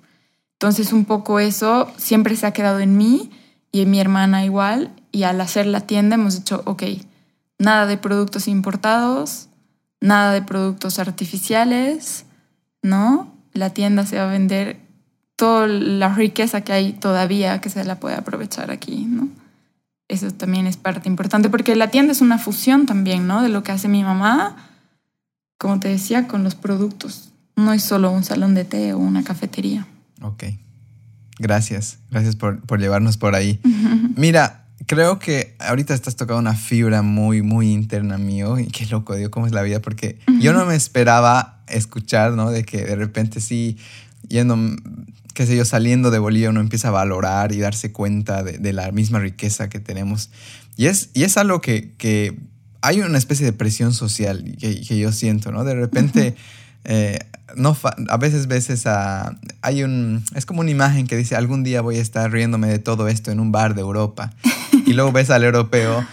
Entonces 0.55 0.93
un 0.93 1.05
poco 1.05 1.39
eso 1.41 1.91
siempre 1.97 2.35
se 2.37 2.47
ha 2.47 2.53
quedado 2.53 2.81
en 2.81 2.97
mí 2.97 3.31
y 3.73 3.81
en 3.83 3.91
mi 3.91 4.01
hermana 4.01 4.45
igual. 4.45 4.93
Y 5.13 5.25
al 5.25 5.41
hacer 5.41 5.67
la 5.67 5.81
tienda 5.81 6.15
hemos 6.15 6.37
dicho, 6.37 6.63
ok, 6.67 6.83
nada 7.59 7.87
de 7.87 7.97
productos 7.97 8.47
importados, 8.47 9.49
nada 10.01 10.33
de 10.33 10.43
productos 10.43 10.99
artificiales, 11.01 12.25
¿no? 12.83 13.35
La 13.53 13.71
tienda 13.71 14.07
se 14.07 14.17
va 14.17 14.25
a 14.25 14.33
vender 14.33 14.81
toda 15.37 15.69
la 15.69 16.13
riqueza 16.13 16.63
que 16.63 16.73
hay 16.73 16.93
todavía 16.93 17.61
que 17.61 17.71
se 17.71 17.85
la 17.85 18.01
puede 18.01 18.17
aprovechar 18.17 18.71
aquí, 18.71 19.07
¿no? 19.07 19.29
Eso 20.09 20.31
también 20.33 20.67
es 20.67 20.77
parte 20.77 21.09
importante 21.09 21.49
porque 21.51 21.77
la 21.77 21.89
tienda 21.91 22.13
es 22.13 22.21
una 22.21 22.39
fusión 22.39 22.87
también, 22.87 23.27
¿no? 23.27 23.43
De 23.43 23.49
lo 23.49 23.63
que 23.63 23.73
hace 23.73 23.89
mi 23.89 24.03
mamá, 24.03 24.57
como 25.59 25.79
te 25.79 25.89
decía, 25.89 26.27
con 26.27 26.43
los 26.43 26.55
productos. 26.55 27.31
No 27.57 27.73
es 27.73 27.83
solo 27.83 28.11
un 28.11 28.25
salón 28.25 28.55
de 28.55 28.65
té 28.65 28.95
o 28.95 28.99
una 28.99 29.23
cafetería. 29.23 29.87
Ok. 30.23 30.45
Gracias. 31.39 31.99
Gracias 32.11 32.37
por, 32.37 32.61
por 32.63 32.81
llevarnos 32.81 33.17
por 33.17 33.35
ahí. 33.35 33.61
Mira, 34.17 34.67
creo 34.87 35.19
que 35.19 35.55
ahorita 35.59 35.95
estás 35.95 36.17
tocando 36.17 36.41
una 36.41 36.55
fibra 36.55 37.03
muy, 37.03 37.43
muy 37.43 37.73
interna 37.73 38.19
mío. 38.19 38.59
Y 38.59 38.67
qué 38.67 38.87
loco, 38.87 39.15
digo, 39.15 39.31
cómo 39.31 39.47
es 39.47 39.53
la 39.53 39.63
vida. 39.63 39.81
Porque 39.81 40.19
yo 40.41 40.53
no 40.53 40.65
me 40.67 40.75
esperaba 40.75 41.58
escuchar, 41.71 42.33
¿no? 42.33 42.51
De 42.51 42.65
que 42.65 42.85
de 42.85 42.97
repente 42.97 43.41
sí, 43.41 43.77
yendo, 44.29 44.57
qué 45.35 45.47
sé 45.47 45.57
yo, 45.57 45.65
saliendo 45.65 46.11
de 46.11 46.19
Bolivia, 46.19 46.51
uno 46.51 46.61
empieza 46.61 46.89
a 46.89 46.93
valorar 46.93 47.53
y 47.53 47.59
darse 47.59 47.93
cuenta 47.93 48.43
de, 48.43 48.59
de 48.59 48.73
la 48.73 48.91
misma 48.93 49.19
riqueza 49.19 49.69
que 49.69 49.81
tenemos. 49.81 50.31
Y 50.77 50.87
es, 50.87 51.11
y 51.15 51.25
es 51.25 51.37
algo 51.37 51.61
que, 51.61 51.95
que 51.97 52.39
hay 52.81 53.01
una 53.01 53.19
especie 53.19 53.45
de 53.47 53.53
presión 53.53 53.93
social 53.93 54.57
que, 54.59 54.81
que 54.81 54.99
yo 54.99 55.13
siento, 55.13 55.53
¿no? 55.53 55.65
De 55.65 55.75
repente... 55.75 56.35
eh, 56.85 57.19
no 57.57 57.77
a 58.09 58.17
veces 58.19 58.47
ves 58.47 58.71
esa 58.71 59.39
hay 59.63 59.83
un 59.83 60.23
es 60.35 60.45
como 60.47 60.61
una 60.61 60.71
imagen 60.71 61.07
que 61.07 61.17
dice 61.17 61.35
algún 61.37 61.65
día 61.65 61.81
voy 61.81 61.97
a 61.97 62.03
estar 62.03 62.31
riéndome 62.31 62.69
de 62.69 62.79
todo 62.79 63.09
esto 63.09 63.31
en 63.31 63.41
un 63.41 63.53
bar 63.53 63.75
de 63.75 63.81
Europa 63.81 64.33
y 64.87 64.93
luego 64.93 65.13
ves 65.13 65.31
al 65.31 65.45
europeo 65.45 66.05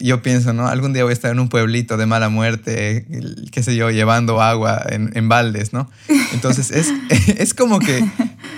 yo 0.00 0.22
pienso 0.22 0.52
no 0.52 0.66
algún 0.66 0.92
día 0.92 1.04
voy 1.04 1.10
a 1.10 1.14
estar 1.14 1.30
en 1.30 1.38
un 1.38 1.48
pueblito 1.48 1.96
de 1.96 2.06
mala 2.06 2.28
muerte 2.28 3.06
qué 3.50 3.62
sé 3.62 3.76
yo 3.76 3.90
llevando 3.90 4.40
agua 4.40 4.82
en, 4.88 5.10
en 5.14 5.28
baldes 5.28 5.72
no 5.72 5.90
entonces 6.32 6.70
es 6.70 6.92
es 7.38 7.54
como 7.54 7.78
que 7.78 8.04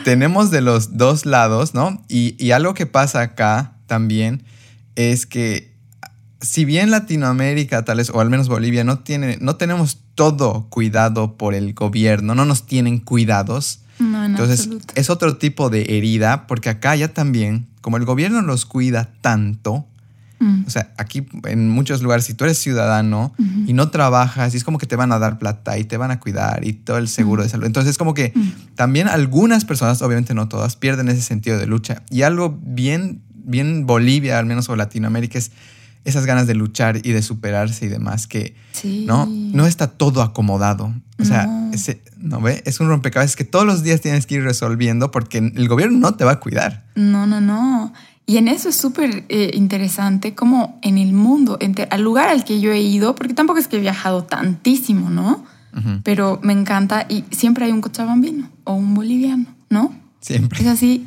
tenemos 0.05 0.51
de 0.51 0.61
los 0.61 0.97
dos 0.97 1.27
lados 1.27 1.75
no 1.75 2.05
y, 2.09 2.37
y 2.45 2.51
algo 2.53 2.75
que 2.75 2.87
pasa 2.87 3.21
acá 3.21 3.75
también 3.87 4.43
es 4.95 5.27
que 5.27 5.77
si 6.41 6.65
bien 6.65 6.91
Latinoamérica, 6.91 7.85
tal 7.85 7.99
vez, 7.99 8.11
o 8.11 8.21
al 8.21 8.31
menos 8.31 8.49
Bolivia, 8.49 8.85
no, 8.85 9.01
tiene, 9.01 9.39
no 9.41 9.57
tenemos 9.57 9.99
todo 10.15 10.67
cuidado 10.69 11.37
por 11.37 11.55
el 11.55 11.75
gobierno, 11.75 12.35
no 12.35 12.45
nos 12.45 12.67
tienen 12.67 12.99
cuidados. 12.99 13.81
No, 13.99 14.25
en 14.25 14.33
Entonces 14.33 14.61
absoluto. 14.61 14.95
es 14.95 15.11
otro 15.11 15.37
tipo 15.39 15.71
de 15.71 15.97
herida, 15.97 16.47
porque 16.47 16.69
acá 16.69 16.95
ya 16.97 17.09
también, 17.09 17.67
como 17.81 17.97
el 17.97 18.05
gobierno 18.05 18.43
los 18.43 18.67
cuida 18.67 19.11
tanto, 19.21 19.87
Mm. 20.39 20.65
o 20.67 20.71
sea, 20.71 20.93
aquí 20.99 21.27
en 21.45 21.71
muchos 21.71 22.03
lugares, 22.03 22.25
si 22.27 22.35
tú 22.35 22.45
eres 22.45 22.59
ciudadano 22.59 23.33
Ujú. 23.39 23.51
y 23.67 23.73
no 23.73 23.89
trabajas, 23.91 24.53
y 24.55 24.57
es 24.59 24.65
como 24.65 24.79
que 24.79 24.87
te 24.87 24.97
van 24.97 25.11
a 25.13 25.19
dar 25.19 25.39
plata 25.39 25.79
y 25.79 25.85
te 25.85 25.97
van 25.97 26.11
a 26.11 26.21
cuidar 26.21 26.65
y 26.67 26.73
todo 26.75 26.99
el 26.99 27.09
seguro 27.09 27.43
de 27.43 27.49
salud. 27.49 27.65
Entonces 27.67 27.93
es 27.93 27.99
como 27.99 28.13
que 28.15 28.33
Mm. 28.35 28.75
también 28.75 29.09
algunas 29.09 29.65
personas, 29.65 30.03
obviamente 30.03 30.35
no 30.35 30.49
todas, 30.49 30.77
pierden 30.77 31.09
ese 31.09 31.23
sentido 31.23 31.59
de 31.59 31.67
lucha. 31.67 32.03
Y 32.11 32.23
algo 32.23 32.59
bien, 32.63 33.23
bien 33.35 33.87
Bolivia, 33.87 34.39
al 34.39 34.47
menos 34.47 34.69
o 34.69 34.77
Latinoamérica, 34.77 35.39
es 35.39 35.53
esas 36.05 36.25
ganas 36.25 36.47
de 36.47 36.55
luchar 36.55 37.01
y 37.05 37.11
de 37.13 37.21
superarse 37.21 37.87
y 37.87 37.89
demás, 37.89 38.29
que 38.29 38.55
Sí. 38.73 39.05
no, 39.09 39.27
no 39.27 39.67
está 39.67 39.89
todo 39.89 40.23
acomodado. 40.23 40.95
O 41.19 41.25
sea, 41.25 41.47
No. 41.47 41.73
ese, 41.73 42.01
¿no 42.19 42.41
ve? 42.41 42.63
Es 42.65 42.79
un 42.79 42.89
rompecabezas 42.89 43.35
que 43.35 43.43
todos 43.45 43.67
los 43.67 43.83
días 43.83 44.01
tienes 44.03 44.25
que 44.27 44.37
ir 44.37 44.43
resolviendo 44.45 45.11
porque 45.11 45.39
el 45.39 45.67
gobierno 45.67 45.99
no 45.99 46.15
te 46.15 46.25
va 46.25 46.33
a 46.33 46.41
cuidar. 46.41 46.85
No, 46.95 47.27
no, 47.27 47.41
no. 47.41 47.93
Y 48.27 48.39
en 48.39 48.49
eso 48.49 48.69
es 48.69 48.77
súper 48.77 49.25
eh, 49.29 49.53
interesante 49.55 50.35
como 50.35 50.79
en 50.83 50.99
el 50.99 51.13
mundo, 51.13 51.59
al 51.91 52.03
lugar 52.03 52.29
al 52.29 52.45
que 52.45 52.61
yo 52.61 52.73
he 52.73 52.81
ido, 52.81 53.15
porque 53.15 53.35
tampoco 53.35 53.61
es 53.61 53.69
que 53.69 53.77
he 53.77 53.81
viajado 53.81 54.25
tantísimo, 54.25 55.11
¿no? 55.11 55.45
Ujú. 55.77 56.01
Pero 56.03 56.41
me 56.43 56.53
encanta 56.53 57.07
y 57.09 57.25
siempre 57.31 57.67
hay 57.67 57.73
un 57.73 57.81
cochabambino 57.81 58.49
o 58.65 58.75
un 58.75 58.95
boliviano, 58.95 59.47
¿no? 59.71 59.95
Siempre. 60.21 60.61
Es 60.61 60.67
así, 60.67 61.07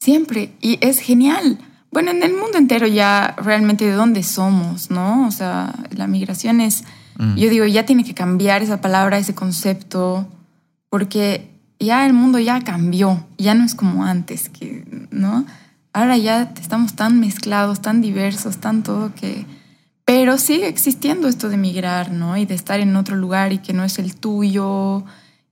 siempre. 0.00 0.52
Y 0.60 0.78
es 0.80 0.98
genial. 0.98 1.58
Bueno, 1.92 2.10
en 2.10 2.22
el 2.24 2.32
mundo 2.32 2.58
entero 2.58 2.86
ya 2.88 3.36
realmente 3.38 3.84
de 3.84 3.92
dónde 3.92 4.24
somos, 4.24 4.90
¿no? 4.90 5.26
O 5.28 5.30
sea, 5.30 5.72
la 5.92 6.06
migración 6.08 6.60
es, 6.60 6.82
Mm. 7.18 7.36
yo 7.36 7.48
digo, 7.48 7.64
ya 7.64 7.86
tiene 7.86 8.04
que 8.04 8.12
cambiar 8.12 8.62
esa 8.62 8.82
palabra, 8.82 9.16
ese 9.16 9.34
concepto, 9.34 10.28
porque 10.90 11.48
ya 11.80 12.04
el 12.06 12.12
mundo 12.12 12.38
ya 12.38 12.60
cambió, 12.60 13.24
ya 13.38 13.54
no 13.54 13.64
es 13.64 13.74
como 13.74 14.04
antes, 14.04 14.48
que, 14.50 14.84
¿no? 15.10 15.46
Ahora 15.96 16.18
ya 16.18 16.52
estamos 16.60 16.94
tan 16.94 17.20
mezclados, 17.20 17.80
tan 17.80 18.02
diversos, 18.02 18.58
tan 18.58 18.82
todo 18.82 19.14
que 19.14 19.46
Pero 20.04 20.36
sigue 20.36 20.68
existiendo 20.68 21.26
esto 21.26 21.48
de 21.48 21.56
migrar, 21.56 22.12
¿no? 22.12 22.36
Y 22.36 22.44
de 22.44 22.54
estar 22.54 22.80
en 22.80 22.94
otro 22.96 23.16
lugar 23.16 23.54
y 23.54 23.60
que 23.60 23.72
no 23.72 23.82
es 23.82 23.98
el 23.98 24.14
tuyo 24.14 25.04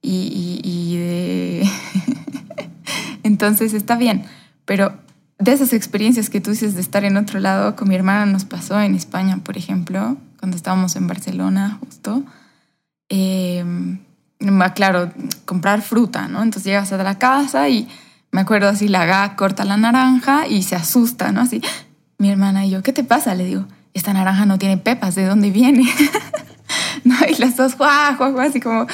y, 0.02 0.96
de... 0.98 1.66
Entonces 3.22 3.72
está 3.72 3.96
bien, 3.96 4.26
pero 4.66 4.92
de 5.38 5.54
esas 5.54 5.72
experiencias 5.72 6.28
que 6.28 6.42
tú 6.42 6.50
dices 6.50 6.74
de 6.74 6.82
estar 6.82 7.04
en 7.04 7.16
otro 7.16 7.40
lado, 7.40 7.74
con 7.74 7.88
mi 7.88 7.94
hermana 7.94 8.26
nos 8.26 8.44
pasó 8.44 8.78
en 8.82 8.94
España, 8.94 9.38
por 9.42 9.56
ejemplo, 9.56 10.18
cuando 10.38 10.58
estábamos 10.58 10.94
en 10.96 11.06
Barcelona 11.06 11.78
justo. 11.80 12.22
Eh, 13.08 13.64
claro, 14.74 15.10
comprar 15.46 15.80
fruta, 15.80 16.28
¿no? 16.28 16.42
Entonces 16.42 16.64
llegas 16.64 16.92
a 16.92 17.02
la 17.02 17.18
casa 17.18 17.66
y 17.70 17.88
me 18.34 18.40
acuerdo 18.40 18.68
así, 18.68 18.88
la 18.88 19.06
gá 19.06 19.36
corta 19.36 19.64
la 19.64 19.76
naranja 19.76 20.48
y 20.48 20.64
se 20.64 20.74
asusta, 20.74 21.30
¿no? 21.30 21.40
Así, 21.40 21.62
mi 22.18 22.30
hermana 22.30 22.66
y 22.66 22.70
yo, 22.70 22.82
¿qué 22.82 22.92
te 22.92 23.04
pasa? 23.04 23.32
Le 23.36 23.44
digo, 23.44 23.64
esta 23.92 24.12
naranja 24.12 24.44
no 24.44 24.58
tiene 24.58 24.76
pepas, 24.76 25.14
¿de 25.14 25.24
dónde 25.24 25.52
viene? 25.52 25.84
no, 27.04 27.14
y 27.28 27.36
las 27.36 27.56
dos, 27.56 27.78
guau, 27.78 28.16
guau, 28.16 28.40
así 28.40 28.60
como, 28.60 28.88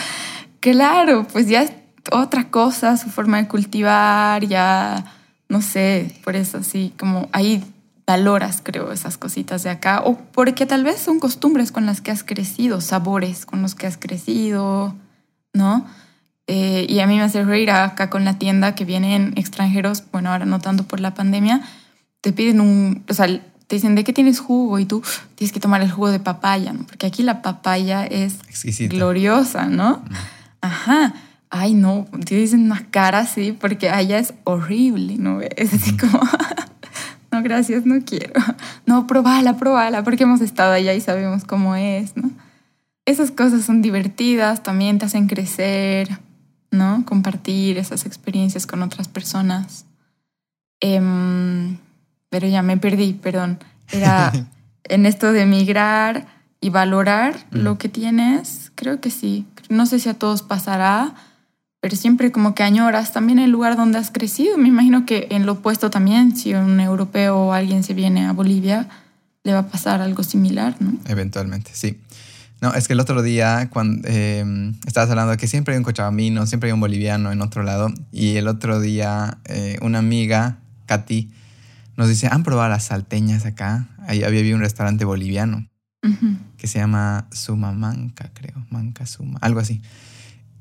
claro, 0.60 1.26
pues 1.32 1.48
ya 1.48 1.62
es 1.62 1.72
otra 2.12 2.50
cosa, 2.50 2.98
su 2.98 3.08
forma 3.08 3.38
de 3.38 3.48
cultivar, 3.48 4.44
ya, 4.44 5.06
no 5.48 5.62
sé, 5.62 6.14
por 6.22 6.36
eso 6.36 6.58
así, 6.58 6.92
como 6.98 7.30
ahí 7.32 7.64
valoras, 8.06 8.60
creo, 8.62 8.92
esas 8.92 9.16
cositas 9.16 9.62
de 9.62 9.70
acá, 9.70 10.02
o 10.04 10.18
porque 10.18 10.66
tal 10.66 10.84
vez 10.84 11.00
son 11.00 11.18
costumbres 11.18 11.72
con 11.72 11.86
las 11.86 12.02
que 12.02 12.10
has 12.10 12.24
crecido, 12.24 12.82
sabores 12.82 13.46
con 13.46 13.62
los 13.62 13.74
que 13.74 13.86
has 13.86 13.96
crecido, 13.96 14.94
¿no? 15.54 15.86
Eh, 16.52 16.84
y 16.88 16.98
a 16.98 17.06
mí 17.06 17.16
me 17.16 17.22
hace 17.22 17.44
reír 17.44 17.70
acá 17.70 18.10
con 18.10 18.24
la 18.24 18.36
tienda 18.36 18.74
que 18.74 18.84
vienen 18.84 19.34
extranjeros, 19.36 20.02
bueno, 20.10 20.32
ahora 20.32 20.46
no 20.46 20.58
tanto 20.58 20.82
por 20.82 20.98
la 20.98 21.14
pandemia, 21.14 21.60
te 22.22 22.32
piden 22.32 22.60
un, 22.60 23.04
o 23.08 23.14
sea, 23.14 23.28
te 23.28 23.76
dicen, 23.76 23.94
¿de 23.94 24.02
qué 24.02 24.12
tienes 24.12 24.40
jugo? 24.40 24.80
Y 24.80 24.84
tú 24.84 25.00
tienes 25.36 25.52
que 25.52 25.60
tomar 25.60 25.80
el 25.80 25.92
jugo 25.92 26.10
de 26.10 26.18
papaya, 26.18 26.72
¿no? 26.72 26.82
Porque 26.88 27.06
aquí 27.06 27.22
la 27.22 27.40
papaya 27.40 28.04
es 28.04 28.40
gloriosa, 28.88 29.66
¿no? 29.66 29.98
Mm. 29.98 30.14
Ajá. 30.62 31.14
Ay, 31.50 31.74
no, 31.74 32.08
te 32.26 32.34
dicen 32.34 32.62
una 32.62 32.84
cara 32.90 33.20
así, 33.20 33.52
porque 33.52 33.88
allá 33.88 34.18
es 34.18 34.34
horrible, 34.42 35.18
¿no? 35.18 35.40
Es 35.40 35.72
así 35.72 35.96
como, 35.96 36.20
no, 37.30 37.44
gracias, 37.44 37.86
no 37.86 38.04
quiero. 38.04 38.32
No, 38.86 39.06
probala, 39.06 39.56
probala, 39.56 40.02
porque 40.02 40.24
hemos 40.24 40.40
estado 40.40 40.72
allá 40.72 40.94
y 40.94 41.00
sabemos 41.00 41.44
cómo 41.44 41.76
es, 41.76 42.16
¿no? 42.16 42.28
Esas 43.06 43.30
cosas 43.30 43.64
son 43.64 43.82
divertidas, 43.82 44.64
también 44.64 44.98
te 44.98 45.06
hacen 45.06 45.28
crecer, 45.28 46.18
¿no? 46.70 47.04
Compartir 47.04 47.78
esas 47.78 48.06
experiencias 48.06 48.66
con 48.66 48.82
otras 48.82 49.08
personas. 49.08 49.86
Em, 50.80 51.78
pero 52.28 52.46
ya 52.48 52.62
me 52.62 52.76
perdí, 52.76 53.12
perdón. 53.14 53.58
Era 53.90 54.32
en 54.84 55.06
esto 55.06 55.32
de 55.32 55.42
emigrar 55.42 56.26
y 56.60 56.70
valorar 56.70 57.46
lo 57.50 57.78
que 57.78 57.88
tienes, 57.88 58.70
creo 58.74 59.00
que 59.00 59.10
sí. 59.10 59.46
No 59.68 59.86
sé 59.86 59.98
si 59.98 60.08
a 60.08 60.14
todos 60.14 60.42
pasará, 60.42 61.14
pero 61.80 61.96
siempre 61.96 62.30
como 62.30 62.54
que 62.54 62.62
añoras 62.62 63.12
también 63.12 63.38
el 63.38 63.50
lugar 63.50 63.76
donde 63.76 63.98
has 63.98 64.10
crecido. 64.10 64.58
Me 64.58 64.68
imagino 64.68 65.06
que 65.06 65.28
en 65.30 65.46
lo 65.46 65.52
opuesto 65.52 65.90
también, 65.90 66.36
si 66.36 66.54
un 66.54 66.78
europeo 66.80 67.38
o 67.38 67.52
alguien 67.52 67.82
se 67.82 67.94
viene 67.94 68.26
a 68.26 68.32
Bolivia, 68.32 68.88
le 69.42 69.54
va 69.54 69.60
a 69.60 69.68
pasar 69.68 70.02
algo 70.02 70.22
similar, 70.22 70.76
¿no? 70.80 70.98
Eventualmente, 71.06 71.70
sí. 71.72 71.98
No, 72.60 72.74
es 72.74 72.86
que 72.86 72.92
el 72.92 73.00
otro 73.00 73.22
día, 73.22 73.70
cuando 73.70 74.06
eh, 74.08 74.72
estabas 74.86 75.08
hablando 75.10 75.32
de 75.32 75.38
que 75.38 75.46
siempre 75.46 75.74
hay 75.74 75.78
un 75.78 75.84
cochabamino, 75.84 76.46
siempre 76.46 76.68
hay 76.68 76.74
un 76.74 76.80
boliviano 76.80 77.32
en 77.32 77.40
otro 77.40 77.62
lado, 77.62 77.92
y 78.12 78.36
el 78.36 78.48
otro 78.48 78.80
día 78.80 79.38
eh, 79.46 79.78
una 79.80 79.98
amiga, 79.98 80.58
Katy, 80.86 81.30
nos 81.96 82.08
dice, 82.08 82.28
¿han 82.30 82.42
probado 82.42 82.68
las 82.68 82.84
salteñas 82.84 83.46
acá? 83.46 83.88
Ahí 84.06 84.22
había 84.24 84.54
un 84.54 84.60
restaurante 84.60 85.04
boliviano 85.04 85.66
que 86.56 86.66
se 86.66 86.78
llama 86.78 87.28
Suma 87.30 87.72
Manca, 87.72 88.30
creo, 88.32 88.64
Manca 88.70 89.06
Suma, 89.06 89.38
algo 89.42 89.60
así. 89.60 89.82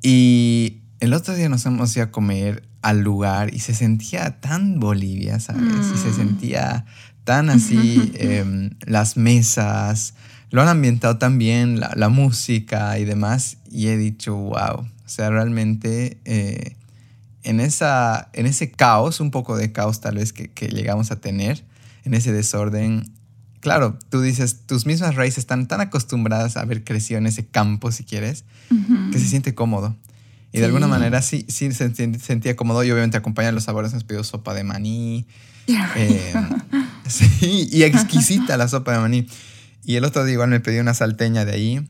Y 0.02 0.82
el 1.00 1.14
otro 1.14 1.34
día 1.34 1.50
nos 1.50 1.66
hemos 1.66 1.96
ido 1.96 2.06
a 2.06 2.12
comer 2.12 2.68
al 2.82 3.02
lugar 3.02 3.54
y 3.54 3.60
se 3.60 3.74
sentía 3.74 4.40
tan 4.40 4.80
Bolivia, 4.80 5.40
¿sabes? 5.40 5.64
Y 5.94 5.98
se 5.98 6.10
mm. 6.10 6.14
sentía 6.14 6.86
tan 7.24 7.50
así 7.50 8.12
em, 8.16 8.72
las 8.86 9.18
mesas, 9.18 10.14
lo 10.52 10.62
han 10.62 10.68
ambientado 10.68 11.18
tan 11.18 11.38
bien, 11.38 11.80
la, 11.80 12.10
música 12.10 12.98
y 13.00 13.06
demás, 13.06 13.58
y 13.70 13.88
he 13.88 13.98
dicho, 13.98 14.36
wow, 14.36 14.80
o 14.80 14.88
sea, 15.06 15.30
realmente 15.30 16.18
eh, 16.26 16.76
en, 17.44 17.60
esa, 17.60 18.30
en 18.34 18.46
ese 18.46 18.72
caos, 18.72 19.20
un 19.20 19.32
poco 19.32 19.58
de 19.58 19.72
caos 19.72 20.02
tal 20.02 20.16
vez 20.16 20.34
que, 20.34 20.50
que, 20.50 20.68
llegamos 20.68 21.12
a 21.12 21.20
tener, 21.20 21.64
en 22.04 22.14
ese 22.14 22.32
desorden, 22.32 23.12
claro, 23.60 23.98
tú 24.10 24.22
dices, 24.22 24.62
tus 24.66 24.86
mismas 24.86 25.16
raíces 25.16 25.40
están 25.40 25.68
tan 25.68 25.82
acostumbradas 25.82 26.58
a 26.58 26.62
haber 26.62 26.84
crecido 26.84 27.18
en 27.18 27.28
ese 27.28 27.46
campo, 27.46 27.92
si 27.92 28.04
quieres, 28.04 28.46
que 29.12 29.20
se 29.20 29.28
siente 29.28 29.54
cómodo. 29.54 29.96
Y 30.52 30.60
de 30.60 30.66
alguna 30.66 30.88
manera 30.88 31.22
sí, 31.22 31.46
sí 31.48 31.72
se 31.72 31.94
sentía 31.94 32.56
cómodo 32.56 32.84
y 32.84 32.92
obviamente 32.92 33.18
acompañan 33.18 33.54
los 33.54 33.66
sabores. 33.66 33.92
Hemos 33.92 34.04
pedido 34.04 34.24
sopa 34.24 34.54
de 34.54 34.64
maní. 34.64 35.28
Eh, 35.96 36.34
sí, 37.08 37.70
y 37.72 37.84
exquisita 37.84 38.58
la 38.58 38.68
sopa 38.68 38.94
de 38.94 39.00
maní. 39.00 39.28
Y 39.84 39.96
el 39.96 40.06
otro 40.06 40.24
día 40.24 40.34
igual 40.34 40.50
me 40.50 40.60
pedí 40.60 40.80
una 40.80 40.94
salteña 40.94 41.46
de 41.46 41.54
ahí 41.54 41.90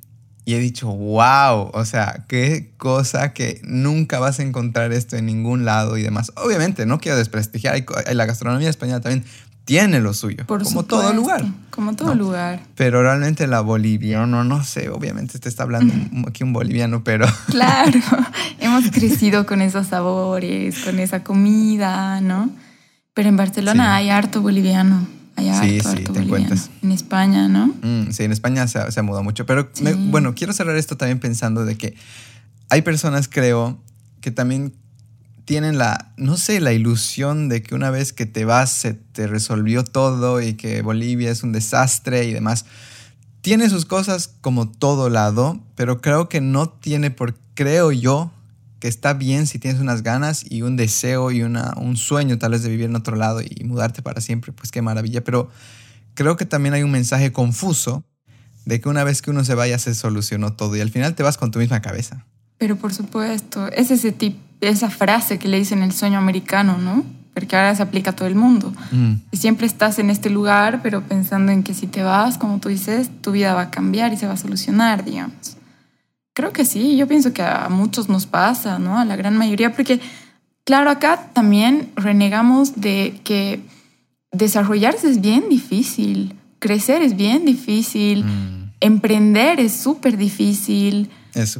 y 0.49 0.55
he 0.55 0.59
dicho, 0.59 0.87
wow, 0.87 1.69
o 1.73 1.85
sea, 1.85 2.25
qué 2.27 2.73
cosa 2.77 3.33
que 3.33 3.61
nunca 3.63 4.17
vas 4.17 4.39
a 4.39 4.43
encontrar 4.43 4.91
esto 4.93 5.15
en 5.15 5.27
ningún 5.27 5.63
lado 5.63 5.95
y 5.95 6.01
demás. 6.01 6.31
Obviamente, 6.37 6.87
no 6.87 6.99
quiero 6.99 7.19
desprestigiar, 7.19 7.85
la 8.11 8.25
gastronomía 8.25 8.67
española 8.67 8.99
también 8.99 9.25
tiene 9.65 9.99
lo 9.99 10.15
suyo, 10.15 10.47
como 10.47 10.85
todo 10.85 11.13
lugar. 11.13 11.45
Como 11.69 11.95
todo 11.95 12.15
lugar. 12.15 12.61
Pero 12.73 13.03
realmente 13.03 13.45
la 13.45 13.61
boliviana, 13.61 14.43
no 14.43 14.63
sé, 14.63 14.89
obviamente 14.89 15.37
te 15.37 15.49
está 15.49 15.61
hablando 15.61 15.93
aquí 16.27 16.43
un 16.43 16.53
boliviano, 16.53 17.03
pero... 17.03 17.27
Claro, 17.45 17.99
hemos 18.59 18.89
crecido 18.89 19.45
con 19.45 19.61
esos 19.61 19.85
sabores, 19.85 20.79
con 20.79 20.97
esa 20.97 21.23
comida, 21.23 22.21
¿no? 22.21 22.49
Pero 23.13 23.29
en 23.29 23.37
Barcelona 23.37 23.95
hay 23.95 24.09
harto 24.09 24.41
boliviano 24.41 25.18
sí, 25.39 25.79
sí, 25.79 26.03
te 26.03 26.19
encuentras. 26.19 26.69
En 26.81 26.91
España, 26.91 27.47
¿no? 27.47 27.67
Mm, 27.81 28.11
sí, 28.11 28.23
en 28.23 28.31
España 28.31 28.67
se 28.67 28.79
ha, 28.79 29.03
mudado 29.03 29.23
mucho. 29.23 29.45
Pero 29.45 29.69
bueno, 30.09 30.35
quiero 30.35 30.53
cerrar 30.53 30.75
esto 30.77 30.97
también 30.97 31.19
pensando 31.19 31.65
de 31.65 31.77
que 31.77 31.95
hay 32.69 32.81
personas, 32.81 33.27
creo, 33.27 33.81
que 34.21 34.31
también 34.31 34.73
tienen 35.45 35.77
la, 35.77 36.11
no 36.15 36.37
sé, 36.37 36.59
la 36.59 36.73
ilusión 36.73 37.49
de 37.49 37.63
que 37.63 37.73
una 37.73 37.89
vez 37.89 38.13
que 38.13 38.27
te 38.27 38.45
vas 38.45 38.71
se 38.71 38.93
te 38.93 39.25
resolvió 39.25 39.83
todo 39.83 40.41
y 40.41 40.53
que 40.53 40.83
Bolivia 40.83 41.31
es 41.31 41.41
un 41.41 41.51
desastre 41.51 42.25
y 42.25 42.33
demás. 42.33 42.65
Tiene 43.41 43.69
sus 43.69 43.85
cosas 43.85 44.29
como 44.41 44.69
todo 44.69 45.09
lado, 45.09 45.59
pero 45.75 46.01
creo 46.01 46.29
que 46.29 46.39
no 46.39 46.69
tiene 46.69 47.09
por, 47.09 47.35
creo 47.55 47.91
yo, 47.91 48.31
que 48.79 48.87
está 48.87 49.13
bien 49.13 49.45
si 49.45 49.59
tienes 49.59 49.81
unas 49.81 50.03
ganas 50.03 50.45
y 50.49 50.61
un 50.61 50.75
deseo 50.75 51.31
y 51.31 51.43
una, 51.43 51.73
un 51.77 51.97
sueño 51.97 52.37
tal 52.37 52.51
vez 52.51 52.63
de 52.63 52.69
vivir 52.69 52.85
en 52.85 52.95
otro 52.95 53.15
lado 53.15 53.41
y 53.41 53.63
mudarte 53.65 54.01
para 54.01 54.21
siempre, 54.21 54.51
pues 54.51 54.71
qué 54.71 54.81
maravilla. 54.81 55.23
Pero 55.23 55.49
creo 56.13 56.37
que 56.37 56.45
también 56.45 56.73
hay 56.73 56.83
un 56.83 56.91
mensaje 56.91 57.31
confuso 57.31 58.03
de 58.65 58.79
que 58.79 58.89
una 58.89 59.03
vez 59.03 59.21
que 59.21 59.31
uno 59.31 59.43
se 59.43 59.55
vaya 59.55 59.77
se 59.79 59.95
solucionó 59.95 60.53
todo 60.53 60.75
y 60.75 60.81
al 60.81 60.89
final 60.89 61.15
te 61.15 61.23
vas 61.23 61.37
con 61.37 61.51
tu 61.51 61.59
misma 61.59 61.81
cabeza. 61.81 62.25
Pero 62.57 62.75
por 62.75 62.93
supuesto, 62.93 63.67
es 63.67 63.91
ese 63.91 64.11
tipo, 64.11 64.39
esa 64.61 64.89
frase 64.89 65.39
que 65.39 65.47
le 65.47 65.57
dicen 65.57 65.81
el 65.81 65.91
sueño 65.91 66.17
americano, 66.17 66.77
¿no? 66.77 67.03
Porque 67.33 67.55
ahora 67.55 67.73
se 67.75 67.81
aplica 67.81 68.11
a 68.11 68.15
todo 68.15 68.27
el 68.27 68.35
mundo. 68.35 68.73
Mm. 68.91 69.13
Y 69.31 69.37
siempre 69.37 69.65
estás 69.65 69.97
en 69.99 70.09
este 70.09 70.29
lugar, 70.29 70.81
pero 70.83 71.01
pensando 71.01 71.51
en 71.51 71.63
que 71.63 71.73
si 71.73 71.87
te 71.87 72.03
vas, 72.03 72.37
como 72.37 72.59
tú 72.59 72.69
dices, 72.69 73.09
tu 73.21 73.31
vida 73.31 73.53
va 73.53 73.61
a 73.63 73.71
cambiar 73.71 74.11
y 74.13 74.17
se 74.17 74.27
va 74.27 74.33
a 74.33 74.37
solucionar, 74.37 75.05
digamos. 75.05 75.57
Creo 76.39 76.53
que 76.53 76.63
sí, 76.63 76.95
yo 76.95 77.05
pienso 77.05 77.33
que 77.33 77.41
a 77.41 77.67
muchos 77.67 78.07
nos 78.07 78.25
pasa, 78.25 78.79
¿no? 78.79 78.97
A 78.97 79.03
la 79.03 79.17
gran 79.17 79.35
mayoría, 79.35 79.73
porque 79.73 79.99
claro, 80.63 80.89
acá 80.89 81.31
también 81.33 81.89
renegamos 81.97 82.79
de 82.79 83.19
que 83.25 83.59
desarrollarse 84.31 85.09
es 85.09 85.19
bien 85.19 85.49
difícil, 85.49 86.33
crecer 86.59 87.01
es 87.01 87.17
bien 87.17 87.43
difícil, 87.43 88.23
mm. 88.23 88.71
emprender 88.79 89.59
es 89.59 89.73
súper 89.73 90.15
difícil. 90.15 91.09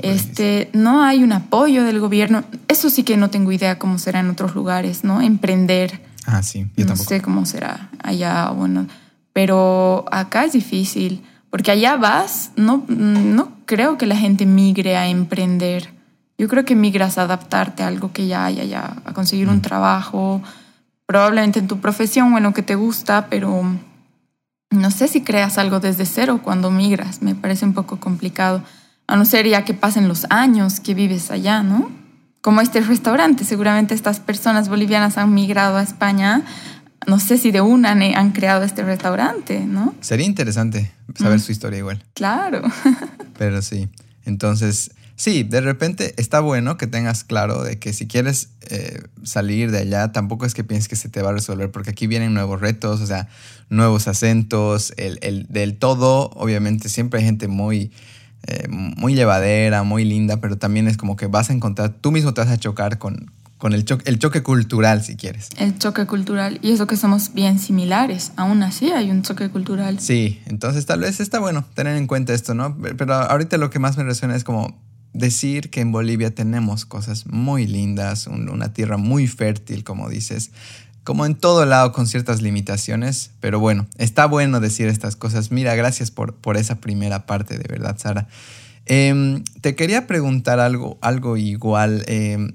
este, 0.02 0.70
no 0.72 1.04
hay 1.04 1.24
un 1.24 1.34
apoyo 1.34 1.84
del 1.84 2.00
gobierno. 2.00 2.46
Eso 2.70 2.90
sí 2.90 3.04
que 3.04 3.18
no 3.18 3.30
tengo 3.30 3.52
idea 3.52 3.78
cómo 3.78 3.98
será 3.98 4.22
en 4.22 4.30
otros 4.30 4.56
lugares, 4.56 5.04
¿no? 5.04 5.20
Emprender. 5.20 6.00
Ah, 6.26 6.42
sí, 6.42 6.68
yo 6.78 6.86
no 6.86 6.96
sé 6.96 7.22
cómo 7.22 7.46
será 7.46 7.90
allá, 8.02 8.50
bueno, 8.52 8.88
pero 9.34 10.06
acá 10.10 10.46
es 10.46 10.54
difícil. 10.54 11.22
Porque 11.50 11.72
allá 11.72 11.98
vas, 11.98 12.52
no, 12.56 12.86
no 12.88 13.52
creo 13.66 13.98
que 13.98 14.06
la 14.06 14.16
gente 14.16 14.46
migre 14.46 14.98
a 14.98 15.08
emprender. 15.08 15.94
Yo 16.38 16.48
creo 16.48 16.64
que 16.66 16.76
migras 16.76 17.18
a 17.18 17.24
adaptarte 17.24 17.84
a 17.84 17.88
algo 17.88 18.12
que 18.14 18.28
ya 18.28 18.46
hay 18.46 18.60
allá, 18.60 18.98
a 19.04 19.14
conseguir 19.14 19.50
un 19.50 19.58
mm. 19.58 19.62
trabajo, 19.62 20.42
probablemente 21.06 21.60
en 21.60 21.68
tu 21.68 21.80
profesión 21.80 22.34
o 22.34 22.38
en 22.38 22.44
lo 22.44 22.54
que 22.54 22.62
te 22.62 22.76
gusta, 22.76 23.28
pero 23.30 23.64
no 24.70 24.92
sé 24.92 25.08
si 25.08 25.22
creas 25.22 25.58
algo 25.58 25.80
desde 25.80 26.06
cero 26.06 26.40
cuando 26.44 26.70
migras. 26.70 27.22
Me 27.22 27.36
parece 27.36 27.66
un 27.66 27.74
poco 27.74 28.00
complicado. 28.00 28.64
A 29.08 29.16
no 29.16 29.26
ser 29.26 29.48
ya 29.48 29.66
que 29.66 29.74
pasen 29.74 30.08
los 30.08 30.28
años 30.30 30.80
que 30.80 30.94
vives 30.94 31.32
allá, 31.32 31.64
¿no? 31.64 31.90
Como 32.42 32.62
este 32.62 32.80
restaurante, 32.80 33.44
seguramente 33.44 33.96
estas 33.96 34.20
personas 34.20 34.70
bolivianas 34.70 35.18
han 35.18 35.34
migrado 35.34 35.78
a 35.78 35.84
España 35.84 36.44
no 37.10 37.20
sé 37.20 37.38
si 37.38 37.52
de 37.52 37.62
una 37.62 37.92
han, 37.92 38.32
creado 38.32 38.64
este 38.64 38.84
restaurante, 38.84 39.62
¿no? 39.62 39.96
Sería 40.00 40.26
interesante 40.26 40.92
saber 41.16 41.40
su 41.40 41.52
historia 41.52 41.80
igual. 41.80 42.04
Claro. 42.14 42.62
Pero 43.38 43.62
sí, 43.62 43.90
entonces, 44.26 44.92
sí, 45.16 45.44
de 45.44 45.62
repente 45.62 46.14
está 46.18 46.40
bueno 46.40 46.78
que 46.78 46.88
tengas 46.88 47.24
claro 47.24 47.64
de 47.64 47.80
que 47.80 47.94
si 47.94 48.08
quieres 48.08 48.50
eh, 48.70 49.02
salir 49.24 49.72
de 49.72 49.80
allá, 49.80 50.12
tampoco 50.12 50.46
es 50.46 50.54
que 50.54 50.64
pienses 50.64 50.88
que 50.88 50.96
se 50.96 51.10
te 51.10 51.22
va 51.22 51.32
a 51.32 51.34
resolver, 51.34 51.72
porque 51.72 51.90
aquí 51.90 52.06
vienen 52.06 52.34
nuevos 52.34 52.62
retos, 52.62 53.02
o 53.02 53.08
sea, 53.08 53.28
nuevos 53.70 54.08
acentos, 54.08 54.94
el, 54.98 55.48
del 55.50 55.78
todo, 55.78 56.30
obviamente 56.36 56.90
siempre 56.90 57.20
hay 57.20 57.26
gente 57.26 57.48
muy... 57.48 57.92
Eh, 58.48 58.70
muy 58.70 59.16
llevadera, 59.16 59.84
muy 59.84 60.06
linda, 60.06 60.40
pero 60.40 60.58
también 60.58 60.88
es 60.88 60.96
como 60.96 61.18
que 61.18 61.28
vas 61.28 61.50
a 61.50 61.54
encontrar, 61.54 61.90
tú 61.90 62.10
mismo 62.10 62.34
te 62.34 62.40
vas 62.40 62.50
a 62.50 62.58
chocar 62.58 62.98
con, 62.98 63.30
con 63.60 63.74
el, 63.74 63.84
choque, 63.84 64.10
el 64.10 64.18
choque 64.20 64.42
cultural, 64.42 65.04
si 65.04 65.18
quieres. 65.18 65.50
El 65.58 65.78
choque 65.78 66.06
cultural. 66.08 66.60
Y 66.64 66.72
eso 66.72 66.88
que 66.88 66.96
somos 66.96 67.34
bien 67.34 67.60
similares. 67.60 68.32
Aún 68.38 68.64
así 68.64 68.90
hay 68.90 69.12
un 69.12 69.22
choque 69.22 69.50
cultural. 69.50 70.00
Sí, 70.00 70.42
entonces 70.46 70.86
tal 70.86 71.02
vez 71.02 71.20
está 71.20 71.40
bueno 71.40 71.66
tener 71.74 71.98
en 71.98 72.08
cuenta 72.08 72.34
esto, 72.34 72.54
¿no? 72.54 72.78
Pero 72.98 73.14
ahorita 73.14 73.58
lo 73.58 73.70
que 73.70 73.78
más 73.78 73.98
me 73.98 74.06
resuena 74.06 74.38
es 74.38 74.46
como 74.46 74.82
decir 75.12 75.70
que 75.70 75.82
en 75.82 75.92
Bolivia 75.92 76.34
tenemos 76.34 76.86
cosas 76.86 77.28
muy 77.28 77.68
lindas, 77.68 78.28
una 78.28 78.72
tierra 78.72 78.96
muy 78.96 79.28
fértil, 79.28 79.84
como 79.84 80.08
dices, 80.08 80.52
como 81.04 81.26
en 81.26 81.36
todo 81.36 81.66
lado 81.66 81.92
con 81.92 82.08
ciertas 82.08 82.42
limitaciones, 82.42 83.32
pero 83.42 83.60
bueno, 83.60 83.88
está 83.98 84.26
bueno 84.26 84.62
decir 84.62 84.88
estas 84.88 85.18
cosas. 85.18 85.52
Mira, 85.52 85.76
gracias 85.76 86.12
por, 86.12 86.34
por 86.34 86.56
esa 86.56 86.76
primera 86.80 87.26
parte, 87.26 87.58
de 87.58 87.68
verdad, 87.68 87.98
Sara. 88.00 88.30
Em, 88.86 89.44
te 89.60 89.76
quería 89.76 90.08
preguntar 90.08 90.62
algo, 90.62 90.98
algo 91.02 91.36
igual. 91.36 92.06
Eh, 92.08 92.54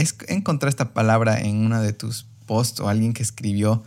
es, 0.00 0.16
encontré 0.28 0.68
esta 0.68 0.92
palabra 0.92 1.40
en 1.40 1.56
una 1.56 1.80
de 1.80 1.92
tus 1.92 2.26
posts 2.46 2.80
o 2.80 2.88
alguien 2.88 3.12
que 3.12 3.22
escribió 3.22 3.82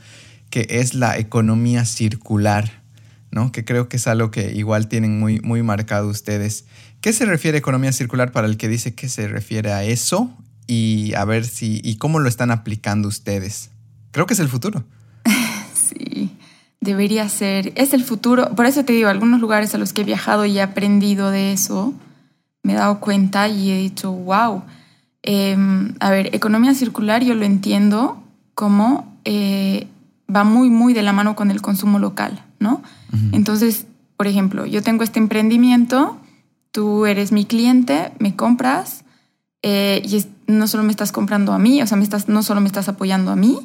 que 0.49 0.67
es 0.69 0.93
la 0.93 1.17
economía 1.17 1.85
circular, 1.85 2.83
¿no? 3.31 3.51
Que 3.51 3.63
creo 3.65 3.87
que 3.87 3.97
es 3.97 4.05
algo 4.07 4.29
que 4.29 4.51
igual 4.53 4.87
tienen 4.87 5.17
muy, 5.17 5.39
muy 5.39 5.63
marcado 5.63 6.09
ustedes. 6.09 6.65
¿Qué 6.99 7.13
se 7.13 7.25
refiere 7.25 7.57
a 7.57 7.59
economía 7.59 7.93
circular 7.93 8.31
para 8.31 8.47
el 8.47 8.57
que 8.57 8.67
dice 8.67 8.93
que 8.93 9.07
se 9.07 9.27
refiere 9.27 9.71
a 9.71 9.83
eso? 9.83 10.29
Y 10.67 11.13
a 11.15 11.25
ver 11.25 11.45
si, 11.45 11.79
y 11.83 11.95
cómo 11.95 12.19
lo 12.19 12.27
están 12.27 12.51
aplicando 12.51 13.07
ustedes. 13.07 13.71
Creo 14.11 14.25
que 14.25 14.35
es 14.35 14.39
el 14.39 14.49
futuro. 14.49 14.83
Sí, 15.73 16.37
debería 16.79 17.27
ser. 17.27 17.73
Es 17.75 17.93
el 17.93 18.05
futuro. 18.05 18.55
Por 18.55 18.65
eso 18.65 18.85
te 18.85 18.93
digo, 18.93 19.09
algunos 19.09 19.41
lugares 19.41 19.75
a 19.75 19.77
los 19.77 19.91
que 19.91 20.01
he 20.01 20.05
viajado 20.05 20.45
y 20.45 20.57
he 20.57 20.61
aprendido 20.61 21.29
de 21.29 21.51
eso, 21.51 21.93
me 22.63 22.73
he 22.73 22.75
dado 22.77 23.01
cuenta 23.01 23.49
y 23.49 23.71
he 23.71 23.77
dicho, 23.77 24.11
wow 24.11 24.63
Em, 25.23 25.93
a 25.99 26.09
ver, 26.09 26.33
economía 26.35 26.73
circular 26.73 27.23
yo 27.23 27.35
lo 27.35 27.45
entiendo 27.45 28.21
como 28.55 29.17
eh, 29.25 29.87
va 30.33 30.43
muy, 30.43 30.69
muy 30.69 30.93
de 30.93 31.03
la 31.03 31.13
mano 31.13 31.35
con 31.35 31.51
el 31.51 31.61
consumo 31.61 31.99
local, 31.99 32.43
¿no? 32.59 32.81
Entonces, 33.33 33.85
por 34.15 34.27
ejemplo, 34.27 34.65
yo 34.65 34.81
tengo 34.81 35.03
este 35.03 35.19
emprendimiento, 35.19 36.17
tú 36.71 37.05
eres 37.05 37.31
mi 37.31 37.45
cliente, 37.45 38.13
me 38.19 38.35
compras 38.35 39.03
eh, 39.61 40.01
y 40.05 40.25
no 40.47 40.67
solo 40.67 40.83
me 40.83 40.91
estás 40.91 41.11
comprando 41.11 41.51
a 41.51 41.59
mí, 41.59 41.81
o 41.81 41.87
sea, 41.87 41.97
me 41.97 42.03
estás, 42.03 42.29
no 42.29 42.41
solo 42.41 42.61
me 42.61 42.67
estás 42.67 42.87
apoyando 42.87 43.31
a 43.31 43.35
mí, 43.35 43.59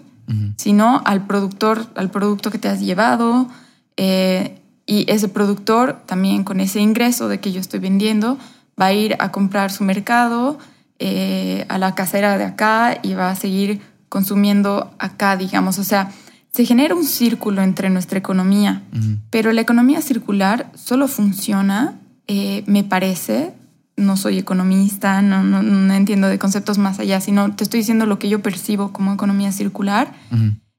sino 0.57 1.03
al 1.05 1.27
productor, 1.27 1.87
al 1.95 2.11
producto 2.11 2.51
que 2.51 2.59
te 2.59 2.69
has 2.69 2.81
llevado. 2.81 3.49
Eh, 3.97 4.59
y 4.87 5.05
ese 5.11 5.29
productor 5.29 6.03
también 6.07 6.43
con 6.43 6.61
ese 6.61 6.81
ingreso 6.81 7.29
de 7.29 7.39
que 7.39 7.53
yo 7.53 7.61
estoy 7.61 7.81
vendiendo 7.81 8.39
va 8.81 8.87
a 8.87 8.93
ir 8.93 9.17
a 9.19 9.31
comprar 9.33 9.71
su 9.73 9.85
mercado, 9.85 10.59
eh, 10.99 11.67
a 11.69 11.79
la 11.79 11.95
casera 11.95 12.39
de 12.39 12.45
acá 12.45 12.99
y 13.03 13.15
va 13.15 13.31
a 13.31 13.37
seguir 13.37 13.81
consumiendo 14.09 14.95
acá, 14.99 15.37
digamos. 15.37 15.79
O 15.79 15.85
sea, 15.85 16.11
se 16.53 16.65
genera 16.65 16.95
un 16.95 17.05
círculo 17.05 17.63
entre 17.63 17.91
nuestra 17.91 18.19
economía, 18.19 18.83
pero 19.29 19.53
la 19.53 19.61
economía 19.61 20.01
circular 20.01 20.71
solo 20.75 21.07
funciona, 21.07 22.01
eh, 22.29 22.65
me 22.67 22.83
parece, 22.83 23.53
no 23.97 24.17
soy 24.17 24.39
economista, 24.39 25.21
no, 25.21 25.43
no, 25.43 25.93
entiendo 25.95 26.29
de 26.29 26.39
conceptos 26.39 26.79
más 26.79 26.99
allá, 26.99 27.21
sino 27.21 27.55
te 27.55 27.63
estoy 27.63 27.81
diciendo 27.81 28.07
lo 28.07 28.19
que 28.19 28.31
yo 28.31 28.41
percibo 28.41 28.91
como 28.91 29.13
economía 29.13 29.53
circular, 29.53 30.15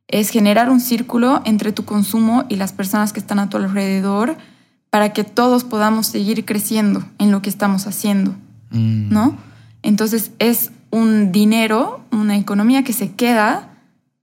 es 0.08 0.30
generar 0.30 0.72
un 0.72 0.80
círculo 0.80 1.42
entre 1.46 1.72
tu 1.72 1.86
consumo 1.86 2.46
y 2.50 2.56
las 2.56 2.74
personas 2.74 3.14
que 3.14 3.20
están 3.20 3.38
a 3.38 3.50
tu 3.50 3.58
alrededor 3.58 4.36
para 4.90 5.14
que 5.14 5.24
todos 5.24 5.64
podamos 5.64 6.08
seguir 6.08 6.44
creciendo 6.44 7.04
en 7.20 7.32
lo 7.32 7.44
que 7.44 7.50
estamos 7.50 7.86
haciendo, 7.86 8.32
mm. 8.72 9.14
¿no? 9.14 9.38
Entonces 9.82 10.32
es 10.40 10.72
un 10.90 11.32
dinero, 11.32 12.02
una 12.12 12.38
economía 12.38 12.84
que 12.84 12.94
se 12.94 13.12
queda 13.12 13.78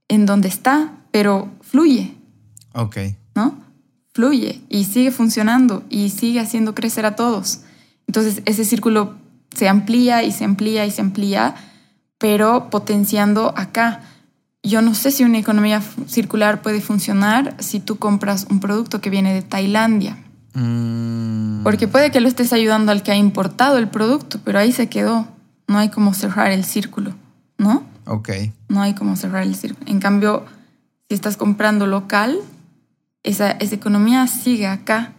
en 0.09 0.27
donde 0.27 0.49
está, 0.49 0.93
pero 1.11 1.49
fluye. 1.61 2.15
Ok. 2.73 2.97
¿No? 3.35 3.59
Fluye 4.13 4.61
y 4.69 4.85
sigue 4.85 5.11
funcionando 5.11 5.85
y 5.89 6.11
sigue 6.11 6.41
haciendo 6.41 6.75
crecer 6.75 7.07
a 7.07 7.17
todos. 7.17 7.61
Entonces 8.07 8.43
ese 8.45 8.65
círculo 8.65 9.15
se 9.55 9.69
amplía 9.69 10.23
y 10.23 10.33
se 10.33 10.45
amplía 10.45 10.87
y 10.87 10.91
se 10.91 11.01
amplía, 11.01 11.55
pero 12.19 12.71
potenciando 12.71 13.55
acá. 13.57 14.03
Yo 14.63 14.83
no 14.83 14.95
sé 14.95 15.11
si 15.11 15.25
una 15.25 15.39
economía 15.39 15.83
circular 16.07 16.63
puede 16.63 16.81
funcionar 16.81 17.55
si 17.59 17.81
tú 17.81 17.97
compras 17.97 18.47
un 18.51 18.61
producto 18.61 19.01
que 19.01 19.11
viene 19.11 19.35
de 19.35 19.43
Tailandia. 19.43 20.17
Mm. 20.55 21.63
Porque 21.63 21.89
puede 21.89 22.11
que 22.11 22.21
lo 22.21 22.29
estés 22.29 22.53
ayudando 22.53 22.93
al 22.93 23.03
que 23.03 23.13
ha 23.13 23.17
importado 23.17 23.79
el 23.79 23.89
producto, 23.89 24.41
pero 24.45 24.59
ahí 24.59 24.73
se 24.73 24.89
quedó 24.89 25.29
no 25.67 25.79
hay 25.79 25.89
como 25.89 26.15
cerrar 26.15 26.51
el 26.51 26.65
círculo, 26.65 27.15
¿no? 27.59 27.85
Ok. 28.07 28.31
No 28.69 28.83
hay 28.83 28.95
como 28.95 29.17
cerrar 29.17 29.43
el 29.43 29.55
círculo. 29.55 29.91
En 29.91 30.01
cambio, 30.01 30.45
si 31.09 31.15
estás 31.15 31.37
comprando 31.37 31.87
local, 31.87 32.39
esa, 33.23 33.51
esa 33.53 33.75
economía 33.75 34.27
sigue 34.27 34.67
acá. 34.67 35.13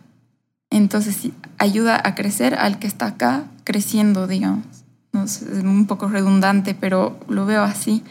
Entonces 0.69 1.29
ayuda 1.57 2.01
a 2.03 2.15
crecer 2.15 2.55
al 2.55 2.79
que 2.79 2.87
está 2.87 3.07
acá 3.07 3.45
creciendo, 3.63 4.27
digamos. 4.27 4.65
No 5.11 5.27
sé, 5.27 5.45
es 5.45 5.63
un 5.63 5.87
poco 5.87 6.07
redundante, 6.07 6.75
pero 6.75 7.19
lo 7.27 7.45
veo 7.45 7.63
así. 7.63 8.03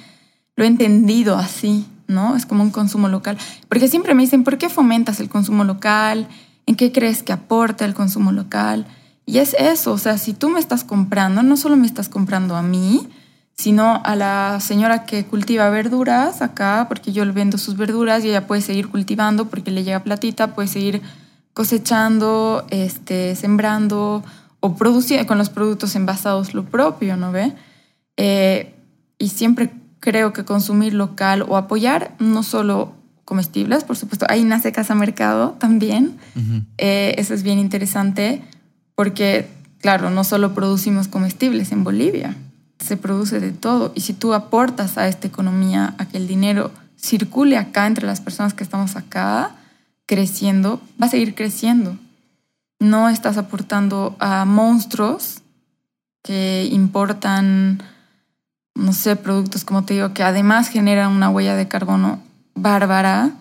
Lo 0.57 0.64
he 0.64 0.66
entendido 0.66 1.37
así, 1.37 1.87
¿no? 2.07 2.37
Es 2.37 2.47
como 2.47 2.62
un 2.62 2.70
consumo 2.70 3.09
local. 3.09 3.37
Porque 3.68 3.88
siempre 3.88 4.14
me 4.14 4.23
dicen, 4.23 4.44
¿por 4.44 4.59
qué 4.59 4.68
fomentas 4.68 5.20
el 5.20 5.29
consumo 5.29 5.64
local? 5.64 6.29
¿En 6.66 6.77
qué 6.77 6.92
crees 6.92 7.23
que 7.23 7.33
aporta 7.33 7.85
el 7.85 7.94
consumo 7.94 8.33
local? 8.33 8.87
Y 9.26 9.38
es 9.38 9.54
eso, 9.58 9.92
o 9.92 9.98
sea, 9.98 10.18
si 10.18 10.34
tú 10.34 10.50
me 10.50 10.60
estás 10.60 10.84
comprando, 10.84 11.42
no 11.42 11.56
solo 11.56 11.76
me 11.76 11.87
estás 11.87 12.08
comprando 12.08 12.56
a 12.56 12.62
mí, 12.62 13.08
sino 13.56 14.02
a 14.04 14.16
la 14.16 14.58
señora 14.60 15.06
que 15.06 15.24
cultiva 15.24 15.70
verduras 15.70 16.42
acá, 16.42 16.87
porque 16.88 17.12
yo 17.12 17.24
le 17.24 17.32
vendo 17.32 17.56
sus 17.56 17.76
verduras 17.76 18.24
y 18.24 18.28
ella 18.28 18.46
puede 18.46 18.60
seguir 18.60 18.88
cultivando 18.88 19.46
porque 19.46 19.70
le 19.70 19.84
llega 19.84 20.02
platita, 20.02 20.54
puede 20.54 20.68
seguir 20.68 21.02
cosechando, 21.54 22.66
este, 22.70 23.37
sembrando 23.37 24.24
o 24.60 24.74
produciendo 24.74 25.26
con 25.26 25.38
los 25.38 25.50
productos 25.50 25.94
envasados 25.94 26.52
lo 26.52 26.64
propio, 26.64 27.16
¿no 27.16 27.32
ve? 27.32 27.52
Eh, 28.16 28.74
y 29.18 29.28
siempre 29.28 29.72
creo 30.00 30.32
que 30.32 30.44
consumir 30.44 30.92
local 30.94 31.44
o 31.48 31.56
apoyar 31.56 32.14
no 32.18 32.42
solo 32.42 32.92
comestibles, 33.24 33.84
por 33.84 33.96
supuesto, 33.96 34.26
ahí 34.28 34.44
nace 34.44 34.72
Casa 34.72 34.94
Mercado 34.94 35.56
también, 35.58 36.18
eh, 36.76 37.14
eso 37.16 37.32
es 37.32 37.42
bien 37.42 37.58
interesante, 37.58 38.42
porque, 38.94 39.48
claro, 39.80 40.11
no 40.11 40.24
solo 40.24 40.54
producimos 40.54 41.09
comestibles 41.09 41.72
en 41.72 41.85
Bolivia, 41.85 42.37
se 42.78 42.96
produce 42.96 43.40
de 43.40 43.52
todo. 43.52 43.92
Y 43.94 44.02
si 44.02 44.12
tú 44.12 44.35
aportas 44.35 44.98
a 44.98 45.09
esta 45.09 45.26
economía, 45.26 45.94
a 45.98 46.07
que 46.07 46.18
el 46.18 46.26
dinero 46.26 46.70
circule 46.96 47.57
acá 47.57 47.87
entre 47.87 48.07
las 48.07 48.20
personas 48.20 48.54
que 48.54 48.64
estamos 48.64 48.96
acá, 48.96 49.52
creciendo, 50.07 50.80
va 51.00 51.07
a 51.07 51.11
seguir 51.11 51.35
creciendo. 51.35 51.96
No 52.78 53.09
estás 53.09 53.37
aportando 53.38 54.16
a 54.18 54.44
monstruos 54.44 55.42
que 56.22 56.68
importan, 56.70 57.83
no 58.74 58.92
sé, 58.92 59.16
productos, 59.16 59.64
como 59.64 59.85
te 59.85 59.94
digo, 59.94 60.12
que 60.12 60.22
además 60.22 60.68
generan 60.68 61.12
una 61.12 61.30
huella 61.30 61.57
de 61.57 61.68
carbono 61.68 62.20
bárbara. 62.54 63.33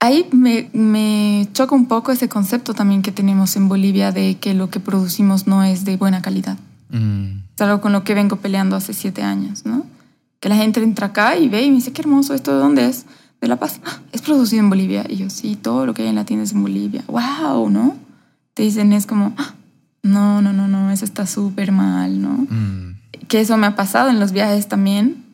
Ahí 0.00 0.28
me, 0.30 1.48
choca 1.52 1.74
un 1.74 1.86
poco 1.86 2.12
ese 2.12 2.28
concepto 2.28 2.72
también 2.72 3.02
que 3.02 3.10
tenemos 3.10 3.56
en 3.56 3.68
Bolivia 3.68 4.12
de 4.12 4.36
que 4.36 4.54
lo 4.54 4.70
que 4.70 4.78
producimos 4.78 5.48
no 5.48 5.64
es 5.64 5.84
de 5.84 5.96
buena 5.96 6.22
calidad. 6.22 6.56
Mm. 6.90 7.40
Es 7.54 7.62
algo 7.62 7.80
con 7.80 7.92
lo 7.92 8.04
que 8.04 8.14
vengo 8.14 8.36
peleando 8.36 8.76
hace 8.76 8.94
siete 8.94 9.22
años, 9.22 9.66
¿no? 9.66 9.84
Que 10.38 10.48
la 10.48 10.56
gente 10.56 10.80
entra 10.80 11.08
acá 11.08 11.36
y 11.36 11.48
ve 11.48 11.62
y 11.62 11.70
me 11.70 11.76
dice, 11.76 11.92
qué 11.92 12.02
hermoso, 12.02 12.32
¿esto 12.34 12.52
de 12.52 12.58
dónde 12.58 12.86
es? 12.86 13.06
De 13.40 13.48
La 13.48 13.56
Paz. 13.56 13.80
Ah, 13.84 13.98
es 14.12 14.22
producido 14.22 14.62
en 14.62 14.68
Bolivia. 14.68 15.04
Y 15.08 15.16
yo, 15.16 15.30
sí, 15.30 15.56
todo 15.56 15.84
lo 15.84 15.94
que 15.94 16.02
hay 16.02 16.08
en 16.08 16.14
la 16.14 16.24
tienda 16.24 16.44
es 16.44 16.52
en 16.52 16.62
Bolivia. 16.62 17.02
¡Wow! 17.08 17.68
¿No? 17.68 17.96
Te 18.54 18.62
dicen, 18.62 18.92
es 18.92 19.04
como, 19.04 19.34
ah, 19.36 19.54
no, 20.04 20.40
no, 20.42 20.52
no, 20.52 20.68
no, 20.68 20.92
eso 20.92 21.04
está 21.04 21.26
súper 21.26 21.72
mal, 21.72 22.22
¿no? 22.22 22.46
Mm. 22.48 22.98
Que 23.26 23.40
eso 23.40 23.56
me 23.56 23.66
ha 23.66 23.74
pasado 23.74 24.10
en 24.10 24.20
los 24.20 24.30
viajes 24.30 24.68
también, 24.68 25.24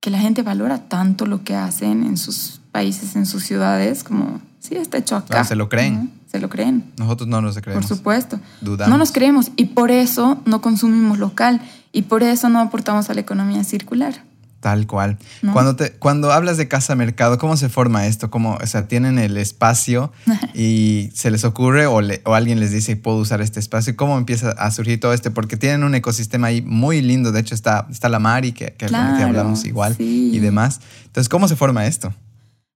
que 0.00 0.10
la 0.10 0.20
gente 0.20 0.42
valora 0.42 0.78
tanto 0.78 1.26
lo 1.26 1.42
que 1.42 1.56
hacen 1.56 2.04
en 2.04 2.16
sus 2.16 2.60
países, 2.76 3.16
en 3.16 3.24
sus 3.24 3.42
ciudades, 3.42 4.04
como, 4.04 4.38
sí, 4.60 4.76
está 4.76 4.98
hecho 4.98 5.16
acá. 5.16 5.44
se 5.44 5.56
lo 5.56 5.70
creen. 5.70 6.10
Se 6.30 6.38
lo 6.38 6.50
creen. 6.50 6.92
Nosotros 6.98 7.26
no 7.26 7.40
nos 7.40 7.56
creemos. 7.56 7.86
Por 7.86 7.96
supuesto. 7.96 8.38
No 8.60 8.98
nos 8.98 9.12
creemos 9.12 9.50
y 9.56 9.64
por 9.66 9.90
eso 9.90 10.42
no 10.44 10.60
consumimos 10.60 11.18
local 11.18 11.62
y 11.90 12.02
por 12.02 12.22
eso 12.22 12.50
no 12.50 12.60
aportamos 12.60 13.08
a 13.08 13.14
la 13.14 13.22
economía 13.22 13.64
circular. 13.64 14.24
Tal 14.60 14.86
cual. 14.86 15.16
Cuando, 15.54 15.74
te, 15.76 15.92
cuando 15.92 16.32
hablas 16.32 16.58
de 16.58 16.68
casa 16.68 16.94
mercado, 16.96 17.38
¿cómo 17.38 17.56
se 17.56 17.70
forma 17.70 18.06
esto? 18.06 18.30
¿Cómo, 18.30 18.58
o 18.62 18.66
sea, 18.66 18.86
tienen 18.88 19.18
el 19.18 19.38
espacio 19.38 20.12
y 20.54 21.08
se 21.14 21.30
les 21.30 21.44
ocurre 21.44 21.86
o, 21.86 21.94
o, 22.24 22.34
alguien 22.34 22.60
les 22.60 22.72
dice, 22.72 22.94
puedo 22.96 23.16
usar 23.16 23.40
este 23.40 23.58
espacio? 23.58 23.96
¿Cómo 23.96 24.18
empieza 24.18 24.50
a 24.50 24.70
surgir 24.70 25.00
todo 25.00 25.14
este? 25.14 25.30
Porque 25.30 25.56
tienen 25.56 25.82
un 25.82 25.94
ecosistema 25.94 26.48
ahí 26.48 26.60
muy 26.60 27.00
lindo. 27.00 27.32
De 27.32 27.40
hecho, 27.40 27.54
está, 27.54 27.86
está 27.90 28.10
la 28.10 28.18
Mari, 28.18 28.52
que, 28.52 28.74
que, 28.74 28.84
hablamos 28.84 29.64
igual, 29.64 29.96
y 29.98 30.38
demás. 30.40 30.80
Entonces, 31.06 31.30
¿cómo 31.30 31.48
se 31.48 31.56
forma 31.56 31.86
esto? 31.86 32.12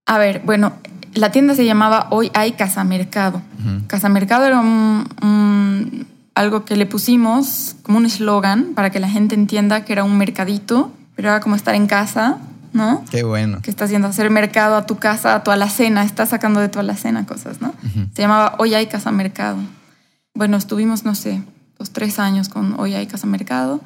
A 0.06 0.18
ver, 0.18 0.42
bueno, 0.44 0.72
la 1.14 1.30
tienda 1.30 1.54
se 1.54 1.64
llamaba 1.64 2.08
Hoy 2.10 2.30
hay 2.34 2.52
Casa 2.52 2.84
Mercado. 2.84 3.42
Casa 3.86 4.08
Mercado 4.08 4.46
era 4.46 4.60
un, 4.60 6.06
algo 6.34 6.64
que 6.64 6.76
le 6.76 6.86
pusimos 6.86 7.76
como 7.82 7.98
un 7.98 8.06
eslogan 8.06 8.74
para 8.74 8.90
que 8.90 9.00
la 9.00 9.08
gente 9.08 9.34
entienda 9.34 9.84
que 9.84 9.92
era 9.92 10.04
un 10.04 10.16
mercadito 10.16 10.92
pero 11.20 11.32
era 11.32 11.40
como 11.40 11.54
estar 11.54 11.74
en 11.74 11.86
casa, 11.86 12.38
¿no? 12.72 13.04
Qué 13.10 13.24
bueno. 13.24 13.60
Que 13.60 13.70
estás 13.70 13.92
a 13.92 14.06
hacer 14.06 14.30
mercado 14.30 14.74
a 14.74 14.86
tu 14.86 14.96
casa, 14.96 15.34
a 15.34 15.44
tu 15.44 15.50
alacena, 15.50 16.02
estás 16.02 16.30
sacando 16.30 16.60
de 16.60 16.70
tu 16.70 16.78
alacena 16.78 17.26
cosas, 17.26 17.60
¿no? 17.60 17.74
Se 18.14 18.22
llamaba 18.22 18.54
Hoy 18.58 18.72
hay 18.72 18.86
casa 18.86 19.10
mercado. 19.10 19.58
Bueno, 20.32 20.56
estuvimos, 20.56 21.04
no 21.04 21.14
sé, 21.14 21.42
dos, 21.78 21.90
tres 21.90 22.18
años 22.18 22.48
con 22.48 22.80
Hoy 22.80 22.94
hay 22.94 23.06
casa 23.06 23.26
mercado. 23.26 23.82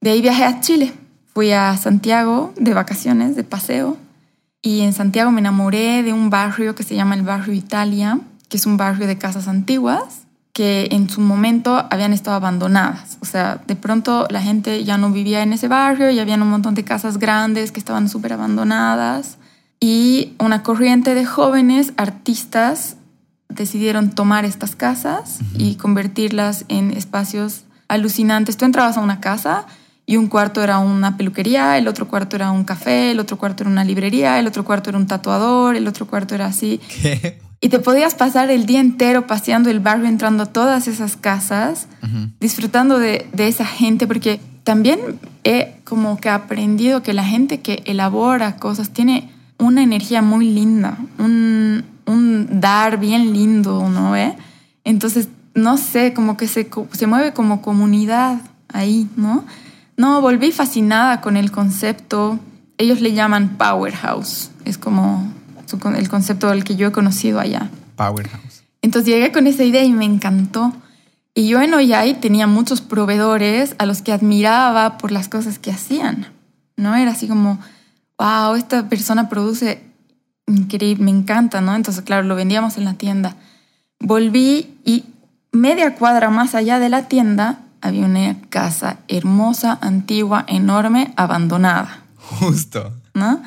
De 0.00 0.08
ahí 0.08 0.22
viajé 0.22 0.44
a 0.44 0.60
Chile. 0.60 0.94
Fui 1.34 1.52
a 1.52 1.76
Santiago 1.76 2.54
de 2.58 2.72
vacaciones, 2.72 3.36
de 3.36 3.44
paseo. 3.44 3.98
Y 4.62 4.80
en 4.80 4.92
Santiago 4.92 5.30
me 5.30 5.40
enamoré 5.40 6.02
de 6.02 6.12
un 6.12 6.30
barrio 6.30 6.74
que 6.74 6.82
se 6.82 6.94
llama 6.94 7.14
el 7.14 7.22
barrio 7.22 7.54
Italia, 7.54 8.20
que 8.48 8.56
es 8.56 8.66
un 8.66 8.76
barrio 8.76 9.06
de 9.06 9.18
casas 9.18 9.48
antiguas 9.48 10.26
que 10.52 10.88
en 10.90 11.08
su 11.08 11.20
momento 11.20 11.86
habían 11.90 12.12
estado 12.12 12.36
abandonadas. 12.36 13.18
O 13.20 13.24
sea, 13.24 13.62
de 13.66 13.76
pronto 13.76 14.26
la 14.30 14.42
gente 14.42 14.84
ya 14.84 14.98
no 14.98 15.10
vivía 15.10 15.42
en 15.42 15.52
ese 15.52 15.68
barrio 15.68 16.10
y 16.10 16.18
habían 16.18 16.42
un 16.42 16.50
montón 16.50 16.74
de 16.74 16.84
casas 16.84 17.18
grandes 17.18 17.72
que 17.72 17.80
estaban 17.80 18.08
súper 18.08 18.32
abandonadas. 18.32 19.38
Y 19.78 20.34
una 20.38 20.62
corriente 20.62 21.14
de 21.14 21.24
jóvenes 21.24 21.92
artistas 21.96 22.96
decidieron 23.48 24.10
tomar 24.10 24.44
estas 24.44 24.76
casas 24.76 25.38
y 25.56 25.76
convertirlas 25.76 26.64
en 26.68 26.90
espacios 26.90 27.64
alucinantes. 27.88 28.56
Tú 28.56 28.64
entrabas 28.64 28.96
a 28.96 29.00
una 29.00 29.20
casa 29.20 29.66
y 30.10 30.16
un 30.16 30.26
cuarto 30.26 30.60
era 30.60 30.80
una 30.80 31.16
peluquería, 31.16 31.78
el 31.78 31.86
otro 31.86 32.08
cuarto 32.08 32.34
era 32.34 32.50
un 32.50 32.64
café, 32.64 33.12
el 33.12 33.20
otro 33.20 33.38
cuarto 33.38 33.62
era 33.62 33.70
una 33.70 33.84
librería, 33.84 34.40
el 34.40 34.48
otro 34.48 34.64
cuarto 34.64 34.90
era 34.90 34.98
un 34.98 35.06
tatuador, 35.06 35.76
el 35.76 35.86
otro 35.86 36.04
cuarto 36.04 36.34
era 36.34 36.46
así. 36.46 36.80
¿Qué? 37.00 37.38
Y 37.60 37.68
te 37.68 37.78
podías 37.78 38.16
pasar 38.16 38.50
el 38.50 38.66
día 38.66 38.80
entero 38.80 39.28
paseando 39.28 39.70
el 39.70 39.78
barrio, 39.78 40.08
entrando 40.08 40.42
a 40.42 40.46
todas 40.46 40.88
esas 40.88 41.16
casas, 41.16 41.86
disfrutando 42.40 42.98
de, 42.98 43.28
esa 43.36 43.64
gente, 43.64 44.08
porque 44.08 44.40
también 44.64 44.98
he 45.44 45.76
como 45.84 46.18
que 46.18 46.28
aprendido 46.28 47.04
que 47.04 47.12
la 47.12 47.22
gente 47.22 47.60
que 47.60 47.84
elabora 47.84 48.56
cosas 48.56 48.90
tiene 48.90 49.30
una 49.58 49.84
energía 49.84 50.22
muy 50.22 50.50
linda, 50.50 50.98
un, 51.18 51.84
dar 52.50 52.98
bien 52.98 53.32
lindo, 53.32 53.88
¿no? 53.88 54.16
¿Eh? 54.16 54.36
Entonces, 54.82 55.28
no 55.54 55.76
sé, 55.76 56.14
como 56.14 56.36
que 56.36 56.48
se, 56.48 56.68
se 56.90 57.06
mueve 57.06 57.32
como 57.32 57.62
comunidad 57.62 58.40
ahí, 58.72 59.06
¿no? 59.14 59.44
No, 60.00 60.22
volví 60.22 60.50
fascinada 60.50 61.20
con 61.20 61.36
el 61.36 61.50
concepto. 61.50 62.40
Ellos 62.78 63.02
le 63.02 63.12
llaman 63.12 63.58
powerhouse. 63.58 64.50
Es 64.64 64.78
como 64.78 65.30
el 65.94 66.08
concepto 66.08 66.48
del 66.48 66.64
que 66.64 66.74
yo 66.74 66.88
he 66.88 66.90
conocido 66.90 67.38
allá. 67.38 67.68
Powerhouse. 67.96 68.62
Entonces 68.80 69.12
llegué 69.12 69.30
con 69.30 69.46
esa 69.46 69.62
idea 69.62 69.84
y 69.84 69.92
me 69.92 70.06
encantó. 70.06 70.72
Y 71.34 71.48
yo 71.48 71.60
en 71.60 71.74
Oyay 71.74 72.18
tenía 72.18 72.46
muchos 72.46 72.80
proveedores 72.80 73.74
a 73.76 73.84
los 73.84 74.00
que 74.00 74.14
admiraba 74.14 74.96
por 74.96 75.12
las 75.12 75.28
cosas 75.28 75.58
que 75.58 75.70
hacían. 75.70 76.28
¿No? 76.78 76.94
Era 76.96 77.10
así 77.10 77.28
como, 77.28 77.58
wow, 78.18 78.54
esta 78.54 78.88
persona 78.88 79.28
produce 79.28 79.84
increíble, 80.46 81.04
me 81.04 81.10
encanta, 81.10 81.60
¿no? 81.60 81.76
Entonces, 81.76 82.02
claro, 82.04 82.22
lo 82.22 82.36
vendíamos 82.36 82.78
en 82.78 82.86
la 82.86 82.94
tienda. 82.94 83.36
Volví 83.98 84.78
y 84.82 85.04
media 85.52 85.94
cuadra 85.96 86.30
más 86.30 86.54
allá 86.54 86.78
de 86.78 86.88
la 86.88 87.06
tienda 87.06 87.66
había 87.80 88.04
una 88.04 88.36
casa 88.48 88.98
hermosa, 89.08 89.78
antigua, 89.80 90.44
enorme, 90.48 91.12
abandonada. 91.16 92.02
Justo. 92.16 92.92
¿No? 93.14 93.42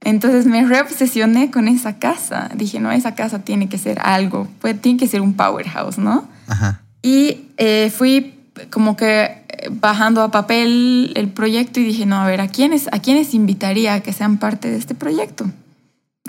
Entonces 0.00 0.46
me 0.46 0.64
reobsesioné 0.64 1.50
con 1.50 1.68
esa 1.68 1.98
casa. 1.98 2.50
Dije, 2.54 2.80
no, 2.80 2.92
esa 2.92 3.14
casa 3.14 3.40
tiene 3.40 3.68
que 3.68 3.78
ser 3.78 3.98
algo, 4.00 4.48
pues 4.60 4.80
tiene 4.80 4.98
que 4.98 5.08
ser 5.08 5.20
un 5.20 5.34
powerhouse, 5.34 5.98
¿no? 5.98 6.28
Ajá. 6.46 6.82
Y 7.02 7.48
eh, 7.56 7.90
fui 7.90 8.34
como 8.70 8.96
que 8.96 9.44
bajando 9.70 10.22
a 10.22 10.30
papel 10.30 11.12
el 11.16 11.28
proyecto 11.28 11.80
y 11.80 11.84
dije, 11.84 12.06
no, 12.06 12.16
a 12.16 12.26
ver, 12.26 12.40
¿a 12.40 12.48
quiénes, 12.48 12.88
¿a 12.92 13.00
quiénes 13.00 13.34
invitaría 13.34 13.94
a 13.94 14.00
que 14.00 14.12
sean 14.12 14.38
parte 14.38 14.70
de 14.70 14.76
este 14.76 14.94
proyecto? 14.94 15.50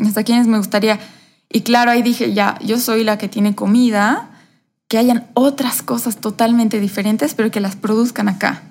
¿Hasta 0.05 0.23
quiénes 0.23 0.47
me 0.47 0.57
gustaría? 0.57 0.99
Y 1.49 1.61
claro, 1.61 1.91
ahí 1.91 2.01
dije, 2.01 2.33
ya, 2.33 2.57
yo 2.63 2.79
soy 2.79 3.03
la 3.03 3.17
que 3.17 3.27
tiene 3.27 3.55
comida, 3.55 4.29
que 4.89 4.97
hayan 4.97 5.27
otras 5.35 5.83
cosas 5.83 6.17
totalmente 6.17 6.79
diferentes, 6.79 7.35
pero 7.35 7.51
que 7.51 7.61
las 7.61 7.77
produzcan 7.77 8.27
acá. 8.27 8.63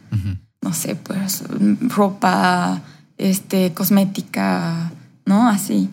No 0.60 0.74
sé, 0.74 0.96
pues 0.96 1.44
ropa, 1.80 2.82
este, 3.16 3.72
cosmética, 3.72 4.90
¿no? 5.24 5.48
Así. 5.48 5.88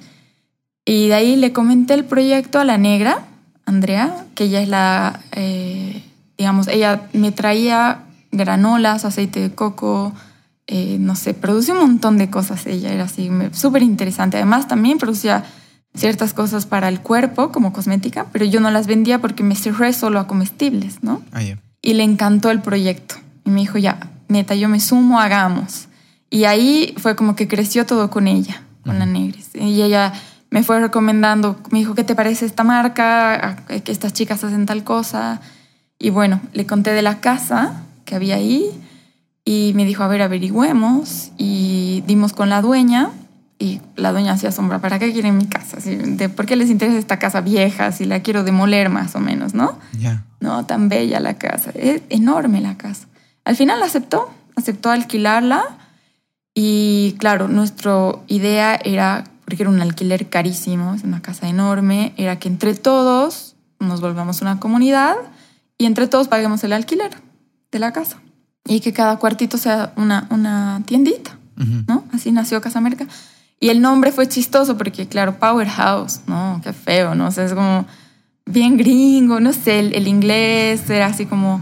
Y 0.84 1.10
de 1.10 1.14
ahí 1.14 1.36
le 1.36 1.54
comenté 1.54 1.94
el 1.94 2.06
proyecto 2.06 2.60
a 2.60 2.66
la 2.66 2.80
negra, 2.80 3.24
Andrea, 3.66 4.26
que 4.34 4.46
ella 4.46 4.62
es 4.62 4.68
la, 4.68 5.22
eh, 5.32 6.04
digamos, 6.40 6.68
ella 6.68 7.04
me 7.14 7.32
traía 7.32 8.00
granolas, 8.32 9.06
aceite 9.06 9.40
de 9.40 9.52
coco, 9.54 10.12
eh, 10.66 10.98
no 11.00 11.16
sé, 11.16 11.36
producía 11.36 11.76
un 11.76 11.82
montón 11.82 12.18
de 12.18 12.32
cosas 12.32 12.66
ella, 12.66 12.92
era 12.92 13.04
así, 13.04 13.30
súper 13.52 13.84
interesante. 13.84 14.38
Además 14.38 14.68
también 14.68 14.98
producía 14.98 15.44
ciertas 15.96 16.34
cosas 16.34 16.66
para 16.66 16.90
el 16.90 17.00
cuerpo 17.00 17.52
como 17.52 17.74
cosmética, 17.74 18.28
pero 18.32 18.46
yo 18.46 18.60
no 18.60 18.70
las 18.72 18.88
vendía 18.88 19.20
porque 19.20 19.44
me 19.44 19.56
cerré 19.56 19.94
solo 19.94 20.20
a 20.20 20.28
comestibles, 20.28 21.04
¿no? 21.04 21.22
Ah, 21.32 21.42
y 21.82 21.94
le 21.94 22.04
encantó 22.04 22.52
el 22.52 22.62
proyecto. 22.62 23.16
Y 23.46 23.50
me 23.52 23.62
dijo, 23.62 23.78
ya, 23.78 24.12
neta, 24.28 24.56
yo 24.56 24.70
me 24.70 24.80
sumo, 24.80 25.20
hagamos. 25.20 25.88
Y 26.30 26.46
ahí 26.46 26.96
fue 26.98 27.16
como 27.16 27.36
que 27.36 27.48
creció 27.48 27.86
todo 27.86 28.10
con 28.10 28.28
ella, 28.28 28.64
con 28.84 29.00
la 29.00 29.06
Negris. 29.06 29.52
Y 29.54 29.82
ella 29.82 30.14
me 30.50 30.64
fue 30.64 30.80
recomendando, 30.80 31.60
me 31.72 31.80
dijo, 31.80 31.96
¿qué 31.96 32.04
te 32.04 32.16
parece 32.16 32.46
esta 32.46 32.64
marca? 32.64 33.64
Que 33.84 33.92
estas 33.92 34.14
chicas 34.14 34.44
hacen 34.44 34.66
tal 34.66 34.84
cosa. 34.84 35.42
Y 36.00 36.10
bueno, 36.10 36.42
le 36.54 36.66
conté 36.66 36.92
de 36.92 37.02
la 37.02 37.20
casa 37.20 37.84
que 38.04 38.16
había 38.16 38.36
ahí 38.36 38.72
y 39.46 39.74
me 39.76 39.86
dijo, 39.86 40.04
a 40.04 40.08
ver, 40.08 40.22
averigüemos. 40.22 41.32
Y 41.38 42.04
dimos 42.08 42.34
con 42.34 42.50
la 42.50 42.62
dueña 42.62 43.12
y 43.58 43.82
la 43.96 44.12
dueña 44.12 44.38
se 44.38 44.48
asombra, 44.48 44.80
¿para 44.80 45.00
qué 45.00 45.14
quieren 45.14 45.38
mi 45.38 45.48
casa? 45.48 45.78
¿De 45.80 46.30
¿Por 46.30 46.46
qué 46.46 46.56
les 46.56 46.70
interesa 46.70 46.98
esta 46.98 47.20
casa 47.20 47.42
vieja 47.42 47.92
si 47.92 48.06
la 48.06 48.22
quiero 48.22 48.44
demoler 48.44 48.90
más 48.90 49.16
o 49.16 49.20
menos, 49.20 49.54
no? 49.54 49.80
Ya. 49.98 50.26
No, 50.40 50.66
tan 50.66 50.90
bella 50.90 51.20
la 51.20 51.36
casa, 51.36 51.72
es 51.74 52.02
enorme 52.10 52.60
la 52.62 52.78
casa. 52.78 53.08
Al 53.46 53.56
final 53.56 53.82
aceptó, 53.82 54.30
aceptó 54.56 54.92
alquilarla 54.92 55.64
y 56.54 57.16
claro, 57.18 57.48
nuestra 57.48 57.94
idea 58.28 58.76
era, 58.76 59.24
porque 59.46 59.64
era 59.64 59.70
un 59.70 59.82
alquiler 59.82 60.30
carísimo, 60.30 60.94
es 60.94 61.04
una 61.04 61.22
casa 61.22 61.48
enorme, 61.48 62.14
era 62.18 62.40
que 62.40 62.50
entre 62.50 62.76
todos 62.76 63.56
nos 63.80 64.02
volvamos 64.02 64.42
una 64.42 64.60
comunidad 64.60 65.16
y 65.78 65.86
entre 65.86 66.08
todos 66.08 66.28
paguemos 66.28 66.64
el 66.64 66.74
alquiler 66.74 67.12
de 67.72 67.80
la 67.80 67.94
casa. 67.94 68.18
Y 68.68 68.80
que 68.80 68.94
cada 68.94 69.18
cuartito 69.18 69.58
sea 69.58 69.94
una, 69.96 70.28
una 70.32 70.82
tiendita, 70.86 71.38
¿no? 71.88 72.04
Así 72.12 72.32
nació 72.32 72.62
Casa 72.62 72.80
América. 72.80 73.06
Y 73.60 73.70
el 73.70 73.82
nombre 73.82 74.12
fue 74.12 74.28
chistoso 74.28 74.78
porque, 74.78 75.08
claro, 75.08 75.38
Powerhouse, 75.40 76.22
¿no? 76.28 76.62
Qué 76.64 76.74
feo, 76.74 77.16
¿no? 77.16 77.28
O 77.28 77.32
sea, 77.32 77.46
es 77.46 77.54
como 77.54 77.86
bien 78.46 78.78
gringo, 78.78 79.40
no 79.40 79.54
sé, 79.54 79.80
el, 79.80 80.08
inglés 80.08 80.90
era 80.90 81.08
así 81.08 81.26
como, 81.26 81.62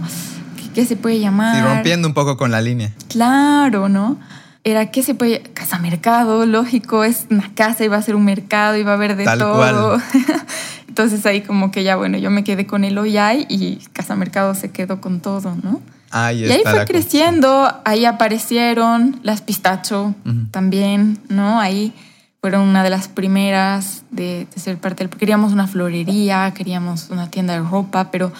¿qué, 0.73 0.85
se 0.85 0.95
puede 0.95 1.19
llamar? 1.19 1.57
Y 1.57 1.61
rompiendo 1.61 2.07
un 2.07 2.13
poco 2.13 2.35
con 2.35 2.51
la 2.51 2.61
línea. 2.61 2.91
Claro, 3.09 3.89
¿no? 3.89 4.17
era 4.63 4.91
que 4.91 5.03
se 5.03 5.13
puede, 5.13 5.41
casa 5.41 5.77
mercado, 5.77 6.45
lógico, 6.45 7.03
es 7.03 7.27
una 7.29 7.53
casa, 7.53 7.83
iba 7.83 7.97
a 7.97 8.01
ser 8.01 8.15
un 8.15 8.23
mercado, 8.23 8.77
iba 8.77 8.91
a 8.91 8.95
haber 8.95 9.15
de 9.15 9.25
todo. 9.25 9.99
Entonces 10.87 11.25
ahí 11.25 11.41
como 11.41 11.71
que 11.71 11.83
ya, 11.83 11.95
bueno, 11.95 12.17
yo 12.17 12.29
me 12.29 12.43
quedé 12.43 12.65
con 12.65 12.83
el 12.83 12.97
Oyay 12.97 13.45
y 13.49 13.77
Casa 13.93 14.15
Mercado 14.15 14.53
se 14.55 14.71
quedó 14.71 15.01
con 15.01 15.19
todo, 15.19 15.55
¿no? 15.63 15.81
Ahí 16.13 16.45
y 16.45 16.51
ahí 16.51 16.61
fue 16.63 16.85
creciendo, 16.85 17.81
ahí 17.85 18.05
aparecieron 18.05 19.19
las 19.23 19.41
pistacho 19.41 20.15
también, 20.51 21.19
¿no? 21.27 21.59
Ahí 21.59 21.93
fueron 22.39 22.61
una 22.61 22.83
de 22.83 22.89
las 22.89 23.07
primeras 23.07 24.03
de, 24.11 24.47
de 24.53 24.61
ser 24.61 24.77
parte 24.77 25.03
del... 25.03 25.09
Queríamos 25.09 25.53
una 25.53 25.67
florería, 25.67 26.53
queríamos 26.55 27.09
una 27.09 27.29
tienda 27.29 27.53
de 27.53 27.67
ropa, 27.67 28.11
pero 28.11 28.31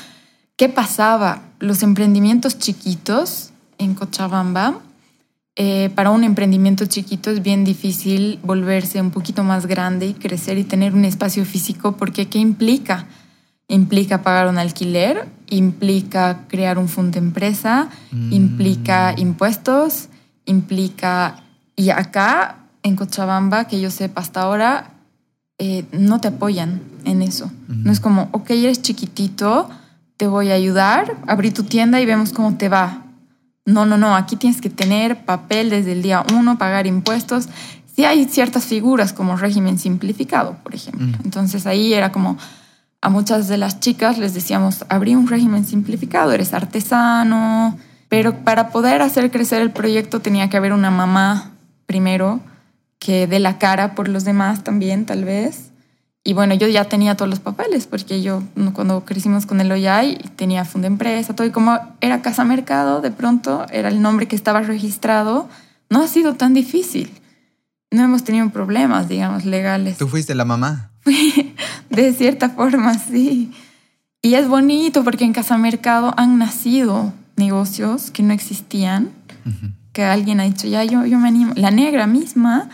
¿qué 0.56 0.70
pasaba? 0.70 1.42
Los 1.60 1.84
emprendimientos 1.84 2.60
chiquitos 2.60 3.52
en 3.78 3.96
Cochabamba 3.96 4.80
eh, 5.56 5.92
para 5.94 6.10
un 6.10 6.24
emprendimiento 6.24 6.88
chiquito 6.88 7.30
es 7.30 7.44
bien 7.44 7.64
difícil 7.64 8.40
volverse 8.42 9.00
un 9.00 9.12
poquito 9.12 9.44
más 9.44 9.68
grande 9.68 10.08
y 10.08 10.14
crecer 10.14 10.58
y 10.58 10.64
tener 10.64 10.96
un 10.96 11.06
espacio 11.06 11.46
físico 11.46 11.96
porque 11.96 12.28
¿qué 12.28 12.40
implica? 12.40 13.06
Implica 13.68 14.24
pagar 14.24 14.48
un 14.48 14.58
alquiler, 14.58 15.28
implica 15.56 16.46
crear 16.48 16.78
un 16.78 16.88
fondo 16.88 17.20
de 17.20 17.26
empresa, 17.26 17.90
mm. 18.12 18.34
implica 18.34 19.14
impuestos, 19.18 20.10
implica 20.46 21.44
Y 21.76 21.90
acá, 21.90 22.58
en 22.84 22.96
Cochabamba, 22.96 23.66
que 23.66 23.82
yo 23.82 23.90
sepa 23.90 24.22
hasta 24.22 24.42
ahora, 24.42 24.92
eh, 25.58 25.86
no 25.92 26.22
te 26.22 26.28
apoyan 26.28 26.82
en 27.06 27.22
eso. 27.22 27.52
No 27.68 27.92
es 27.92 28.00
como, 28.00 28.30
ok, 28.32 28.52
eres 28.52 28.82
chiquitito, 28.82 29.70
te 30.18 30.28
voy 30.28 30.52
a 30.52 30.54
ayudar, 30.54 31.18
abrí 31.26 31.52
tu 31.52 31.64
tienda 31.64 32.00
y 32.00 32.06
vemos 32.06 32.32
cómo 32.32 32.56
te 32.58 32.70
va. 32.70 33.04
No, 33.66 33.86
no, 33.86 33.98
no, 33.98 34.16
aquí 34.16 34.36
tienes 34.36 34.62
que 34.62 34.70
tener 34.70 35.26
papel 35.26 35.70
desde 35.70 35.94
el 35.94 36.02
día 36.02 36.26
uno, 36.34 36.58
pagar 36.58 36.86
impuestos. 36.86 37.48
Sí 37.96 38.06
hay 38.06 38.26
ciertas 38.26 38.66
figuras 38.66 39.14
como 39.14 39.36
régimen 39.38 39.80
simplificado, 39.80 40.58
por 40.64 40.76
ejemplo. 40.76 41.08
Entonces 41.24 41.66
ahí 41.66 41.94
era 41.94 42.12
como, 42.12 42.38
a 43.04 43.10
muchas 43.10 43.50
de 43.50 43.58
las 43.58 43.82
chicas 43.82 44.18
les 44.18 44.34
decíamos, 44.34 44.86
abrí 44.88 45.14
un 45.14 45.28
régimen 45.28 45.66
simplificado, 45.66 46.32
eres 46.32 46.54
artesano, 46.54 47.78
pero 48.08 48.46
para 48.46 48.70
poder 48.70 49.02
hacer 49.02 49.30
crecer 49.30 49.62
el 49.62 49.72
proyecto 49.72 50.22
tenía 50.22 50.50
que 50.50 50.56
haber 50.56 50.72
una 50.72 50.90
mamá 50.90 51.52
primero 51.86 52.40
que 53.00 53.28
dé 53.28 53.40
la 53.40 53.58
cara 53.58 53.94
por 53.94 54.08
los 54.08 54.24
demás 54.24 54.64
también, 54.64 55.06
tal 55.06 55.26
vez. 55.26 55.72
Y 56.24 56.32
bueno, 56.32 56.54
yo 56.54 56.70
ya 56.70 56.86
tenía 56.86 57.18
todos 57.18 57.30
los 57.30 57.42
papeles, 57.42 57.88
porque 57.88 58.22
yo 58.22 58.42
cuando 58.74 59.04
crecimos 59.04 59.46
con 59.46 59.60
el 59.60 59.70
OYAI 59.70 60.20
tenía 60.38 60.64
funda 60.64 60.88
empresa, 60.88 61.36
todo, 61.36 61.46
y 61.46 61.52
como 61.52 61.78
era 62.00 62.22
Casa 62.22 62.46
Mercado, 62.46 63.02
de 63.02 63.12
pronto 63.12 63.66
era 63.70 63.90
el 63.90 64.02
nombre 64.02 64.30
que 64.30 64.38
estaba 64.38 64.62
registrado, 64.62 65.50
no 65.90 66.02
ha 66.02 66.08
sido 66.08 66.36
tan 66.36 66.54
difícil. 66.54 67.12
No 67.92 68.02
hemos 68.02 68.24
tenido 68.24 68.50
problemas, 68.50 69.10
digamos, 69.10 69.44
legales. 69.44 69.98
¿Tú 69.98 70.08
fuiste 70.08 70.34
la 70.36 70.46
mamá? 70.46 70.92
de 72.02 72.14
cierta 72.14 72.50
forma, 72.50 72.98
sí. 72.98 73.52
Y 74.22 74.36
es 74.36 74.48
bonito 74.48 75.04
porque 75.04 75.26
en 75.26 75.34
Casa 75.34 75.58
Mercado 75.58 76.14
han 76.18 76.38
nacido 76.38 77.14
negocios 77.36 78.10
que 78.10 78.24
no 78.24 78.34
existían, 78.34 79.10
que 79.92 80.04
alguien 80.04 80.40
ha 80.40 80.44
dicho, 80.44 80.68
ya, 80.68 80.84
yo, 80.84 81.06
yo 81.06 81.20
me 81.20 81.28
animo. 81.28 81.54
La 81.56 81.72
negra 81.72 82.08
misma 82.08 82.70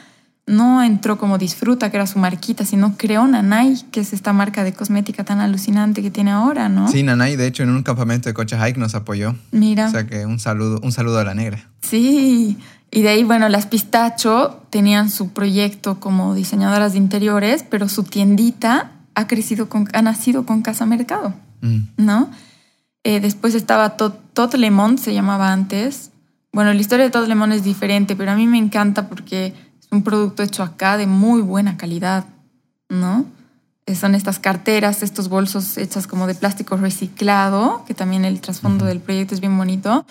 no 0.46 0.82
entró 0.84 1.18
como 1.18 1.38
disfruta, 1.38 1.92
que 1.92 1.98
era 1.98 2.08
su 2.08 2.18
marquita, 2.18 2.66
sino 2.66 2.98
creó 2.98 3.28
Nanay, 3.28 3.84
que 3.92 4.00
es 4.00 4.14
esta 4.14 4.34
marca 4.34 4.64
de 4.64 4.74
cosmética 4.74 5.24
tan 5.24 5.40
alucinante 5.40 6.02
que 6.02 6.10
tiene 6.10 6.32
ahora, 6.32 6.70
¿no? 6.70 6.88
Sí, 6.88 7.04
Nanay, 7.04 7.36
de 7.36 7.48
hecho, 7.48 7.64
en 7.64 7.70
un 7.70 7.84
campamento 7.84 8.30
de 8.30 8.34
Cocha 8.34 8.58
Hike 8.58 8.80
nos 8.80 8.96
apoyó. 8.96 9.36
Mira. 9.52 9.88
O 9.88 9.92
sea 9.92 10.08
que 10.08 10.26
un 10.26 10.40
saludo, 10.40 10.80
un 10.82 10.92
saludo 10.92 11.20
a 11.20 11.24
la 11.24 11.36
negra. 11.36 11.70
Sí, 11.82 12.58
y 12.92 13.02
de 13.02 13.10
ahí, 13.10 13.24
bueno, 13.24 13.48
las 13.50 13.68
Pistacho 13.68 14.64
tenían 14.72 15.12
su 15.12 15.30
proyecto 15.30 16.00
como 16.00 16.34
diseñadoras 16.34 16.94
de 16.94 16.98
interiores, 16.98 17.64
pero 17.70 17.88
su 17.88 18.04
tiendita 18.04 18.92
ha 19.20 19.28
crecido 19.28 19.70
con, 19.70 19.88
ha 19.94 20.02
nacido 20.02 20.46
con 20.46 20.62
Casa 20.62 20.86
Mercado, 20.86 21.34
mm. 21.62 21.80
¿no? 21.98 22.30
Eh, 23.04 23.20
después 23.20 23.56
estaba 23.56 23.98
Tot, 23.98 24.54
Lemon, 24.56 24.98
se 24.98 25.14
llamaba 25.14 25.52
antes. 25.52 26.12
Bueno, 26.52 26.74
la 26.74 26.80
historia 26.80 27.06
de 27.06 27.12
Tot 27.12 27.28
Lemon 27.28 27.52
es 27.52 27.64
diferente, 27.64 28.16
pero 28.16 28.32
a 28.32 28.36
mí 28.36 28.48
me 28.48 28.58
encanta 28.58 29.08
porque 29.08 29.54
un 29.92 30.04
producto 30.04 30.44
hecho 30.44 30.64
acá 30.64 30.98
de 30.98 31.08
muy 31.08 31.42
buena 31.42 31.78
calidad, 31.78 32.26
¿no? 32.90 33.26
Eh, 33.86 33.96
son 33.96 34.16
estas 34.16 34.40
carteras, 34.40 35.04
estos 35.04 35.30
bolsos 35.30 35.78
hechas 35.78 36.08
como 36.08 36.28
de 36.28 36.36
plástico 36.36 36.78
reciclado, 36.78 37.84
que 37.88 37.94
también 37.94 38.26
el 38.26 38.40
trasfondo 38.40 38.86
del 38.86 39.00
proyecto 39.00 39.34
es 39.34 39.42
bien 39.42 39.58
bonito. 39.58 40.06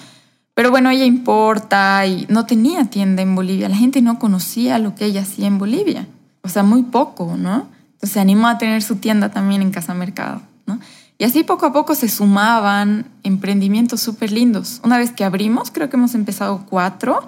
Pero 0.54 0.70
bueno, 0.70 0.90
ella 0.90 1.04
importa 1.04 2.04
y 2.06 2.26
no 2.28 2.44
tenía 2.44 2.86
tienda 2.86 3.22
en 3.22 3.34
Bolivia. 3.34 3.68
La 3.68 3.76
gente 3.76 4.02
no 4.02 4.18
conocía 4.18 4.78
lo 4.78 4.94
que 4.94 5.04
ella 5.04 5.22
hacía 5.22 5.46
en 5.46 5.58
Bolivia. 5.58 6.08
O 6.42 6.48
sea, 6.48 6.62
muy 6.62 6.82
poco, 6.82 7.36
¿no? 7.36 7.68
Se 8.02 8.20
animó 8.20 8.48
a 8.48 8.58
tener 8.58 8.82
su 8.82 8.96
tienda 8.96 9.30
también 9.30 9.62
en 9.62 9.70
Casa 9.70 9.94
Mercado, 9.94 10.42
¿no? 10.66 10.78
Y 11.18 11.24
así 11.24 11.42
poco 11.42 11.66
a 11.66 11.72
poco 11.72 11.96
se 11.96 12.08
sumaban 12.08 13.06
emprendimientos 13.24 14.00
súper 14.00 14.30
lindos. 14.30 14.80
Una 14.84 14.98
vez 14.98 15.10
que 15.10 15.24
abrimos, 15.24 15.72
creo 15.72 15.90
que 15.90 15.96
hemos 15.96 16.14
empezado 16.14 16.64
cuatro, 16.68 17.26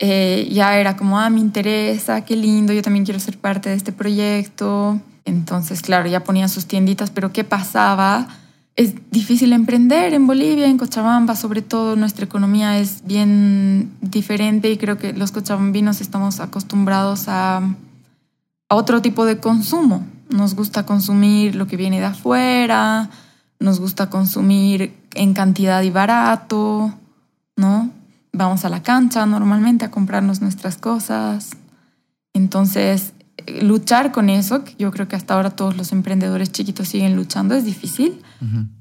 eh, 0.00 0.48
ya 0.50 0.76
era 0.76 0.96
como, 0.96 1.20
ah, 1.20 1.30
me 1.30 1.38
interesa, 1.38 2.24
qué 2.24 2.34
lindo, 2.34 2.72
yo 2.72 2.82
también 2.82 3.04
quiero 3.04 3.20
ser 3.20 3.38
parte 3.38 3.68
de 3.68 3.76
este 3.76 3.92
proyecto. 3.92 5.00
Entonces, 5.24 5.82
claro, 5.82 6.08
ya 6.08 6.24
ponían 6.24 6.48
sus 6.48 6.66
tienditas, 6.66 7.10
pero 7.10 7.32
¿qué 7.32 7.44
pasaba? 7.44 8.26
Es 8.74 8.94
difícil 9.10 9.52
emprender 9.52 10.12
en 10.12 10.26
Bolivia, 10.26 10.66
en 10.66 10.78
Cochabamba, 10.78 11.36
sobre 11.36 11.62
todo 11.62 11.94
nuestra 11.94 12.24
economía 12.24 12.78
es 12.78 13.04
bien 13.04 13.92
diferente 14.00 14.68
y 14.70 14.78
creo 14.78 14.98
que 14.98 15.12
los 15.12 15.30
cochabambinos 15.30 16.00
estamos 16.00 16.40
acostumbrados 16.40 17.24
a, 17.28 17.62
a 18.70 18.74
otro 18.74 19.02
tipo 19.02 19.26
de 19.26 19.38
consumo. 19.38 20.06
Nos 20.30 20.54
gusta 20.54 20.86
consumir 20.86 21.54
lo 21.54 21.66
que 21.66 21.76
viene 21.76 22.00
de 22.00 22.06
afuera, 22.06 23.10
nos 23.58 23.78
gusta 23.80 24.08
consumir 24.08 24.96
en 25.14 25.34
cantidad 25.34 25.82
y 25.82 25.90
barato, 25.90 26.94
¿no? 27.56 27.90
vamos 28.32 28.64
a 28.64 28.68
la 28.68 28.82
cancha 28.82 29.26
normalmente 29.26 29.84
a 29.84 29.90
comprarnos 29.90 30.40
nuestras 30.40 30.76
cosas. 30.76 31.50
Entonces, 32.32 33.12
eh, 33.38 33.62
luchar 33.62 34.12
con 34.12 34.30
eso, 34.30 34.64
que 34.64 34.74
yo 34.78 34.90
creo 34.90 35.08
que 35.08 35.16
hasta 35.16 35.34
ahora 35.34 35.50
todos 35.50 35.76
los 35.76 35.92
emprendedores 35.92 36.52
chiquitos 36.52 36.88
siguen 36.88 37.16
luchando, 37.16 37.54
es 37.54 37.64
difícil. 37.64 38.22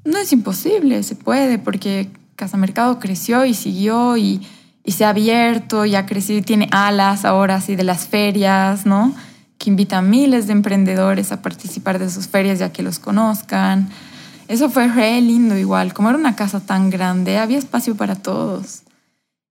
No 0.06 0.18
es 0.18 0.32
imposible, 0.32 1.04
se 1.04 1.16
puede, 1.16 1.58
porque 1.58 2.10
Casa 2.38 2.56
Mercado 2.56 3.00
creció 3.00 3.44
y 3.44 3.54
siguió 3.54 4.16
y, 4.16 4.42
y 4.86 4.92
se 4.94 5.04
ha 5.04 5.10
abierto 5.10 5.86
y 5.86 5.96
ha 5.96 6.06
crecido 6.06 6.40
y 6.40 6.44
tiene 6.44 6.70
alas 6.72 7.26
ahora 7.26 7.56
así 7.56 7.76
de 7.76 7.84
las 7.84 8.08
ferias, 8.08 8.86
¿no? 8.86 9.14
Que 9.60 9.70
invita 9.70 10.00
a 10.00 10.02
miles 10.02 10.48
de 10.48 10.54
emprendedores 10.54 11.32
a 11.32 11.44
participar 11.44 12.00
de 12.00 12.10
sus 12.10 12.28
ferias 12.28 12.58
ya 12.58 12.72
que 12.72 12.82
los 12.82 12.98
conozcan. 12.98 13.90
Eso 14.48 14.72
fue 14.72 14.88
re 14.88 15.22
lindo 15.22 15.56
igual, 15.56 15.94
como 15.94 16.10
era 16.10 16.18
una 16.18 16.36
casa 16.36 16.60
tan 16.60 16.90
grande, 16.90 17.38
había 17.38 17.60
espacio 17.60 17.96
para 17.96 18.16
todos. 18.16 18.82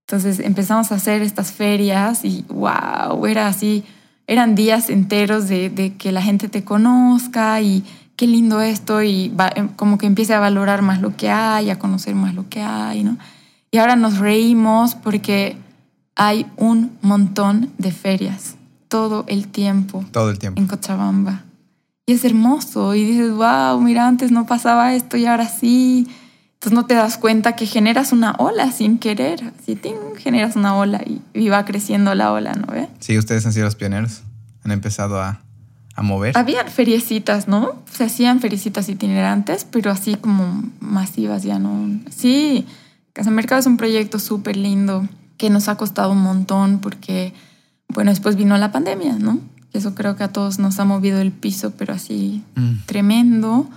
Entonces 0.08 0.40
empezamos 0.40 0.90
a 0.90 0.96
hacer 0.96 1.22
estas 1.22 1.52
ferias 1.52 2.24
y 2.24 2.44
wow, 2.48 3.24
era 3.26 3.46
así, 3.46 3.84
eran 4.26 4.56
días 4.56 4.90
enteros 4.90 5.48
de, 5.48 5.94
que 5.98 6.10
la 6.10 6.20
gente 6.20 6.48
te 6.48 6.64
conozca 6.64 7.60
y 7.60 7.84
qué 8.16 8.26
lindo 8.26 8.60
esto 8.60 9.02
y 9.02 9.32
em, 9.54 9.68
como 9.68 9.98
que 9.98 10.06
empiece 10.06 10.34
a 10.34 10.40
valorar 10.40 10.82
más 10.82 11.00
lo 11.00 11.14
que 11.14 11.30
hay, 11.30 11.70
a 11.70 11.78
conocer 11.78 12.16
más 12.16 12.34
lo 12.34 12.48
que 12.48 12.60
hay, 12.60 13.04
¿no? 13.04 13.18
Y 13.70 13.78
ahora 13.78 13.94
nos 13.94 14.18
reímos 14.18 14.96
porque 14.96 15.56
hay 16.16 16.46
un 16.56 16.98
montón 17.02 17.70
de 17.78 17.92
ferias 17.92 18.57
todo 18.88 19.24
el 19.28 19.48
tiempo. 19.48 20.04
Todo 20.10 20.30
el 20.30 20.38
tiempo. 20.38 20.60
En 20.60 20.66
Cochabamba. 20.66 21.44
Y 22.06 22.12
es 22.12 22.24
hermoso 22.24 22.94
y 22.94 23.04
dices, 23.04 23.32
wow, 23.32 23.80
mira, 23.80 24.08
antes 24.08 24.30
no 24.30 24.46
pasaba 24.46 24.94
esto 24.94 25.16
y 25.16 25.26
ahora 25.26 25.48
sí. 25.48 26.08
Entonces 26.54 26.72
no 26.72 26.86
te 26.86 26.94
das 26.94 27.18
cuenta 27.18 27.54
que 27.54 27.66
generas 27.66 28.12
una 28.12 28.32
ola 28.32 28.72
sin 28.72 28.98
querer. 28.98 29.52
Así 29.60 29.78
generas 30.16 30.56
una 30.56 30.74
ola 30.74 31.02
y, 31.34 31.48
va 31.48 31.64
creciendo 31.64 32.14
la 32.14 32.32
ola, 32.32 32.54
¿no 32.54 32.72
ve? 32.72 32.88
Sí, 32.98 33.16
ustedes 33.16 33.46
han 33.46 33.52
sido 33.52 33.66
los 33.66 33.76
pioneros. 33.76 34.22
Han 34.64 34.72
empezado 34.72 35.20
a, 35.20 35.40
a 35.94 36.02
mover. 36.02 36.36
Habían 36.36 36.68
feriecitas, 36.68 37.46
¿no? 37.46 37.82
Se 37.92 38.04
hacían 38.04 38.40
feriecitas 38.40 38.88
itinerantes, 38.88 39.64
pero 39.70 39.90
así 39.90 40.16
como 40.16 40.64
masivas 40.80 41.42
ya 41.42 41.58
no. 41.58 42.00
Sí, 42.10 42.66
Casa 43.12 43.30
Mercado 43.30 43.60
es 43.60 43.66
un 43.66 43.76
proyecto 43.76 44.18
súper 44.18 44.56
lindo 44.56 45.06
que 45.38 45.50
nos 45.50 45.68
ha 45.68 45.76
costado 45.76 46.12
un 46.12 46.22
montón 46.22 46.80
porque, 46.80 47.32
bueno, 47.88 48.10
después 48.10 48.36
vino 48.36 48.56
la 48.58 48.70
pandemia, 48.70 49.14
¿no? 49.14 49.40
Eso 49.72 49.94
creo 49.94 50.16
que 50.16 50.24
a 50.24 50.32
todos 50.32 50.58
nos 50.58 50.78
ha 50.78 50.84
movido 50.84 51.20
el 51.20 51.32
piso, 51.32 51.72
pero 51.76 51.94
así 51.94 52.42
mm. 52.54 52.84
tremendo. 52.86 53.68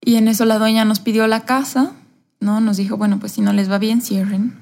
Y 0.00 0.16
en 0.16 0.28
eso 0.28 0.44
la 0.44 0.58
dueña 0.58 0.84
nos 0.84 1.00
pidió 1.00 1.26
la 1.26 1.44
casa, 1.44 1.92
¿no? 2.40 2.60
Nos 2.60 2.76
dijo, 2.76 2.96
bueno, 2.96 3.18
pues 3.18 3.32
si 3.32 3.40
no 3.40 3.52
les 3.52 3.70
va 3.70 3.78
bien, 3.78 4.02
cierren. 4.02 4.54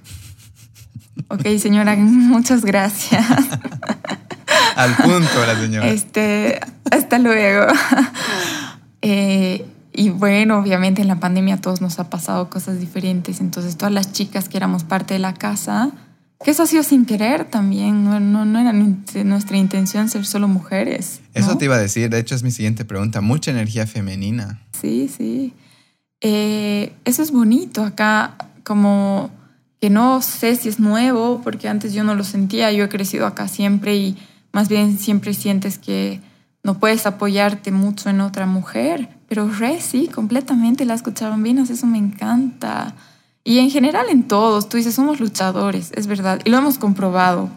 ok, 1.29 1.43
señora, 1.59 1.97
muchas 1.97 2.65
gracias. 2.65 3.25
Al 4.77 4.97
punto, 4.97 5.47
la 5.47 5.57
señora. 5.57 5.89
Este, 5.89 6.61
hasta 6.91 7.19
luego. 7.19 7.67
Eh, 9.07 9.67
y 9.93 10.09
bueno, 10.09 10.59
obviamente 10.59 11.03
en 11.03 11.09
la 11.09 11.21
pandemia 11.21 11.57
a 11.57 11.61
todos 11.61 11.83
nos 11.83 11.99
ha 11.99 12.09
pasado 12.09 12.49
cosas 12.49 12.81
diferentes. 12.81 13.39
Entonces, 13.41 13.77
todas 13.77 13.93
las 13.93 14.13
chicas 14.13 14.49
que 14.49 14.57
éramos 14.57 14.83
parte 14.83 15.13
de 15.13 15.21
la 15.21 15.35
casa, 15.35 15.91
que 16.45 16.51
eso 16.51 16.63
ha 16.63 16.67
sido 16.67 16.83
sin 16.83 17.07
querer 17.07 17.47
también, 17.47 18.05
no, 18.05 18.21
no, 18.21 18.45
no 18.45 18.59
era 18.61 18.73
nuestra 18.73 19.57
intención 19.57 20.09
ser 20.11 20.27
solo 20.27 20.47
mujeres. 20.47 21.21
Eso 21.33 21.57
te 21.57 21.65
iba 21.65 21.77
a 21.77 21.79
decir, 21.79 22.11
de 22.11 22.19
hecho 22.19 22.35
es 22.35 22.43
mi 22.43 22.51
siguiente 22.51 22.85
pregunta, 22.85 23.23
mucha 23.23 23.51
energía 23.51 23.87
femenina. 23.87 24.61
Sí, 24.79 25.09
sí. 25.09 25.55
Eh, 26.21 26.93
eso 27.05 27.23
es 27.23 27.31
bonito 27.31 27.83
acá, 27.83 28.37
como 28.63 29.31
que 29.81 29.89
no 29.89 30.21
sé 30.21 30.55
si 30.57 30.69
es 30.69 30.79
nuevo, 30.79 31.41
porque 31.43 31.69
antes 31.69 31.95
yo 31.95 32.05
no 32.05 32.15
lo 32.15 32.25
sentía, 32.25 32.71
yo 32.73 32.85
he 32.85 32.89
crecido 32.89 33.27
acá 33.27 33.49
siempre 33.49 33.97
y 33.97 34.17
más 34.53 34.69
bien 34.69 34.99
siempre 34.99 35.33
sientes 35.33 35.79
que 35.79 36.21
no 36.63 36.79
puedes 36.79 37.07
apoyarte 37.07 37.71
mucho 37.71 38.11
en 38.11 38.21
otra 38.21 38.47
mujer, 38.47 39.09
pero 39.29 39.49
re 39.49 39.81
sí, 39.81 40.09
completamente 40.09 40.85
las 40.85 41.03
cucharombinas, 41.03 41.71
eso 41.71 41.87
me 41.87 41.99
encanta. 41.99 42.95
Y 43.45 43.59
en 43.59 43.71
general 43.71 44.07
en 44.09 44.23
todos, 44.23 44.69
tú 44.71 44.79
dices, 44.79 44.95
somos 44.95 45.21
luchadores, 45.21 45.93
es 45.95 46.07
verdad, 46.07 46.41
y 46.45 46.51
lo 46.51 46.57
hemos 46.57 46.79
comprobado 46.79 47.51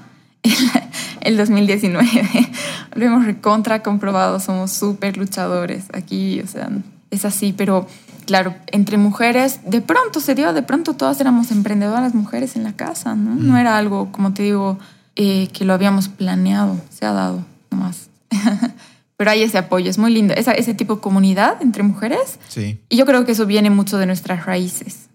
el 1.21 1.37
2019, 1.37 2.05
lo 2.95 3.05
hemos 3.05 3.25
recontra 3.25 3.81
comprobado, 3.81 4.39
somos 4.41 4.71
súper 4.71 5.17
luchadores 5.17 5.85
aquí, 5.93 6.41
o 6.41 6.47
sea, 6.47 6.69
es 7.09 7.23
así, 7.23 7.53
pero 7.53 7.87
claro, 8.25 8.53
entre 8.67 8.97
mujeres, 8.97 9.61
de 9.65 9.81
pronto 9.81 10.19
se 10.19 10.35
dio, 10.35 10.53
de 10.53 10.61
pronto 10.61 10.93
todas 10.93 11.19
éramos 11.21 11.51
emprendedoras 11.51 12.13
mujeres 12.13 12.55
en 12.55 12.63
la 12.63 12.73
casa, 12.73 13.15
¿no? 13.15 13.35
No 13.35 13.57
era 13.57 13.77
algo, 13.77 14.11
como 14.11 14.33
te 14.33 14.43
digo, 14.43 14.77
eh, 15.15 15.47
que 15.53 15.65
lo 15.65 15.73
habíamos 15.73 16.09
planeado, 16.09 16.79
se 16.89 17.05
ha 17.05 17.13
dado 17.13 17.45
nomás. 17.71 18.09
Pero 19.17 19.31
hay 19.31 19.41
ese 19.41 19.57
apoyo, 19.57 19.89
es 19.89 19.97
muy 19.97 20.13
lindo, 20.13 20.35
esa, 20.35 20.51
ese 20.51 20.75
tipo 20.75 20.95
de 20.95 21.01
comunidad 21.01 21.59
entre 21.61 21.81
mujeres. 21.81 22.39
Sí. 22.49 22.79
Y 22.89 22.97
yo 22.97 23.05
creo 23.05 23.25
que 23.25 23.31
eso 23.31 23.47
viene 23.47 23.71
mucho 23.71 23.97
de 23.97 24.05
nuestras 24.05 24.45
raíces, 24.45 25.07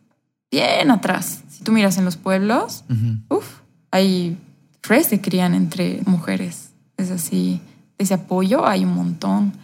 bien 0.52 0.90
atrás. 0.90 1.42
Si 1.48 1.64
tú 1.64 1.72
miras 1.72 1.98
en 1.98 2.04
los 2.04 2.16
pueblos, 2.16 2.84
Ujú. 2.88 3.38
Uf, 3.38 3.46
hay 3.90 4.38
tres 4.80 5.06
se 5.08 5.20
crían 5.20 5.54
entre 5.54 6.02
mujeres. 6.06 6.70
Es 6.96 7.10
así, 7.10 7.60
ese 7.98 8.14
apoyo 8.14 8.66
hay 8.66 8.84
un 8.84 8.94
montón. 8.94 9.54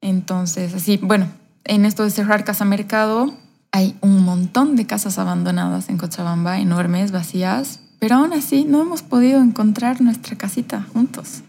Entonces, 0.00 0.74
así, 0.74 0.98
bueno, 1.02 1.26
en 1.64 1.84
esto 1.84 2.02
de 2.02 2.10
cerrar 2.10 2.44
Casa 2.44 2.64
Mercado, 2.64 3.34
hay 3.70 3.96
un 4.00 4.24
montón 4.24 4.74
de 4.76 4.86
casas 4.86 5.18
abandonadas 5.18 5.88
en 5.90 5.98
Cochabamba, 5.98 6.58
enormes, 6.58 7.12
vacías, 7.12 7.80
pero 8.00 8.16
aún 8.16 8.32
así 8.32 8.64
no 8.64 8.80
hemos 8.80 9.02
podido 9.02 9.40
encontrar 9.42 10.00
nuestra 10.00 10.36
casita 10.36 10.86
juntos. 10.92 11.42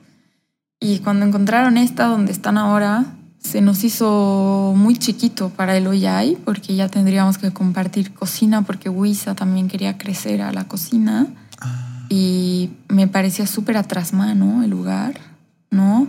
Y 0.80 1.00
cuando 1.00 1.26
encontraron 1.26 1.78
esta 1.78 2.06
donde 2.08 2.32
están 2.32 2.58
ahora, 2.58 3.06
se 3.42 3.62
nos 3.62 3.84
hizo 3.84 4.74
muy 4.76 4.98
chiquito 4.98 5.50
para 5.50 5.76
el 5.76 5.88
Oyay, 5.88 6.38
porque 6.46 6.76
ya 6.76 6.88
tendríamos 6.89 7.38
que 7.38 7.52
compartir 7.52 8.14
cocina, 8.14 8.62
porque 8.62 8.89
Huiza 8.89 9.36
también 9.36 9.68
quería 9.68 9.98
crecer 9.98 10.42
a 10.42 10.52
la 10.52 10.68
cocina. 10.68 11.28
Y 12.10 12.72
me 12.88 13.08
parecía 13.08 13.48
súper 13.48 13.78
atrás 13.78 14.14
mano 14.14 14.64
el 14.64 14.70
lugar, 14.70 15.20
¿no? 15.70 16.08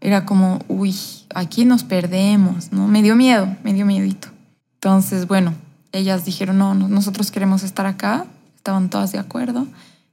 Era 0.00 0.24
como, 0.24 0.60
uy, 0.68 0.94
aquí 1.34 1.64
nos 1.64 1.82
perdemos, 1.82 2.70
¿no? 2.70 2.86
Me 2.86 3.02
dio 3.02 3.16
miedo, 3.16 3.56
me 3.64 3.72
dio 3.72 3.84
miedito. 3.84 4.28
Entonces, 4.74 5.26
bueno, 5.26 5.54
ellas 5.90 6.24
dijeron, 6.24 6.58
no, 6.58 6.74
no, 6.74 6.88
nosotros 6.88 7.30
queremos 7.30 7.64
estar 7.64 7.86
acá. 7.86 8.26
Estaban 8.54 8.90
todas 8.90 9.10
de 9.10 9.18
acuerdo. 9.18 9.66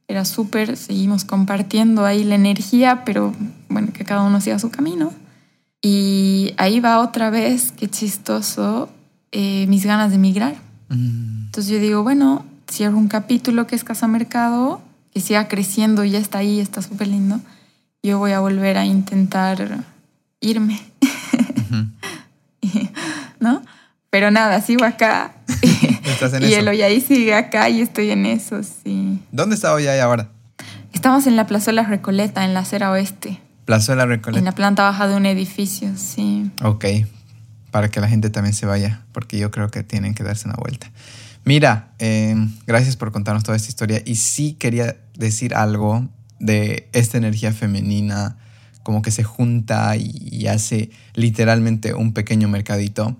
Era 0.07 0.25
súper, 0.25 0.77
seguimos 0.77 1.25
compartiendo 1.25 2.05
ahí 2.05 2.23
la 2.23 2.35
energía, 2.35 3.03
pero 3.05 3.33
bueno, 3.69 3.93
que 3.93 4.05
cada 4.05 4.23
uno 4.23 4.41
siga 4.41 4.57
su 4.57 4.71
camino. 4.71 5.11
Y 5.87 6.55
ahí 6.57 6.79
va 6.79 6.97
otra 6.97 7.29
vez, 7.29 7.71
qué 7.71 7.87
chistoso, 7.87 8.89
eh, 9.31 9.67
mis 9.67 9.85
ganas 9.85 10.09
de 10.09 10.15
emigrar. 10.15 10.55
Mm, 10.89 11.45
Entonces 11.45 11.71
yo 11.71 11.79
digo, 11.79 12.01
bueno, 12.01 12.43
cierro 12.67 12.97
un 12.97 13.07
capítulo 13.07 13.67
que 13.67 13.75
es 13.75 13.83
Casa 13.83 14.07
Mercado, 14.07 14.81
que 15.13 15.21
siga 15.21 15.47
creciendo, 15.47 16.03
ya 16.03 16.17
está 16.17 16.39
ahí, 16.39 16.59
está 16.59 16.81
súper 16.81 17.09
lindo. 17.09 17.39
Yo 18.01 18.17
voy 18.17 18.31
a 18.31 18.39
volver 18.39 18.79
a 18.79 18.85
intentar 18.85 19.83
irme. 20.39 20.81
¿no? 23.39 23.61
Pero 24.09 24.31
nada, 24.31 24.61
sigo 24.61 24.85
acá. 24.85 25.35
Estás 26.03 26.33
en 26.33 26.41
y 26.41 26.47
eso. 26.47 26.61
el 26.61 26.67
Oyaí 26.67 26.99
sigue 26.99 27.35
acá 27.35 27.69
y 27.69 27.81
estoy 27.81 28.09
en 28.09 28.25
eso, 28.25 28.63
sí. 28.63 29.19
¿Dónde 29.31 29.53
está 29.53 29.71
hoy 29.71 29.85
ahora? 29.85 30.29
Estamos 30.93 31.27
en 31.27 31.35
la 31.35 31.45
Plazuela 31.45 31.83
Recoleta, 31.83 32.43
en 32.43 32.55
la 32.55 32.61
acera 32.61 32.89
oeste, 32.89 33.39
Plazuela 33.65 34.03
en 34.03 34.09
Recoleta. 34.09 34.43
la 34.43 34.51
planta 34.53 34.83
baja 34.83 35.07
de 35.07 35.15
un 35.15 35.25
edificio, 35.25 35.91
sí. 35.97 36.51
Ok, 36.63 36.85
para 37.71 37.89
que 37.89 37.99
la 37.99 38.07
gente 38.07 38.29
también 38.29 38.53
se 38.53 38.65
vaya, 38.65 39.03
porque 39.11 39.37
yo 39.37 39.51
creo 39.51 39.69
que 39.69 39.83
tienen 39.83 40.13
que 40.13 40.23
darse 40.23 40.47
una 40.47 40.55
vuelta. 40.57 40.91
Mira, 41.43 41.93
eh, 41.99 42.35
gracias 42.65 42.95
por 42.95 43.11
contarnos 43.11 43.43
toda 43.43 43.57
esta 43.57 43.69
historia 43.69 44.01
y 44.05 44.15
sí 44.15 44.53
quería 44.53 44.97
decir 45.15 45.53
algo 45.53 46.07
de 46.39 46.89
esta 46.93 47.17
energía 47.17 47.51
femenina, 47.51 48.37
como 48.83 49.01
que 49.01 49.11
se 49.11 49.23
junta 49.23 49.95
y, 49.95 50.11
y 50.31 50.47
hace 50.47 50.91
literalmente 51.13 51.93
un 51.93 52.13
pequeño 52.13 52.47
mercadito. 52.47 53.17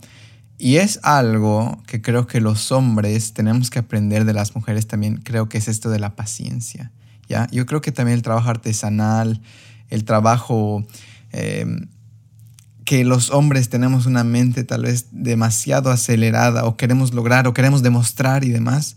Y 0.57 0.77
es 0.77 0.99
algo 1.03 1.81
que 1.85 2.01
creo 2.01 2.27
que 2.27 2.39
los 2.39 2.71
hombres 2.71 3.33
tenemos 3.33 3.69
que 3.69 3.79
aprender 3.79 4.25
de 4.25 4.33
las 4.33 4.55
mujeres 4.55 4.87
también, 4.87 5.17
creo 5.17 5.49
que 5.49 5.57
es 5.57 5.67
esto 5.67 5.89
de 5.89 5.99
la 5.99 6.15
paciencia. 6.15 6.91
¿ya? 7.27 7.47
Yo 7.51 7.65
creo 7.65 7.81
que 7.81 7.91
también 7.91 8.15
el 8.15 8.21
trabajo 8.21 8.49
artesanal, 8.49 9.41
el 9.89 10.03
trabajo 10.05 10.85
eh, 11.31 11.65
que 12.85 13.03
los 13.03 13.31
hombres 13.31 13.69
tenemos 13.69 14.05
una 14.05 14.23
mente 14.23 14.63
tal 14.63 14.83
vez 14.83 15.07
demasiado 15.11 15.89
acelerada 15.89 16.65
o 16.65 16.77
queremos 16.77 17.13
lograr 17.13 17.47
o 17.47 17.53
queremos 17.53 17.81
demostrar 17.81 18.43
y 18.43 18.49
demás, 18.49 18.95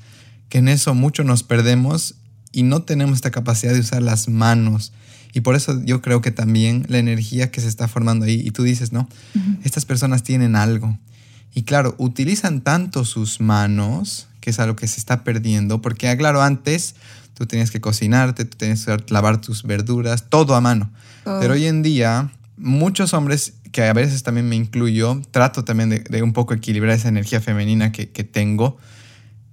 que 0.50 0.58
en 0.58 0.68
eso 0.68 0.94
mucho 0.94 1.24
nos 1.24 1.42
perdemos 1.42 2.14
y 2.52 2.62
no 2.62 2.82
tenemos 2.82 3.16
esta 3.16 3.30
capacidad 3.30 3.72
de 3.72 3.80
usar 3.80 4.02
las 4.02 4.28
manos. 4.28 4.92
Y 5.32 5.40
por 5.40 5.54
eso 5.56 5.82
yo 5.84 6.00
creo 6.00 6.20
que 6.20 6.30
también 6.30 6.84
la 6.88 6.98
energía 6.98 7.50
que 7.50 7.60
se 7.60 7.68
está 7.68 7.88
formando 7.88 8.26
ahí, 8.26 8.40
y 8.44 8.50
tú 8.50 8.62
dices, 8.62 8.92
¿no? 8.92 9.08
Estas 9.62 9.84
personas 9.84 10.22
tienen 10.22 10.56
algo. 10.56 10.98
Y 11.54 11.62
claro, 11.62 11.94
utilizan 11.98 12.60
tanto 12.62 13.04
sus 13.04 13.40
manos, 13.40 14.28
que 14.40 14.50
es 14.50 14.58
algo 14.58 14.76
que 14.76 14.86
se 14.86 14.98
está 14.98 15.24
perdiendo, 15.24 15.82
porque 15.82 16.08
ah, 16.08 16.16
claro, 16.16 16.42
antes 16.42 16.94
tú 17.38 17.46
tenías 17.46 17.70
que 17.70 17.80
cocinarte, 17.80 18.44
tú 18.44 18.56
tenías 18.58 18.84
que 18.84 18.96
lavar 19.10 19.40
tus 19.40 19.62
verduras, 19.62 20.28
todo 20.28 20.56
a 20.56 20.60
mano. 20.60 20.90
Todo. 21.22 21.38
Pero 21.38 21.54
hoy 21.54 21.66
en 21.66 21.82
día, 21.82 22.32
muchos 22.56 23.14
hombres, 23.14 23.54
que 23.70 23.84
a 23.84 23.92
veces 23.92 24.24
también 24.24 24.48
me 24.48 24.56
incluyo, 24.56 25.22
trato 25.30 25.62
también 25.62 25.88
de, 25.88 26.00
de 26.00 26.22
un 26.22 26.32
poco 26.32 26.52
equilibrar 26.52 26.96
esa 26.96 27.08
energía 27.08 27.40
femenina 27.40 27.92
que, 27.92 28.10
que 28.10 28.24
tengo, 28.24 28.76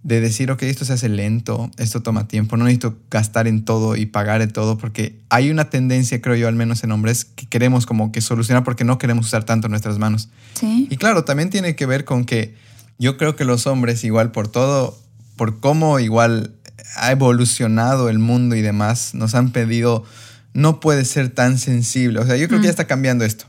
de 0.01 0.19
decir, 0.19 0.49
ok, 0.49 0.63
esto 0.63 0.83
se 0.83 0.93
hace 0.93 1.09
lento, 1.09 1.69
esto 1.77 2.01
toma 2.01 2.27
tiempo, 2.27 2.57
no 2.57 2.63
necesito 2.65 2.97
gastar 3.11 3.47
en 3.47 3.63
todo 3.65 3.95
y 3.95 4.07
pagar 4.07 4.41
en 4.41 4.51
todo, 4.51 4.79
porque 4.79 5.19
hay 5.29 5.51
una 5.51 5.69
tendencia, 5.69 6.21
creo 6.21 6.35
yo, 6.35 6.47
al 6.47 6.55
menos 6.55 6.83
en 6.83 6.91
hombres, 6.91 7.25
que 7.25 7.45
queremos 7.45 7.85
como 7.85 8.11
que 8.11 8.21
solucionar 8.21 8.63
porque 8.63 8.83
no 8.83 8.97
queremos 8.97 9.27
usar 9.27 9.43
tanto 9.43 9.69
nuestras 9.69 9.99
manos. 9.99 10.29
Sí. 10.55 10.87
Y 10.89 10.97
claro, 10.97 11.23
también 11.23 11.51
tiene 11.51 11.75
que 11.75 11.85
ver 11.85 12.03
con 12.03 12.25
que 12.25 12.55
yo 12.97 13.17
creo 13.17 13.35
que 13.35 13.45
los 13.45 13.67
hombres, 13.67 14.03
igual 14.03 14.31
por 14.31 14.47
todo, 14.47 14.97
por 15.35 15.59
cómo 15.59 15.99
igual 15.99 16.55
ha 16.95 17.11
evolucionado 17.11 18.09
el 18.09 18.19
mundo 18.19 18.55
y 18.55 18.61
demás, 18.61 19.13
nos 19.13 19.35
han 19.35 19.51
pedido, 19.51 20.03
no 20.53 20.79
puede 20.79 21.05
ser 21.05 21.29
tan 21.29 21.57
sensible. 21.57 22.19
O 22.19 22.25
sea, 22.25 22.37
yo 22.37 22.47
creo 22.47 22.59
que 22.59 22.65
ya 22.65 22.71
está 22.71 22.85
cambiando 22.85 23.25
esto. 23.25 23.45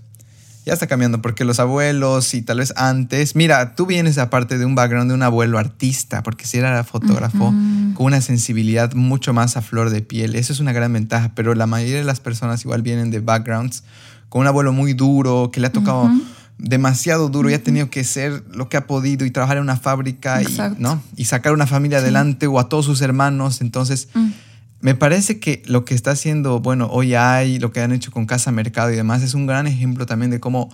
Ya 0.64 0.72
está 0.72 0.88
cambiando 0.88 1.22
porque 1.22 1.44
los 1.44 1.60
abuelos 1.60 2.34
y 2.34 2.42
tal 2.42 2.58
vez 2.58 2.72
antes, 2.76 3.36
mira, 3.36 3.76
tú 3.76 3.86
vienes 3.86 4.18
aparte 4.18 4.58
de 4.58 4.64
un 4.64 4.74
background 4.74 5.08
de 5.08 5.14
un 5.14 5.22
abuelo 5.22 5.58
artista, 5.58 6.24
porque 6.24 6.44
si 6.44 6.58
era 6.58 6.82
fotógrafo, 6.82 7.54
con 7.94 8.06
una 8.06 8.20
sensibilidad 8.20 8.92
mucho 8.94 9.32
más 9.32 9.56
a 9.56 9.62
flor 9.62 9.90
de 9.90 10.02
piel. 10.02 10.34
Eso 10.34 10.52
es 10.52 10.58
una 10.58 10.72
gran 10.72 10.92
ventaja, 10.92 11.30
pero 11.36 11.54
la 11.54 11.66
mayoría 11.66 11.98
de 11.98 12.04
las 12.04 12.18
personas 12.18 12.64
igual 12.64 12.82
vienen 12.82 13.12
de 13.12 13.20
backgrounds 13.20 13.84
con 14.28 14.40
un 14.40 14.48
abuelo 14.48 14.72
muy 14.72 14.92
duro, 14.92 15.50
que 15.52 15.60
le 15.60 15.68
ha 15.68 15.72
tocado. 15.72 16.10
Demasiado 16.58 17.28
duro 17.28 17.50
y 17.50 17.54
ha 17.54 17.62
tenido 17.62 17.90
que 17.90 18.02
ser 18.04 18.42
lo 18.52 18.68
que 18.68 18.76
ha 18.76 18.86
podido 18.86 19.26
y 19.26 19.30
trabajar 19.30 19.58
en 19.58 19.62
una 19.62 19.76
fábrica 19.76 20.42
y. 20.42 20.46
¿no? 20.78 21.02
y 21.16 21.26
sacar 21.26 21.52
una 21.52 21.66
familia 21.66 21.98
adelante 21.98 22.46
o 22.46 22.58
a 22.58 22.68
todos 22.68 22.86
sus 22.86 23.00
hermanos. 23.02 23.60
Entonces, 23.60 24.08
Mm. 24.14 24.28
me 24.80 24.94
parece 24.94 25.38
que 25.38 25.62
lo 25.66 25.84
que 25.84 25.94
está 25.94 26.12
haciendo, 26.12 26.60
bueno, 26.60 26.88
hoy 26.90 27.14
hay, 27.14 27.58
lo 27.58 27.72
que 27.72 27.80
han 27.80 27.92
hecho 27.92 28.10
con 28.10 28.26
Casa 28.26 28.52
Mercado 28.52 28.90
y 28.92 28.96
demás, 28.96 29.22
es 29.22 29.34
un 29.34 29.46
gran 29.46 29.66
ejemplo 29.66 30.06
también 30.06 30.30
de 30.30 30.40
cómo 30.40 30.70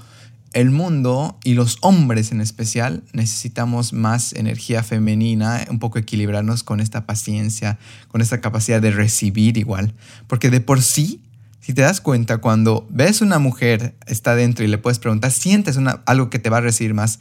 el 0.53 0.71
mundo 0.71 1.39
y 1.45 1.55
los 1.55 1.79
hombres 1.81 2.31
en 2.31 2.43
especial 2.43 3.03
necesitamos 3.15 3.95
más 3.95 4.35
energía 4.35 4.83
femenina, 4.83 5.65
un 5.71 5.79
poco 5.79 5.99
equilibrarnos 5.99 6.63
con 6.63 6.81
esta 6.81 7.07
paciencia, 7.07 7.79
con 8.09 8.21
esta 8.21 8.41
capacidad 8.43 8.81
de 8.83 8.91
recibir 8.91 9.57
igual. 9.57 9.95
Porque 10.27 10.51
de 10.51 10.61
por 10.61 10.83
sí, 10.83 11.23
si 11.63 11.73
te 11.73 11.81
das 11.81 12.01
cuenta, 12.03 12.39
cuando 12.39 12.87
ves 12.91 13.23
una 13.23 13.39
mujer 13.39 13.95
está 14.07 14.35
dentro 14.35 14.65
y 14.65 14.69
le 14.69 14.77
puedes 14.77 14.99
preguntar, 14.99 15.31
sientes 15.33 15.77
una, 15.77 16.03
algo 16.05 16.29
que 16.29 16.39
te 16.39 16.51
va 16.51 16.59
a 16.59 16.61
recibir 16.61 16.93
más. 16.93 17.21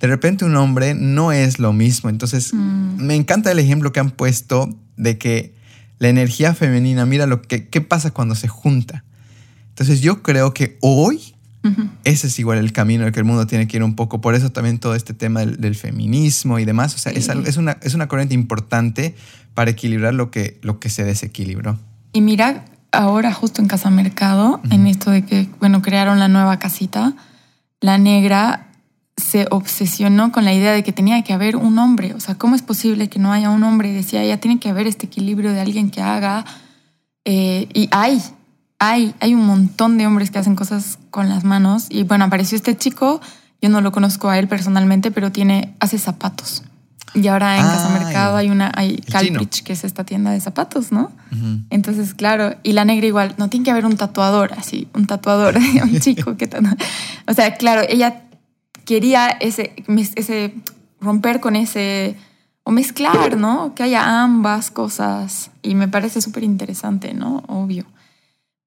De 0.00 0.08
repente 0.08 0.44
un 0.44 0.54
hombre 0.56 0.92
no 0.94 1.32
es 1.32 1.58
lo 1.58 1.72
mismo. 1.72 2.10
Entonces, 2.10 2.52
Mm. 2.52 2.96
me 3.00 3.14
encanta 3.14 3.50
el 3.50 3.58
ejemplo 3.58 3.92
que 3.92 4.00
han 4.00 4.10
puesto 4.10 4.76
de 4.98 5.16
que 5.16 5.54
la 5.98 6.08
energía 6.08 6.52
femenina, 6.52 7.06
mira 7.06 7.24
lo 7.26 7.40
que 7.40 7.68
qué 7.68 7.80
pasa 7.80 8.10
cuando 8.10 8.34
se 8.34 8.48
junta. 8.48 9.04
Entonces, 9.70 10.02
yo 10.02 10.22
creo 10.22 10.52
que 10.52 10.76
hoy 10.82 11.32
ese 12.04 12.28
es 12.28 12.38
igual 12.38 12.58
el 12.58 12.72
camino 12.72 13.04
el 13.06 13.12
que 13.12 13.18
el 13.18 13.24
mundo 13.24 13.46
tiene 13.48 13.66
que 13.66 13.76
ir 13.78 13.82
un 13.82 13.96
poco. 13.96 14.20
Por 14.20 14.36
eso 14.36 14.50
también 14.52 14.78
todo 14.78 14.94
este 14.94 15.14
tema 15.14 15.40
del, 15.40 15.60
del 15.60 15.74
feminismo 15.74 16.60
y 16.60 16.64
demás. 16.64 16.94
O 16.94 16.98
sea, 16.98 17.10
es, 17.12 17.24
Sí. 17.24 17.32
es 17.44 17.56
una, 17.56 17.76
es 17.82 17.94
una 17.94 18.06
corriente 18.06 18.34
importante 18.34 19.16
para 19.54 19.72
equilibrar 19.72 20.14
lo 20.14 20.30
que, 20.30 20.58
lo 20.62 20.78
que 20.78 20.90
se 20.90 21.02
desequilibró. 21.02 21.76
Y 22.12 22.20
mira, 22.20 22.64
ahora 22.96 23.32
justo 23.32 23.62
en 23.62 23.68
Casa 23.68 23.90
Mercado, 23.90 24.60
en 24.70 24.86
esto 24.86 25.10
de 25.10 25.24
que, 25.24 25.48
bueno, 25.60 25.82
crearon 25.82 26.18
la 26.18 26.28
nueva 26.28 26.58
casita, 26.58 27.14
la 27.80 27.98
negra 27.98 28.66
se 29.16 29.46
obsesionó 29.50 30.32
con 30.32 30.44
la 30.44 30.52
idea 30.52 30.72
de 30.72 30.82
que 30.82 30.92
tenía 30.92 31.22
que 31.22 31.32
haber 31.32 31.56
un 31.56 31.78
hombre. 31.78 32.14
O 32.14 32.20
sea, 32.20 32.34
¿cómo 32.34 32.54
es 32.54 32.62
posible 32.62 33.08
que 33.08 33.18
no 33.18 33.32
haya 33.32 33.50
un 33.50 33.62
hombre? 33.62 33.92
Decía, 33.92 34.24
ya 34.24 34.38
tiene 34.38 34.58
que 34.58 34.68
haber 34.68 34.86
este 34.86 35.06
equilibrio 35.06 35.52
de 35.52 35.60
alguien 35.60 35.90
que 35.90 36.02
haga. 36.02 36.44
Eh, 37.24 37.68
y 37.72 37.88
hay, 37.92 38.22
hay, 38.78 39.14
hay 39.20 39.34
un 39.34 39.46
montón 39.46 39.96
de 39.96 40.06
hombres 40.06 40.30
que 40.30 40.38
hacen 40.38 40.56
cosas 40.56 40.98
con 41.10 41.28
las 41.28 41.44
manos. 41.44 41.86
Y 41.88 42.02
bueno, 42.02 42.26
apareció 42.26 42.56
este 42.56 42.76
chico, 42.76 43.20
yo 43.62 43.68
no 43.70 43.80
lo 43.80 43.90
conozco 43.92 44.28
a 44.28 44.38
él 44.38 44.48
personalmente, 44.48 45.10
pero 45.10 45.32
tiene, 45.32 45.74
hace 45.80 45.98
zapatos. 45.98 46.62
Y 47.16 47.26
ahora 47.28 47.56
en 47.56 47.62
Casa 47.62 47.88
Ah, 47.96 47.98
Mercado 48.04 48.36
hay 48.36 48.50
una, 48.50 48.70
hay 48.76 48.96
chino. 48.98 49.10
Calprich, 49.40 49.62
que 49.62 49.72
es 49.72 49.84
esta 49.84 50.04
tienda 50.04 50.30
de 50.32 50.40
zapatos, 50.40 50.92
¿no? 50.92 51.10
Ujú. 51.32 51.60
Entonces, 51.70 52.12
claro, 52.14 52.54
y 52.62 52.72
la 52.72 52.84
negra 52.84 53.06
igual, 53.06 53.34
no 53.38 53.48
tiene 53.48 53.64
que 53.64 53.70
haber 53.70 53.86
un 53.86 53.96
tatuador, 53.96 54.52
así, 54.52 54.88
un 54.94 55.06
tatuador, 55.06 55.56
un 55.56 55.98
chico 56.00 56.36
que 56.36 56.46
tan- 56.46 56.76
O 57.26 57.32
sea, 57.32 57.54
claro, 57.56 57.82
ella 57.88 58.22
quería 58.84 59.28
ese, 59.28 59.74
ese 60.14 60.54
romper 61.00 61.40
con 61.40 61.56
ese 61.56 62.16
o 62.64 62.70
mezclar, 62.70 63.36
¿no? 63.36 63.74
Que 63.74 63.84
haya 63.84 64.22
ambas 64.22 64.70
cosas. 64.70 65.50
Y 65.62 65.74
me 65.74 65.88
parece 65.88 66.20
súper 66.20 66.42
interesante, 66.44 67.14
¿no? 67.14 67.44
Obvio. 67.48 67.86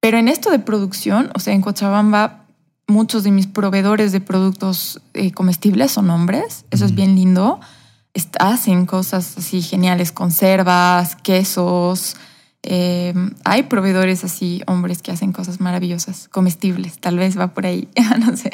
Pero 0.00 0.16
en 0.18 0.26
esto 0.28 0.50
de 0.50 0.58
producción, 0.58 1.30
o 1.34 1.38
sea, 1.38 1.52
en 1.54 1.60
Cochabamba, 1.60 2.44
muchos 2.86 3.22
de 3.22 3.30
mis 3.30 3.46
proveedores 3.46 4.10
de 4.12 4.20
productos 4.20 5.00
eh, 5.14 5.30
comestibles 5.32 5.92
son 5.92 6.08
hombres. 6.10 6.64
Eso 6.70 6.86
es 6.86 6.94
bien 6.94 7.14
lindo. 7.14 7.60
Hacen 8.38 8.86
cosas 8.86 9.38
así 9.38 9.62
geniales, 9.62 10.12
conservas, 10.12 11.16
quesos. 11.16 12.16
Eh, 12.62 13.14
hay 13.44 13.62
proveedores 13.64 14.24
así, 14.24 14.62
hombres 14.66 15.00
que 15.02 15.10
hacen 15.10 15.32
cosas 15.32 15.60
maravillosas, 15.60 16.28
comestibles. 16.28 16.98
Tal 16.98 17.18
vez 17.18 17.38
va 17.38 17.48
por 17.48 17.66
ahí. 17.66 17.88
no 18.18 18.36
sé. 18.36 18.50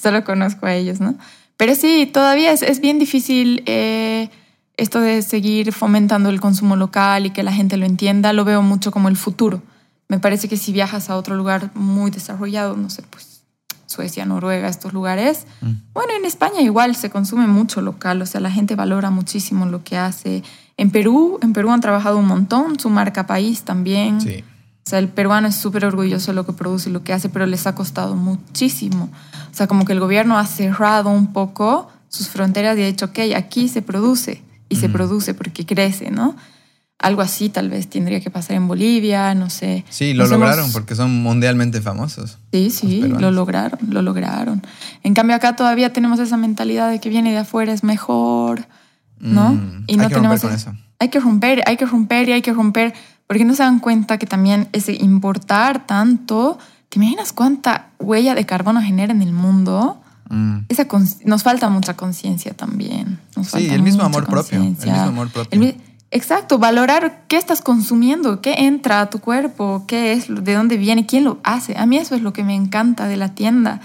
Solo 0.00 0.24
conozco 0.24 0.66
a 0.66 0.74
ellos, 0.74 1.00
¿no? 1.00 1.16
Pero 1.56 1.74
sí, 1.74 2.10
todavía 2.12 2.52
es, 2.52 2.80
bien 2.80 2.98
difícil. 2.98 3.62
Eh, 3.66 4.30
esto 4.76 5.00
de 5.00 5.22
seguir 5.22 5.72
fomentando 5.72 6.28
el 6.30 6.40
consumo 6.40 6.76
local 6.76 7.26
y 7.26 7.30
que 7.30 7.42
la 7.42 7.52
gente 7.52 7.76
lo 7.76 7.86
entienda, 7.86 8.32
lo 8.32 8.44
veo 8.44 8.62
mucho 8.62 8.90
como 8.90 9.08
el 9.08 9.16
futuro. 9.16 9.62
Me 10.08 10.18
parece 10.18 10.48
que 10.48 10.56
si 10.56 10.72
viajas 10.72 11.08
a 11.10 11.16
otro 11.16 11.36
lugar 11.36 11.70
muy 11.74 12.10
desarrollado, 12.10 12.76
no 12.76 12.90
sé, 12.90 13.02
pues 13.02 13.31
Suecia, 13.92 14.24
Noruega, 14.24 14.68
estos 14.68 14.92
lugares, 14.92 15.46
mm. 15.60 15.70
bueno, 15.92 16.12
en 16.18 16.24
España 16.24 16.60
igual 16.60 16.96
se 16.96 17.10
consume 17.10 17.46
mucho 17.46 17.80
local, 17.80 18.20
o 18.22 18.26
sea, 18.26 18.40
la 18.40 18.50
gente 18.50 18.74
valora 18.74 19.10
muchísimo 19.10 19.66
lo 19.66 19.84
que 19.84 19.96
hace. 19.96 20.42
En 20.76 20.90
Perú, 20.90 21.38
en 21.42 21.52
Perú 21.52 21.70
han 21.70 21.80
trabajado 21.80 22.18
un 22.18 22.26
montón, 22.26 22.80
su 22.80 22.90
marca 22.90 23.26
país 23.26 23.62
también. 23.62 24.20
Sí. 24.20 24.44
O 24.84 24.90
sea, 24.90 24.98
el 24.98 25.08
peruano 25.08 25.46
es 25.46 25.54
súper 25.54 25.84
orgulloso 25.84 26.32
de 26.32 26.34
lo 26.34 26.44
que 26.44 26.52
produce 26.52 26.90
y 26.90 26.92
lo 26.92 27.04
que 27.04 27.12
hace, 27.12 27.28
pero 27.28 27.46
les 27.46 27.66
ha 27.66 27.74
costado 27.74 28.16
muchísimo. 28.16 29.10
O 29.50 29.54
sea, 29.54 29.68
como 29.68 29.84
que 29.84 29.92
el 29.92 30.00
gobierno 30.00 30.38
ha 30.38 30.46
cerrado 30.46 31.10
un 31.10 31.32
poco 31.32 31.88
sus 32.08 32.28
fronteras 32.28 32.76
y 32.76 32.82
ha 32.82 32.86
dicho, 32.86 33.06
ok, 33.06 33.18
aquí 33.36 33.68
se 33.68 33.82
produce 33.82 34.42
y 34.68 34.76
se 34.76 34.88
produce 34.88 35.34
porque 35.34 35.66
crece, 35.66 36.10
¿no? 36.10 36.34
Algo 37.02 37.20
así 37.20 37.48
tal 37.48 37.68
vez 37.68 37.88
tendría 37.88 38.20
que 38.20 38.30
pasar 38.30 38.56
en 38.56 38.68
Bolivia, 38.68 39.34
no 39.34 39.50
sé. 39.50 39.84
Sí, 39.90 40.14
lo 40.14 40.26
lograron 40.26 40.72
porque 40.72 40.94
son 40.94 41.22
mundialmente 41.22 41.80
famosos. 41.80 42.38
Sí, 42.52 42.70
sí, 42.70 43.00
lo 43.02 43.30
lograron, 43.30 43.78
lo 43.90 44.02
lograron. 44.02 44.62
En 45.02 45.12
cambio 45.12 45.36
acá 45.36 45.56
todavía 45.56 45.92
tenemos 45.92 46.20
esa 46.20 46.36
mentalidad 46.36 46.90
de 46.90 47.00
que 47.00 47.08
viene 47.08 47.32
de 47.32 47.38
afuera 47.38 47.72
es 47.72 47.82
mejor, 47.82 48.66
¿no? 49.18 49.54
Mm, 49.54 49.84
y 49.88 49.96
no 49.96 50.02
hay 50.04 50.08
que 50.08 50.14
tenemos 50.14 50.40
romper 50.42 50.60
con 50.60 50.74
eso. 50.74 50.82
Hay 51.00 51.08
que 51.08 51.18
romper, 51.18 51.62
hay 51.66 51.76
que 51.76 51.86
romper 51.86 52.28
y 52.28 52.32
hay 52.32 52.42
que 52.42 52.52
romper 52.52 52.94
porque 53.26 53.44
no 53.44 53.54
se 53.54 53.62
dan 53.62 53.80
cuenta 53.80 54.18
que 54.18 54.26
también 54.26 54.68
ese 54.72 54.92
importar 54.92 55.86
tanto, 55.86 56.58
¿te 56.88 56.98
imaginas 56.98 57.32
cuánta 57.32 57.88
huella 57.98 58.34
de 58.34 58.44
carbono 58.46 58.82
genera 58.82 59.12
en 59.12 59.22
el 59.22 59.32
mundo? 59.32 60.02
Mm. 60.28 60.60
Esa 60.68 60.86
nos 61.24 61.42
falta 61.42 61.68
mucha 61.68 61.94
conciencia 61.94 62.54
también. 62.54 63.18
sí, 63.42 63.68
el 63.70 63.82
mismo 63.82 64.02
amor 64.02 64.26
propio. 64.26 64.62
El 64.62 64.70
mismo 64.70 64.92
amor 64.92 65.30
propio. 65.30 65.74
Exacto, 66.12 66.58
valorar 66.58 67.24
qué 67.26 67.36
estás 67.36 67.60
consumiendo, 67.60 68.40
qué 68.40 68.54
entra 68.58 69.00
a 69.00 69.10
tu 69.10 69.18
cuerpo, 69.18 69.84
qué 69.88 70.12
es, 70.12 70.26
de 70.28 70.54
dónde 70.54 70.76
viene, 70.76 71.06
quién 71.06 71.24
lo 71.24 71.40
hace. 71.42 71.76
A 71.76 71.86
mí 71.86 71.98
eso 71.98 72.14
es 72.14 72.22
lo 72.22 72.32
que 72.32 72.44
me 72.44 72.54
encanta 72.54 73.08
de 73.08 73.16
la 73.16 73.34
tienda. 73.34 73.80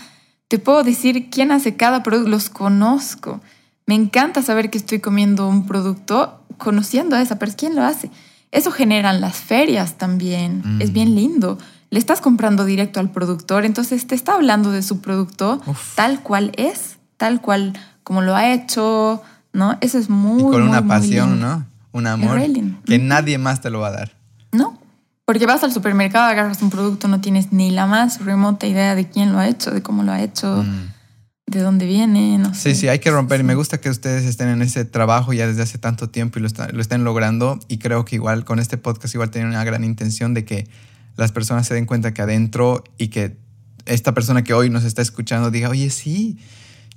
Te 0.47 0.59
puedo 0.59 0.83
decir 0.83 1.29
quién 1.29 1.51
hace 1.51 1.75
cada 1.75 2.03
producto, 2.03 2.29
los 2.29 2.49
conozco. 2.49 3.41
Me 3.85 3.95
encanta 3.95 4.43
saber 4.43 4.69
que 4.69 4.77
estoy 4.77 4.99
comiendo 4.99 5.47
un 5.47 5.65
producto 5.65 6.43
conociendo 6.57 7.15
a 7.15 7.21
esa 7.21 7.39
persona. 7.39 7.57
¿Quién 7.57 7.75
lo 7.75 7.83
hace? 7.83 8.11
Eso 8.51 8.71
generan 8.71 9.19
las 9.21 9.37
ferias 9.37 9.97
también. 9.97 10.77
Es 10.79 10.93
bien 10.93 11.15
lindo 11.15 11.57
le 11.89 11.99
estás 11.99 12.21
comprando 12.21 12.65
directo 12.65 12.99
al 12.99 13.11
productor, 13.11 13.65
entonces 13.65 14.07
te 14.07 14.15
está 14.15 14.33
hablando 14.33 14.71
de 14.71 14.83
su 14.83 14.99
producto 14.99 15.61
tal 15.95 16.21
cual 16.21 16.51
es, 16.57 16.97
tal 17.17 17.41
cual 17.41 17.73
como 18.03 18.21
lo 18.21 18.35
ha 18.35 18.51
hecho, 18.51 19.21
¿no? 19.53 19.77
Eso 19.81 19.97
es 19.97 20.09
muy... 20.09 20.41
Y 20.41 20.45
con 20.45 20.63
una 20.63 20.85
pasión, 20.85 21.39
¿no? 21.39 21.65
Un 21.91 22.07
amor 22.07 22.39
que 22.85 22.99
nadie 22.99 23.37
más 23.37 23.61
te 23.61 23.69
lo 23.69 23.79
va 23.79 23.87
a 23.87 23.91
dar. 23.91 24.17
No, 24.51 24.79
porque 25.25 25.45
vas 25.45 25.63
al 25.63 25.73
supermercado, 25.73 26.25
agarras 26.25 26.61
un 26.61 26.69
producto, 26.69 27.07
no 27.07 27.21
tienes 27.21 27.51
ni 27.51 27.71
la 27.71 27.85
más 27.85 28.23
remota 28.23 28.67
idea 28.67 28.95
de 28.95 29.09
quién 29.09 29.33
lo 29.33 29.39
ha 29.39 29.47
hecho, 29.47 29.71
de 29.71 29.81
cómo 29.81 30.03
lo 30.03 30.11
ha 30.11 30.21
hecho. 30.21 30.63
Mm. 30.63 30.93
de 31.47 31.61
dónde 31.61 31.85
viene, 31.85 32.37
no 32.37 32.53
sé. 32.53 32.73
Sí, 32.73 32.81
sí, 32.81 32.87
hay 32.89 32.99
que 32.99 33.09
romper. 33.09 33.39
Y 33.39 33.43
me 33.43 33.55
gusta 33.55 33.79
que 33.79 33.89
ustedes 33.89 34.25
estén 34.25 34.49
en 34.49 34.61
ese 34.61 34.83
trabajo 34.83 35.31
ya 35.31 35.47
desde 35.47 35.61
hace 35.63 35.77
tanto 35.77 36.09
tiempo 36.09 36.39
y 36.39 36.41
lo, 36.41 36.49
lo 36.71 36.81
estén 36.81 37.03
logrando. 37.03 37.59
Y 37.69 37.77
creo 37.77 38.03
que 38.03 38.15
igual 38.15 38.43
con 38.43 38.59
este 38.59 38.77
podcast 38.77 39.15
igual 39.15 39.29
tienen 39.29 39.51
una 39.51 39.63
gran 39.63 39.83
intención 39.83 40.33
de 40.33 40.43
que 40.43 40.67
las 41.15 41.31
personas 41.31 41.65
se 41.67 41.73
den 41.73 41.85
cuenta 41.85 42.13
que 42.13 42.21
adentro 42.21 42.83
y 42.97 43.07
que 43.07 43.37
esta 43.85 44.13
persona 44.13 44.43
que 44.43 44.53
hoy 44.53 44.69
nos 44.69 44.83
está 44.83 45.01
escuchando 45.01 45.51
diga, 45.51 45.69
oye, 45.69 45.89
sí, 45.89 46.37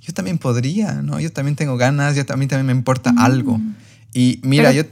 yo 0.01 0.13
también 0.13 0.37
podría, 0.37 1.01
¿no? 1.01 1.19
Yo 1.19 1.31
también 1.31 1.55
tengo 1.55 1.77
ganas, 1.77 2.15
yo 2.15 2.25
también, 2.25 2.49
también 2.49 2.67
me 2.67 2.73
importa 2.73 3.13
mm. 3.13 3.19
algo. 3.19 3.59
Y 4.13 4.39
mira, 4.43 4.71
yo, 4.71 4.83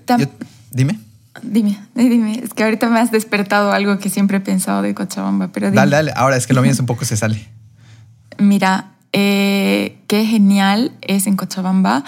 Dime. 0.71 0.99
Dime, 1.41 1.79
dime. 1.95 2.39
Es 2.43 2.53
que 2.53 2.63
ahorita 2.63 2.89
me 2.89 2.99
has 2.99 3.11
despertado 3.11 3.71
algo 3.71 3.97
que 3.99 4.09
siempre 4.09 4.37
he 4.37 4.41
pensado 4.41 4.81
de 4.81 4.93
Cochabamba, 4.93 5.49
pero 5.49 5.71
Dale, 5.71 5.91
dale. 5.91 6.13
Ahora 6.15 6.35
es 6.35 6.47
que 6.47 6.53
lo 6.53 6.61
mío 6.61 6.71
es 6.71 6.79
un 6.79 6.85
poco 6.85 7.05
se 7.05 7.15
sale. 7.15 7.47
Mira, 8.37 8.91
eh, 9.13 9.97
qué 10.07 10.25
genial 10.25 10.91
es 11.01 11.27
en 11.27 11.35
Cochabamba. 11.35 12.03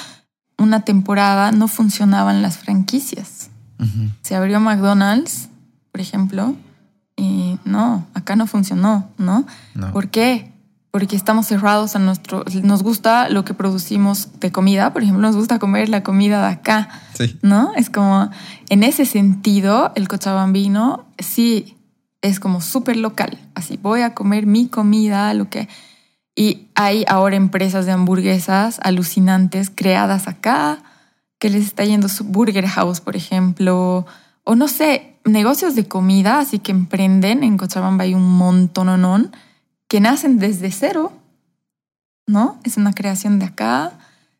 Una 0.58 0.82
temporada 0.82 1.52
no 1.52 1.68
funcionaban 1.68 2.42
las 2.42 2.58
franquicias. 2.58 3.50
Se 4.22 4.36
abrió 4.36 4.60
McDonald's, 4.60 5.50
por 5.92 6.02
ejemplo, 6.02 6.56
y 7.16 7.58
no, 7.66 8.06
acá 8.14 8.36
no 8.36 8.46
funcionó, 8.46 9.10
¿no? 9.18 9.48
¿Por 9.92 10.10
qué? 10.10 10.51
Porque 10.92 11.16
estamos 11.16 11.48
cerrados 11.48 11.96
a 11.96 12.00
nuestro... 12.00 12.44
Nos 12.64 12.84
gusta 12.84 13.30
lo 13.30 13.46
que 13.46 13.54
producimos 13.54 14.40
de 14.40 14.52
comida, 14.52 14.92
por 14.94 15.04
ejemplo, 15.04 15.22
nos 15.22 15.36
gusta 15.36 15.58
comer 15.58 15.90
la 15.90 16.04
comida 16.04 16.42
de 16.42 16.54
acá, 16.54 16.90
¿no? 17.42 17.74
Es 17.76 17.90
como, 17.90 18.30
en 18.70 18.84
ese 18.84 19.06
sentido, 19.06 19.94
el 19.96 20.08
cochabambino 20.08 21.06
sí 21.18 21.78
es 22.22 22.40
como 22.40 22.62
súper 22.62 22.98
local, 22.98 23.40
así, 23.56 23.80
voy 23.82 24.02
a 24.02 24.14
comer 24.14 24.46
mi 24.46 24.68
comida, 24.68 25.34
lo 25.34 25.50
que... 25.50 25.68
Y 26.36 26.68
hay 26.76 27.04
ahora 27.08 27.36
empresas 27.36 27.86
de 27.86 27.92
hamburguesas 27.92 28.80
alucinantes 28.84 29.70
creadas 29.74 30.28
acá, 30.28 30.84
que 31.40 31.50
les 31.50 31.66
está 31.66 31.84
yendo 31.84 32.08
su 32.08 32.24
Burger 32.24 32.68
House, 32.68 33.02
por 33.02 33.16
ejemplo, 33.16 34.06
o 34.44 34.56
no 34.56 34.68
sé, 34.68 35.18
negocios 35.26 35.76
de 35.76 35.88
comida, 35.88 36.40
así 36.40 36.60
que 36.60 36.72
emprenden 36.72 37.44
en 37.44 37.58
Cochabamba 37.58 38.04
hay 38.04 38.14
un 38.14 38.30
montón 38.38 38.90
que 39.92 40.00
nacen 40.00 40.40
desde 40.40 40.72
cero, 40.72 41.12
¿no? 42.26 42.58
Es 42.64 42.78
una 42.78 42.94
creación 42.94 43.40
de 43.40 43.46
acá, 43.48 43.92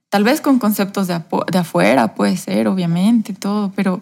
tal 0.08 0.24
vez 0.24 0.40
con 0.40 0.60
conceptos 0.60 1.08
de, 1.08 1.22
de 1.52 1.58
afuera, 1.58 2.16
puede 2.16 2.38
ser, 2.38 2.70
obviamente, 2.70 3.34
todo, 3.34 3.70
pero 3.76 4.02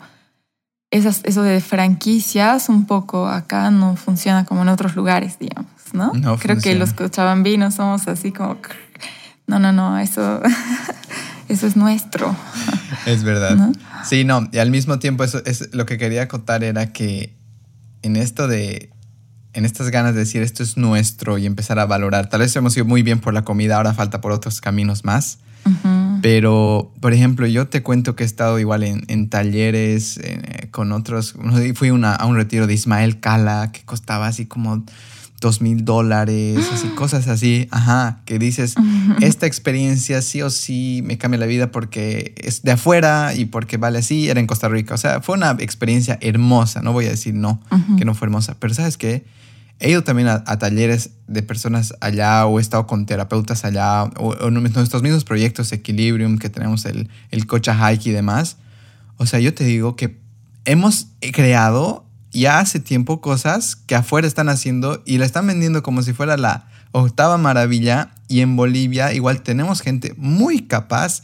esas, 0.91 1.21
eso 1.23 1.41
de 1.41 1.59
franquicias 1.59 2.69
un 2.69 2.85
poco 2.85 3.27
acá 3.27 3.71
no 3.71 3.95
funciona 3.95 4.45
como 4.45 4.61
en 4.61 4.69
otros 4.69 4.95
lugares, 4.95 5.39
digamos, 5.39 5.71
¿no? 5.91 6.11
Creo 6.37 6.59
que 6.59 6.75
los 6.75 6.93
cochabambinos 6.93 7.73
somos 7.73 8.07
así 8.07 8.31
como, 8.31 8.57
no, 9.47 9.57
no, 9.57 9.71
no, 9.71 9.97
eso, 9.97 10.43
eso 11.49 11.65
es 11.65 11.75
nuestro. 11.75 12.35
Es 13.07 13.23
verdad. 13.23 13.71
Sí, 14.03 14.23
no, 14.23 14.47
y 14.51 14.59
al 14.59 14.69
mismo 14.69 14.99
tiempo 14.99 15.23
eso 15.23 15.41
es 15.45 15.73
lo 15.73 15.87
que 15.87 15.97
quería 15.97 16.27
contar 16.27 16.63
era 16.63 16.93
que 16.93 17.35
en 18.03 18.17
esto 18.17 18.47
de 18.47 18.91
en 19.59 19.65
estas 19.65 19.91
ganas 19.91 20.13
de 20.13 20.21
decir 20.21 20.41
esto 20.41 20.63
es 20.63 20.77
nuestro 20.77 21.37
y 21.37 21.45
empezar 21.45 21.79
a 21.79 21.85
valorar. 21.85 22.29
Tal 22.29 22.39
vez 22.39 22.55
hemos 22.55 22.75
ido 22.75 22.85
muy 22.85 23.03
bien 23.03 23.19
por 23.19 23.33
la 23.33 23.43
comida, 23.43 23.75
ahora 23.75 23.93
falta 23.93 24.21
por 24.21 24.31
otros 24.31 24.61
caminos 24.61 25.05
más. 25.05 25.37
Pero, 26.21 26.91
por 26.99 27.13
ejemplo, 27.13 27.45
yo 27.45 27.67
te 27.67 27.83
cuento 27.83 28.15
que 28.15 28.23
he 28.23 28.25
estado 28.25 28.57
igual 28.57 28.83
en, 28.83 29.29
talleres 29.29 30.17
eh, 30.17 30.67
con 30.71 30.91
otros. 30.91 31.35
Fui 31.75 31.89
a 31.89 32.25
un 32.25 32.35
retiro 32.35 32.65
de 32.65 32.73
Ismael 32.73 33.19
Cala 33.19 33.71
que 33.71 33.81
costaba 33.83 34.27
así 34.27 34.45
como 34.45 34.83
dos 35.41 35.61
mil 35.61 35.85
dólares, 35.85 36.57
así, 36.73 36.87
cosas 36.95 37.27
así, 37.27 37.67
ajá, 37.71 38.21
que 38.25 38.39
dices, 38.39 38.75
esta 39.21 39.45
experiencia 39.45 40.21
sí 40.21 40.41
o 40.41 40.49
sí 40.49 41.01
me 41.03 41.17
cambia 41.17 41.39
la 41.39 41.45
vida 41.45 41.71
porque 41.71 42.33
es 42.37 42.63
de 42.63 42.71
afuera 42.71 43.33
y 43.35 43.45
porque 43.45 43.77
vale 43.77 43.99
así, 43.99 44.29
era 44.29 44.39
en 44.39 44.47
Costa 44.47 44.69
Rica. 44.69 44.95
O 44.95 44.97
sea, 44.97 45.21
fue 45.21 45.35
una 45.35 45.51
experiencia 45.59 46.17
hermosa, 46.21 46.81
no 46.81 46.93
voy 46.93 47.05
a 47.05 47.09
decir 47.09 47.33
no, 47.33 47.61
que 47.97 48.05
no 48.05 48.15
fue 48.15 48.27
hermosa, 48.27 48.55
pero 48.59 48.73
sabes 48.73 48.97
qué, 48.97 49.25
he 49.79 49.89
ido 49.89 50.03
también 50.03 50.27
a, 50.27 50.43
talleres 50.43 51.11
de 51.27 51.41
personas 51.41 51.93
allá 52.01 52.45
o 52.45 52.59
he 52.59 52.61
estado 52.61 52.85
con 52.85 53.05
terapeutas 53.05 53.63
allá 53.63 54.03
o, 54.17 54.35
en 54.47 54.53
nuestros 54.53 55.01
mismos 55.01 55.23
proyectos 55.23 55.71
Equilibrium, 55.71 56.37
que 56.37 56.49
tenemos 56.49 56.85
el, 56.85 57.09
el 57.31 57.47
Cocha 57.47 57.73
Hike 57.75 58.07
y 58.07 58.11
demás. 58.11 58.57
O 59.17 59.25
sea, 59.25 59.39
yo 59.39 59.53
te 59.53 59.63
digo 59.63 59.95
que 59.95 60.19
hemos 60.65 61.07
creado 61.33 62.05
ya 62.31 62.59
hace 62.59 62.79
tiempo 62.79 63.21
cosas 63.21 63.75
que 63.75 63.95
afuera 63.95 64.27
están 64.27 64.49
haciendo 64.49 65.01
y 65.05 65.17
la 65.17 65.25
están 65.25 65.47
vendiendo 65.47 65.81
como 65.81 66.01
si 66.03 66.13
fuera 66.13 66.37
la 66.37 66.67
octava 66.91 67.37
maravilla 67.37 68.11
y 68.27 68.41
en 68.41 68.55
Bolivia 68.55 69.13
igual 69.13 69.41
tenemos 69.41 69.81
gente 69.81 70.13
muy 70.17 70.61
capaz, 70.61 71.21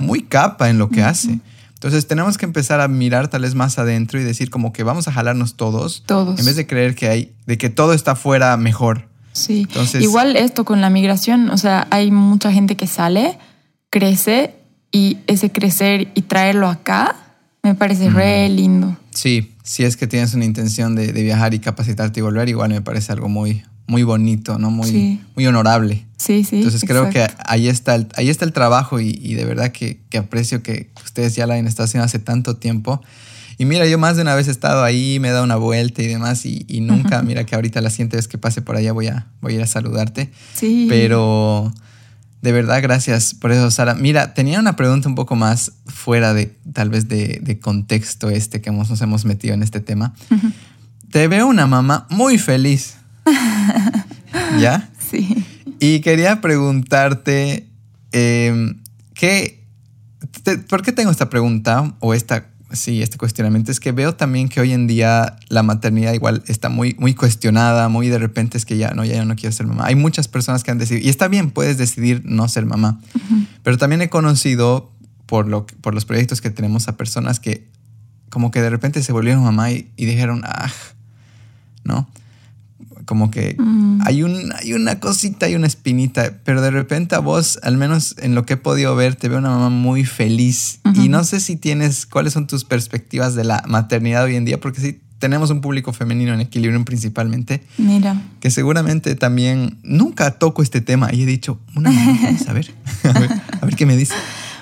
muy 0.00 0.22
capa 0.22 0.70
en 0.70 0.78
lo 0.78 0.88
que 0.88 1.02
hace. 1.02 1.40
Entonces 1.76 2.06
tenemos 2.06 2.38
que 2.38 2.46
empezar 2.46 2.80
a 2.80 2.88
mirar 2.88 3.28
tal 3.28 3.42
vez 3.42 3.54
más 3.54 3.78
adentro 3.78 4.18
y 4.18 4.24
decir 4.24 4.48
como 4.48 4.72
que 4.72 4.82
vamos 4.82 5.08
a 5.08 5.12
jalarnos 5.12 5.56
todos, 5.56 6.02
todos. 6.06 6.40
en 6.40 6.46
vez 6.46 6.56
de 6.56 6.66
creer 6.66 6.94
que 6.94 7.08
hay, 7.08 7.32
de 7.44 7.58
que 7.58 7.68
todo 7.68 7.92
está 7.92 8.12
afuera 8.12 8.56
mejor. 8.56 9.08
Sí, 9.32 9.66
Entonces, 9.68 10.02
igual 10.02 10.36
esto 10.36 10.64
con 10.64 10.80
la 10.80 10.88
migración, 10.88 11.50
o 11.50 11.58
sea, 11.58 11.86
hay 11.90 12.10
mucha 12.10 12.50
gente 12.50 12.76
que 12.76 12.86
sale, 12.86 13.38
crece 13.90 14.54
y 14.90 15.18
ese 15.26 15.52
crecer 15.52 16.08
y 16.14 16.22
traerlo 16.22 16.68
acá, 16.68 17.14
me 17.62 17.74
parece 17.74 18.08
re 18.08 18.48
lindo. 18.48 18.96
Sí, 19.10 19.54
si 19.62 19.84
es 19.84 19.98
que 19.98 20.06
tienes 20.06 20.32
una 20.32 20.46
intención 20.46 20.94
de, 20.94 21.12
viajar 21.12 21.52
y 21.52 21.58
capacitarte 21.58 22.20
y 22.20 22.22
volver, 22.22 22.48
igual 22.48 22.70
me 22.70 22.80
parece 22.80 23.12
algo 23.12 23.28
muy, 23.28 23.64
muy 23.86 24.02
bonito, 24.02 24.58
¿no? 24.58 24.70
Muy, 24.70 25.20
muy 25.34 25.46
honorable. 25.46 26.04
Sí, 26.16 26.44
sí. 26.44 26.56
Entonces 26.56 26.82
creo 26.86 27.10
que 27.10 27.26
ahí 27.44 27.68
está 27.68 27.94
el, 27.94 28.08
ahí 28.16 28.28
está 28.28 28.44
el 28.44 28.52
trabajo 28.52 29.00
y, 29.00 29.34
de 29.34 29.44
verdad 29.44 29.70
que, 29.70 30.00
aprecio 30.18 30.62
que 30.62 30.90
ustedes 31.04 31.36
ya 31.36 31.46
la 31.46 31.54
hayan 31.54 31.66
estado 31.66 31.84
haciendo 31.84 32.04
hace 32.04 32.18
tanto 32.18 32.56
tiempo. 32.56 33.02
Y 33.58 33.64
mira, 33.64 33.86
yo 33.86 33.98
más 33.98 34.16
de 34.16 34.22
una 34.22 34.34
vez 34.34 34.48
he 34.48 34.50
estado 34.50 34.82
ahí, 34.82 35.18
me 35.20 35.28
he 35.28 35.30
dado 35.30 35.44
una 35.44 35.56
vuelta 35.56 36.02
y 36.02 36.06
demás, 36.06 36.44
y, 36.44 36.64
nunca, 36.80 37.22
mira 37.22 37.44
que 37.44 37.54
ahorita 37.54 37.80
la 37.80 37.90
siguiente 37.90 38.16
vez 38.16 38.28
que 38.28 38.38
pase 38.38 38.62
por 38.62 38.76
allá 38.76 38.92
voy 38.92 39.06
a, 39.06 39.28
voy 39.40 39.52
a 39.52 39.56
ir 39.56 39.62
a 39.62 39.66
saludarte. 39.66 40.30
Sí. 40.54 40.86
Pero 40.88 41.72
de 42.42 42.52
verdad, 42.52 42.80
gracias 42.82 43.34
por 43.34 43.50
eso, 43.52 43.70
Sara. 43.70 43.94
Mira, 43.94 44.34
tenía 44.34 44.60
una 44.60 44.76
pregunta 44.76 45.08
un 45.08 45.14
poco 45.14 45.36
más 45.36 45.72
fuera 45.86 46.34
de 46.34 46.56
tal 46.72 46.90
vez 46.90 47.08
de, 47.08 47.58
contexto 47.60 48.30
este 48.30 48.60
que 48.60 48.70
nos 48.70 49.00
hemos 49.00 49.24
metido 49.24 49.54
en 49.54 49.62
este 49.62 49.80
tema. 49.80 50.14
Te 51.10 51.28
veo 51.28 51.46
una 51.46 51.66
mamá 51.66 52.06
muy 52.10 52.38
feliz. 52.38 52.96
¿Ya? 54.60 54.90
Sí. 55.10 55.44
Y 55.78 56.00
quería 56.00 56.40
preguntarte, 56.40 57.68
em, 58.12 58.78
¿qué, 59.14 59.64
¿por 60.68 60.82
qué 60.82 60.92
tengo 60.92 61.10
esta 61.10 61.28
pregunta 61.28 61.94
o 62.00 62.14
esta 62.14 62.46
sí, 62.72 63.02
este 63.02 63.18
cuestionamiento 63.18 63.70
es 63.70 63.80
que 63.80 63.92
veo 63.92 64.14
también 64.14 64.48
que 64.48 64.60
hoy 64.60 64.72
en 64.72 64.86
día 64.86 65.36
la 65.48 65.62
maternidad 65.62 66.12
igual 66.12 66.42
está 66.46 66.68
muy, 66.68 66.96
muy 66.98 67.14
cuestionada, 67.14 67.88
muy 67.88 68.08
de 68.08 68.18
repente 68.18 68.58
es 68.58 68.64
que 68.64 68.76
ya 68.76 68.90
no, 68.90 69.04
ya 69.04 69.24
no 69.24 69.36
quiero 69.36 69.52
ser 69.52 69.66
mamá. 69.66 69.86
Hay 69.86 69.94
muchas 69.94 70.28
personas 70.28 70.64
que 70.64 70.70
han 70.70 70.78
decidido, 70.78 71.06
y 71.06 71.10
está 71.10 71.28
bien, 71.28 71.50
puedes 71.50 71.78
decidir 71.78 72.22
no 72.24 72.48
ser 72.48 72.66
mamá, 72.66 73.00
pero 73.62 73.78
también 73.78 74.02
he 74.02 74.08
conocido 74.08 74.90
por, 75.26 75.46
lo, 75.46 75.66
por 75.66 75.94
los 75.94 76.04
proyectos 76.04 76.40
que 76.40 76.50
tenemos 76.50 76.88
a 76.88 76.96
personas 76.96 77.40
que 77.40 77.68
como 78.30 78.50
que 78.50 78.60
de 78.60 78.70
repente 78.70 79.02
se 79.02 79.12
volvieron 79.12 79.42
mamá 79.42 79.70
y, 79.70 79.90
y 79.96 80.04
dijeron, 80.04 80.42
ah, 80.44 80.70
¿no? 81.84 82.08
Como 83.06 83.30
que 83.30 83.56
mm. 83.58 84.00
hay, 84.04 84.22
un, 84.22 84.52
hay 84.52 84.74
una 84.74 85.00
cosita, 85.00 85.46
hay 85.46 85.54
una 85.54 85.66
espinita, 85.66 86.34
pero 86.44 86.60
de 86.60 86.70
repente 86.70 87.14
a 87.14 87.20
vos, 87.20 87.58
al 87.62 87.78
menos 87.78 88.16
en 88.18 88.34
lo 88.34 88.44
que 88.44 88.54
he 88.54 88.56
podido 88.58 88.94
ver, 88.94 89.14
te 89.14 89.28
veo 89.28 89.38
una 89.38 89.50
mamá 89.50 89.70
muy 89.70 90.04
feliz. 90.04 90.80
Y 90.94 91.08
no 91.08 91.24
sé 91.24 91.40
si 91.40 91.56
tienes, 91.56 92.04
cuáles 92.04 92.32
son 92.32 92.46
tus 92.46 92.64
perspectivas 92.64 93.34
de 93.34 93.44
la 93.44 93.62
maternidad 93.66 94.24
hoy 94.24 94.36
en 94.36 94.44
día, 94.44 94.60
porque 94.60 94.80
sí, 94.80 95.00
tenemos 95.18 95.50
un 95.50 95.60
público 95.60 95.92
femenino 95.92 96.34
en 96.34 96.40
equilibrio 96.40 96.84
principalmente. 96.84 97.62
Mira. 97.78 98.20
Que 98.40 98.50
seguramente 98.50 99.14
también 99.14 99.78
nunca 99.82 100.32
toco 100.32 100.62
este 100.62 100.80
tema 100.80 101.12
y 101.12 101.22
he 101.22 101.26
dicho, 101.26 101.60
una 101.74 101.90
mamá 101.90 102.18
a 102.48 102.52
ver, 102.52 102.74
a 103.04 103.18
ver, 103.18 103.30
a 103.60 103.66
ver 103.66 103.76
qué 103.76 103.86
me 103.86 103.96
dice. 103.96 104.14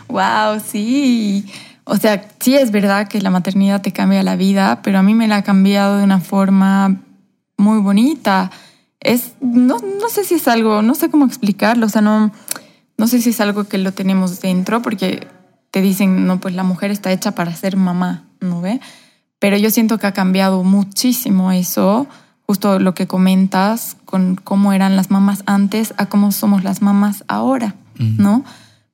Wow, 0.09 0.61
sí. 0.64 1.47
O 1.84 1.97
sea, 1.97 2.28
sí 2.40 2.55
es 2.55 2.70
verdad 2.70 3.09
que 3.09 3.20
la 3.20 3.30
maternidad 3.30 3.82
te 3.82 3.92
cambia 3.92 4.22
la 4.22 4.36
vida, 4.36 4.80
pero 4.82 4.99
a 4.99 5.03
mí 5.03 5.14
me 5.14 5.28
la 5.28 5.36
ha 5.36 5.42
cambiado 5.42 5.99
de 5.99 6.05
una 6.05 6.20
forma 6.20 7.01
muy 7.57 7.81
bonita. 7.81 8.51
Es, 9.01 9.33
no, 9.41 9.79
no 9.79 10.09
sé 10.09 10.25
si 10.25 10.35
es 10.35 10.49
algo, 10.49 10.83
no 10.83 10.95
sé 10.95 11.11
cómo 11.11 11.27
explicarlo, 11.27 11.87
o 11.87 11.89
sea, 11.89 12.03
no, 12.03 12.33
no 12.97 13.07
sé 13.07 13.21
si 13.21 13.31
es 13.31 13.41
algo 13.41 13.65
que 13.65 13.79
lo 13.79 13.93
tenemos 13.93 14.41
dentro, 14.41 14.81
porque 14.83 15.27
te 15.71 15.83
dicen, 15.83 16.27
no, 16.27 16.41
pues 16.41 16.55
la 16.55 16.63
mujer 16.63 16.91
está 16.91 17.13
hecha 17.13 17.33
para 17.33 17.55
ser 17.55 17.77
mamá, 17.77 18.25
¿no 18.41 18.61
ve? 18.61 18.81
Pero 19.41 19.57
yo 19.57 19.71
siento 19.71 19.99
que 19.99 20.07
ha 20.07 20.13
cambiado 20.13 20.63
muchísimo 20.63 21.53
eso, 21.53 22.07
justo 22.47 22.79
lo 22.79 22.95
que 22.95 23.07
comentas, 23.07 23.97
con 24.05 24.37
cómo 24.37 24.73
eran 24.73 24.97
las 24.97 25.11
mamás 25.11 25.43
antes 25.47 25.93
a 25.97 26.07
cómo 26.07 26.33
somos 26.33 26.65
las 26.65 26.81
mamás 26.81 27.25
ahora, 27.27 27.75
¿no? 27.99 28.45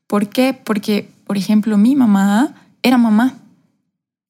¿Por 0.07 0.29
qué? 0.29 0.55
Porque, 0.55 1.13
por 1.27 1.37
ejemplo, 1.37 1.77
mi 1.77 1.95
mamá 1.95 2.55
era 2.83 2.99
mamá 2.99 3.35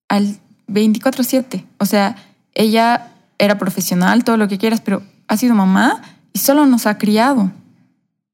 al 0.09 0.39
24/7, 0.67 1.65
o 1.79 1.87
sea, 1.87 2.17
ella 2.55 3.10
era 3.41 3.59
profesional, 3.59 4.23
todo 4.23 4.37
lo 4.37 4.47
que 4.47 4.59
quieras, 4.59 4.81
pero 4.81 5.03
ha 5.27 5.37
sido 5.37 5.55
mamá 5.55 6.03
y 6.33 6.39
solo 6.39 6.67
nos 6.67 6.87
ha 6.87 6.99
criado, 6.99 7.51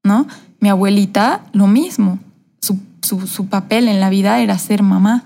¿no? 0.03 0.27
Mi 0.61 0.69
abuelita, 0.69 1.43
lo 1.53 1.67
mismo. 1.67 2.19
Su, 2.61 2.79
su, 3.27 3.47
papel 3.47 3.87
en 3.87 4.01
la 4.01 4.11
vida 4.11 4.41
era 4.41 4.59
ser 4.59 4.83
mamá. 4.83 5.23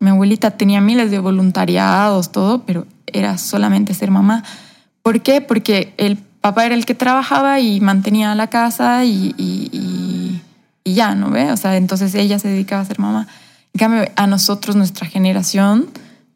Mi 0.00 0.08
abuelita 0.10 0.52
tenía 0.52 0.80
miles 0.80 1.10
de 1.10 1.18
voluntariados, 1.18 2.32
todo, 2.32 2.62
pero 2.64 2.86
era 3.06 3.36
solamente 3.36 3.92
ser 3.92 4.10
mamá. 4.10 4.42
¿Por 5.02 5.20
qué? 5.20 5.42
Porque 5.42 5.92
el 5.98 6.16
papá 6.16 6.64
era 6.64 6.74
el 6.74 6.86
que 6.86 6.94
trabajaba 6.94 7.60
y 7.60 7.80
mantenía 7.80 8.34
la 8.34 8.46
casa 8.46 9.04
y, 9.04 9.34
y, 9.36 10.40
y 10.84 10.94
ya, 10.94 11.14
¿no 11.14 11.30
ve? 11.30 11.52
O 11.52 11.56
sea, 11.58 11.76
entonces 11.76 12.14
ella 12.14 12.38
se 12.38 12.48
dedicaba 12.48 12.80
a 12.80 12.86
ser 12.86 12.98
mamá. 12.98 13.26
En 13.74 13.78
cambio, 13.78 14.10
a 14.16 14.26
nosotros, 14.26 14.74
nuestra 14.74 15.06
generación, 15.06 15.88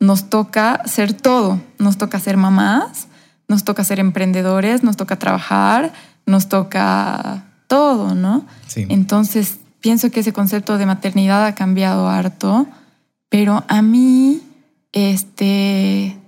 nos 0.03 0.29
toca 0.29 0.83
ser 0.85 1.13
todo. 1.13 1.61
Nos 1.79 1.97
toca 1.97 2.19
ser 2.19 2.37
mamás, 2.37 3.07
nos 3.47 3.63
toca 3.63 3.85
ser 3.85 4.01
emprendedores, 4.01 4.83
nos 4.83 4.97
toca 4.97 5.17
trabajar, 5.17 5.93
nos 6.27 6.49
toca 6.49 7.45
todo, 7.69 8.17
¿no? 8.17 8.45
Entonces, 8.75 9.61
pienso 9.81 10.11
que 10.11 10.21
ese 10.21 10.33
concepto 10.33 10.77
de 10.77 10.87
maternidad 10.87 11.47
ha 11.47 11.55
cambiado 11.55 12.09
harto, 12.09 12.67
pero 13.29 13.65
a 13.69 13.81
mí, 13.81 14.43
este, 14.91 16.19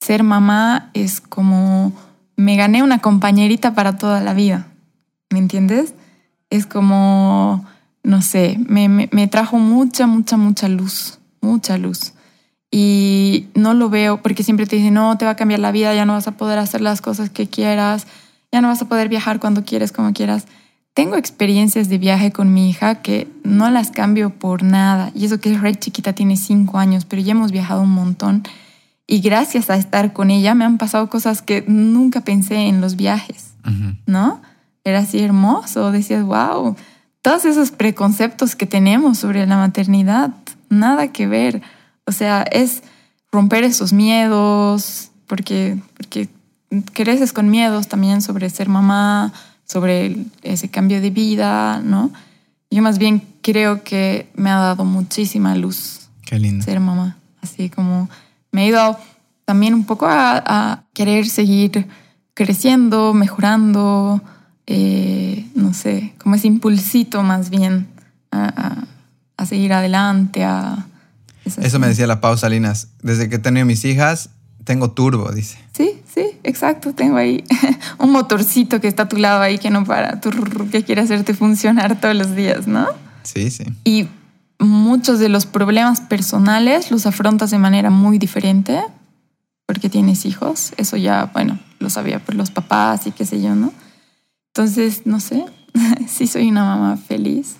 ser 0.00 0.22
mamá 0.22 0.90
es 0.94 1.20
como, 1.20 1.92
me 2.36 2.54
gané 2.54 2.84
una 2.84 3.00
compañerita 3.00 3.74
para 3.74 3.98
toda 3.98 4.20
la 4.20 4.32
vida, 4.32 4.68
¿me 5.28 5.40
entiendes? 5.40 5.92
Es 6.50 6.66
como, 6.66 7.64
no 8.04 8.22
sé, 8.22 8.58
me, 8.64 8.88
me 8.88 9.26
trajo 9.26 9.58
mucha, 9.58 10.06
mucha, 10.06 10.36
mucha 10.36 10.68
luz, 10.68 11.18
mucha 11.40 11.76
luz 11.78 12.12
y 12.74 13.48
no 13.54 13.74
lo 13.74 13.90
veo 13.90 14.22
porque 14.22 14.42
siempre 14.42 14.66
te 14.66 14.76
dicen, 14.76 14.94
no, 14.94 15.18
te 15.18 15.26
va 15.26 15.32
a 15.32 15.36
cambiar 15.36 15.60
la 15.60 15.70
vida, 15.72 15.94
ya 15.94 16.06
no 16.06 16.14
vas 16.14 16.26
a 16.26 16.32
poder 16.32 16.58
hacer 16.58 16.80
las 16.80 17.02
cosas 17.02 17.28
que 17.28 17.46
quieras, 17.46 18.06
ya 18.50 18.62
no 18.62 18.68
vas 18.68 18.80
a 18.80 18.88
poder 18.88 19.10
viajar 19.10 19.38
cuando 19.38 19.62
quieres, 19.62 19.92
como 19.92 20.14
quieras. 20.14 20.46
Tengo 20.94 21.16
experiencias 21.16 21.90
de 21.90 21.98
viaje 21.98 22.32
con 22.32 22.52
mi 22.52 22.70
hija 22.70 22.96
que 22.96 23.28
no 23.44 23.70
las 23.70 23.90
cambio 23.90 24.30
por 24.30 24.62
nada. 24.62 25.12
Y 25.14 25.26
eso 25.26 25.38
que 25.38 25.52
es 25.52 25.60
re 25.60 25.74
chiquita, 25.74 26.14
tiene 26.14 26.36
cinco 26.36 26.78
años, 26.78 27.04
pero 27.04 27.20
ya 27.20 27.32
hemos 27.32 27.52
viajado 27.52 27.82
un 27.82 27.90
montón. 27.90 28.42
Y 29.06 29.20
gracias 29.20 29.68
a 29.68 29.76
estar 29.76 30.14
con 30.14 30.30
ella 30.30 30.54
me 30.54 30.64
han 30.64 30.78
pasado 30.78 31.10
cosas 31.10 31.42
que 31.42 31.64
nunca 31.68 32.22
pensé 32.22 32.68
en 32.68 32.80
los 32.80 32.96
viajes, 32.96 33.52
¿no? 34.06 34.40
Era 34.84 35.00
así 35.00 35.20
hermoso, 35.20 35.92
decías, 35.92 36.24
wow, 36.24 36.74
todos 37.20 37.44
esos 37.44 37.70
preconceptos 37.70 38.56
que 38.56 38.66
tenemos 38.66 39.18
sobre 39.18 39.46
la 39.46 39.56
maternidad, 39.56 40.30
nada 40.70 41.08
que 41.08 41.26
ver. 41.26 41.62
O 42.06 42.12
sea, 42.12 42.42
es 42.42 42.82
romper 43.30 43.64
esos 43.64 43.92
miedos, 43.92 45.10
porque, 45.26 45.78
porque 45.96 46.28
creces 46.92 47.32
con 47.32 47.50
miedos 47.50 47.88
también 47.88 48.22
sobre 48.22 48.50
ser 48.50 48.68
mamá, 48.68 49.32
sobre 49.64 50.16
ese 50.42 50.68
cambio 50.68 51.00
de 51.00 51.10
vida, 51.10 51.80
¿no? 51.80 52.12
Yo 52.70 52.82
más 52.82 52.98
bien 52.98 53.22
creo 53.42 53.82
que 53.82 54.30
me 54.34 54.50
ha 54.50 54.56
dado 54.56 54.84
muchísima 54.84 55.54
luz 55.54 56.08
Qué 56.24 56.38
lindo. 56.38 56.64
ser 56.64 56.80
mamá. 56.80 57.16
Así 57.40 57.68
como 57.70 58.08
me 58.50 58.62
ha 58.62 58.66
ido 58.66 58.98
también 59.44 59.74
un 59.74 59.84
poco 59.84 60.06
a, 60.08 60.84
querer 60.94 61.26
seguir 61.26 61.88
creciendo, 62.34 63.14
mejorando, 63.14 64.20
eh, 64.66 65.46
no 65.54 65.72
sé, 65.72 66.14
como 66.18 66.34
ese 66.34 66.48
impulsito 66.48 67.22
más 67.22 67.48
bien 67.48 67.88
a, 68.30 68.84
a 69.36 69.46
seguir 69.46 69.72
adelante, 69.72 70.44
a, 70.44 70.86
eso 71.44 71.78
me 71.78 71.88
decía 71.88 72.06
la 72.06 72.20
Pau 72.20 72.36
Salinas. 72.36 72.88
Desde 73.02 73.28
que 73.28 73.36
he 73.36 73.38
tenido 73.38 73.66
mis 73.66 73.84
hijas, 73.84 74.30
tengo 74.64 74.90
turbo, 74.92 75.30
dice. 75.32 75.58
Sí, 75.72 76.00
sí, 76.12 76.38
exacto. 76.44 76.92
Tengo 76.94 77.16
ahí 77.16 77.44
un 77.98 78.12
motorcito 78.12 78.80
que 78.80 78.88
está 78.88 79.04
a 79.04 79.08
tu 79.08 79.16
lado 79.16 79.42
ahí 79.42 79.58
que 79.58 79.70
no 79.70 79.84
para, 79.84 80.20
que 80.70 80.84
quiere 80.84 81.02
hacerte 81.02 81.34
funcionar 81.34 82.00
todos 82.00 82.14
los 82.14 82.34
días, 82.36 82.66
¿no? 82.66 82.86
Sí, 83.24 83.50
sí. 83.50 83.64
Y 83.84 84.08
muchos 84.58 85.18
de 85.18 85.28
los 85.28 85.46
problemas 85.46 86.00
personales 86.00 86.90
los 86.90 87.06
afrontas 87.06 87.50
de 87.50 87.58
manera 87.58 87.90
muy 87.90 88.18
diferente 88.18 88.80
porque 89.66 89.88
tienes 89.88 90.24
hijos. 90.24 90.72
Eso 90.76 90.96
ya, 90.96 91.30
bueno, 91.32 91.58
lo 91.78 91.90
sabía 91.90 92.18
por 92.18 92.34
los 92.34 92.50
papás 92.50 93.06
y 93.06 93.10
qué 93.12 93.26
sé 93.26 93.40
yo, 93.40 93.54
¿no? 93.54 93.72
Entonces, 94.48 95.02
no 95.06 95.18
sé, 95.18 95.44
sí 96.08 96.26
soy 96.26 96.48
una 96.48 96.64
mamá 96.64 96.96
feliz. 96.96 97.56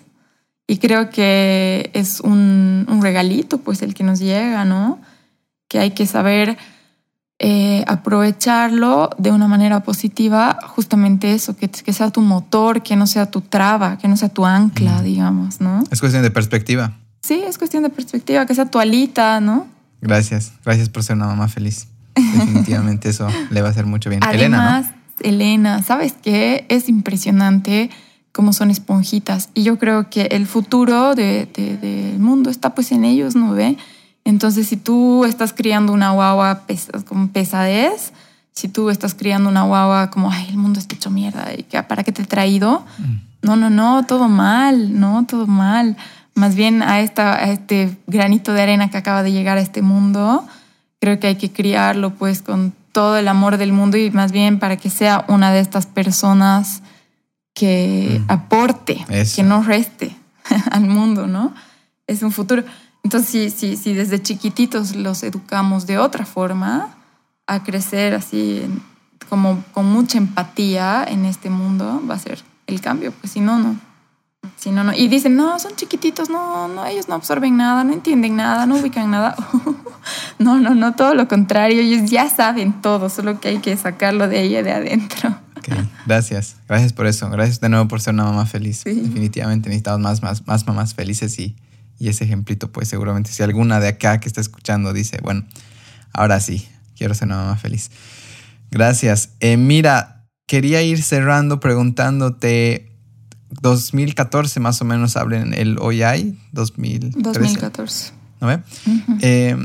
Y 0.73 0.79
creo 0.79 1.11
que 1.11 1.91
es 1.93 2.21
un, 2.21 2.87
regalito, 3.03 3.59
pues, 3.59 3.83
el 3.83 3.93
que 3.93 4.05
nos 4.05 4.21
llega, 4.21 4.65
¿no? 4.65 4.99
Que 5.69 5.79
hay 5.79 5.91
que 5.91 6.07
saber 6.07 6.57
eh, 7.39 7.85
aprovecharlo 7.87 9.11
de 9.19 9.33
una 9.33 9.49
manera 9.49 9.83
positiva, 9.83 10.57
justamente 10.67 11.35
eso, 11.35 11.55
que, 11.59 11.69
que, 11.69 11.93
sea 11.93 12.09
tu 12.09 12.23
motor, 12.23 12.83
que 12.83 12.97
no 12.97 13.07
sea 13.07 13.31
tu 13.31 13.43
traba, 13.43 13.99
que 13.99 14.09
no 14.09 14.17
sea 14.17 14.31
tu 14.31 14.47
ancla, 14.47 15.03
digamos, 15.03 15.61
¿no? 15.61 15.85
Es 15.91 16.01
cuestión 16.01 16.23
de 16.23 16.31
perspectiva. 16.31 16.97
Sí, 17.21 17.43
es 17.47 17.59
cuestión 17.59 17.83
de 17.83 17.91
perspectiva, 17.91 18.47
que 18.47 18.55
sea 18.55 18.65
tu 18.65 18.79
alita, 18.79 19.43
¿no? 19.43 19.67
Gracias, 20.01 20.53
gracias 20.65 20.89
por 20.89 21.03
ser 21.03 21.17
una 21.17 21.27
mamá 21.27 21.49
feliz. 21.49 21.87
Definitivamente 22.15 23.11
eso 23.11 23.29
le 23.51 23.61
va 23.61 23.69
a 23.69 23.71
hacer 23.73 23.85
mucho 23.85 24.09
bien. 24.09 24.25
Además, 24.25 24.87
Elena, 24.87 24.97
¿no? 25.21 25.29
Elena, 25.29 25.83
¿sabes 25.83 26.15
qué? 26.23 26.65
Es 26.71 26.89
impresionante 26.89 27.91
como 28.33 28.53
son 28.53 28.71
esponjitas. 28.71 29.51
Y 29.55 29.63
yo 29.63 29.79
creo 29.79 30.09
que 30.11 30.23
el 30.33 30.47
futuro 30.47 31.15
del 31.15 31.49
de, 31.53 32.17
mundo 32.19 32.51
está 32.51 32.75
pues 32.75 32.91
en 32.93 33.05
ellos, 33.05 33.37
¿no 33.37 33.53
ve? 33.53 33.77
Entonces, 34.25 34.69
si 34.69 34.77
tú 34.77 35.25
estás 35.25 35.53
criando 35.53 35.93
una 35.93 36.13
guagua 36.13 36.63
con 37.07 37.29
pesadez, 37.29 38.13
si 38.53 38.69
tú 38.69 38.91
estás 38.91 39.15
criando 39.15 39.49
una 39.49 39.65
guagua 39.65 40.11
como, 40.11 40.31
ay, 40.31 40.47
el 40.49 40.57
mundo 40.57 40.79
está 40.79 40.95
hecho 40.95 41.11
mierda, 41.11 41.49
¿y 41.55 41.65
¿para 41.65 42.05
qué 42.05 42.13
te 42.13 42.23
he 42.23 42.27
traído? 42.27 42.85
Mm. 42.99 43.33
No, 43.43 43.57
no, 43.57 43.71
no, 43.71 44.05
todo 44.05 44.29
mal, 44.29 44.99
no, 44.99 45.27
todo 45.27 45.47
mal. 45.47 45.97
Más 46.35 46.55
bien 46.55 46.83
a, 46.83 47.01
esta, 47.01 47.35
a 47.35 47.51
este 47.51 47.97
granito 48.07 48.53
de 48.53 48.63
arena 48.63 48.91
que 48.91 48.97
acaba 48.97 49.23
de 49.23 49.33
llegar 49.33 49.59
a 49.59 49.61
este 49.61 49.83
mundo, 49.83 50.47
creo 51.01 51.19
que 51.19 51.27
hay 51.27 51.37
que 51.37 51.51
criarlo 51.51 52.15
pues 52.15 52.41
con 52.41 52.73
todo 52.93 53.17
el 53.17 53.27
amor 53.27 53.57
del 53.57 53.73
mundo 53.73 53.97
y 53.97 54.11
más 54.11 54.33
bien 54.33 54.59
para 54.59 54.77
que 54.77 54.89
sea 54.89 55.25
una 55.29 55.51
de 55.51 55.61
estas 55.61 55.87
personas 55.87 56.83
que 57.55 58.21
mm. 58.21 58.31
aporte, 58.31 59.05
que 59.35 59.43
no 59.43 59.63
reste 59.63 60.17
al 60.71 60.83
mundo, 60.83 61.27
¿no? 61.27 61.55
Es 62.07 62.23
un 62.23 62.33
futuro. 62.33 62.65
Entonces, 63.03 63.29
si, 63.31 63.51
si, 63.51 63.77
si 63.77 63.95
desde 63.95 64.23
chiquititos 64.23 64.95
los 64.95 65.23
educamos 65.23 65.87
de 65.87 65.99
otra 65.99 66.25
forma, 66.25 66.95
a 67.47 67.63
crecer 67.63 68.15
así 68.15 68.63
como 69.29 69.65
con 69.73 69.87
mucha 69.87 70.19
empatía 70.19 71.05
en 71.09 71.25
este 71.25 71.51
mundo, 71.51 72.03
va 72.09 72.15
a 72.15 72.19
ser 72.19 72.43
el 72.67 72.81
cambio, 72.81 73.13
pues 73.13 73.33
si 73.33 73.41
no, 73.41 73.59
no. 73.59 73.77
Si 74.57 74.71
no, 74.71 74.83
no. 74.85 74.93
Y 74.93 75.09
dicen, 75.09 75.37
no, 75.37 75.59
son 75.59 75.75
chiquititos, 75.77 76.29
no, 76.29 76.69
no, 76.69 76.85
ellos 76.85 77.09
no 77.09 77.15
absorben 77.15 77.57
nada, 77.57 77.85
no 77.85 77.93
entienden 77.93 78.37
nada, 78.37 78.67
no 78.67 78.77
ubican 78.77 79.11
nada. 79.11 79.37
no, 80.39 80.59
no, 80.59 80.75
no, 80.75 80.95
todo 80.95 81.15
lo 81.15 81.29
contrario, 81.29 81.81
ellos 81.81 82.11
ya 82.11 82.29
saben 82.29 82.81
todo, 82.83 83.09
solo 83.09 83.41
que 83.41 83.49
hay 83.49 83.59
que 83.59 83.77
sacarlo 83.77 84.29
de 84.29 84.43
ella 84.43 84.63
de 84.63 84.73
adentro. 84.73 85.37
Gracias, 86.07 86.57
gracias 86.69 86.93
por 86.93 87.07
eso. 87.07 87.29
Gracias 87.31 87.61
de 87.61 87.69
nuevo 87.69 87.89
por 87.89 88.01
ser 88.01 88.15
una 88.15 88.25
mamá 88.25 88.47
feliz. 88.47 88.85
Definitivamente 88.85 89.69
necesitamos 89.69 90.01
más, 90.01 90.23
más, 90.23 90.47
más 90.47 90.67
mamás 90.67 90.95
felices 90.95 91.39
y, 91.39 91.57
y 91.99 92.09
ese 92.09 92.25
ejemplito, 92.25 92.73
pues 92.73 92.89
seguramente 92.89 93.31
si 93.31 93.43
alguna 93.43 93.81
de 93.81 93.89
acá 93.89 94.19
que 94.21 94.29
está 94.29 94.41
escuchando 94.41 94.93
dice, 94.93 95.19
bueno, 95.23 95.45
ahora 96.13 96.41
sí, 96.41 96.67
quiero 96.97 97.15
ser 97.15 97.29
una 97.29 97.37
mamá 97.37 97.57
feliz. 97.57 97.91
Gracias. 98.71 99.31
Eh, 99.41 99.57
mira, 99.57 100.27
quería 100.47 100.83
ir 100.83 101.03
cerrando 101.03 101.61
preguntándote, 101.61 102.91
2014 103.61 104.61
más 104.61 104.81
o 104.81 104.85
menos 104.85 105.17
hablen 105.17 105.55
el 105.55 105.79
OII, 105.79 106.39
2013. 106.53 107.21
2014. 107.23 108.13
¿No 108.41 108.47
ve? 108.49 108.61
Eh, 109.21 109.57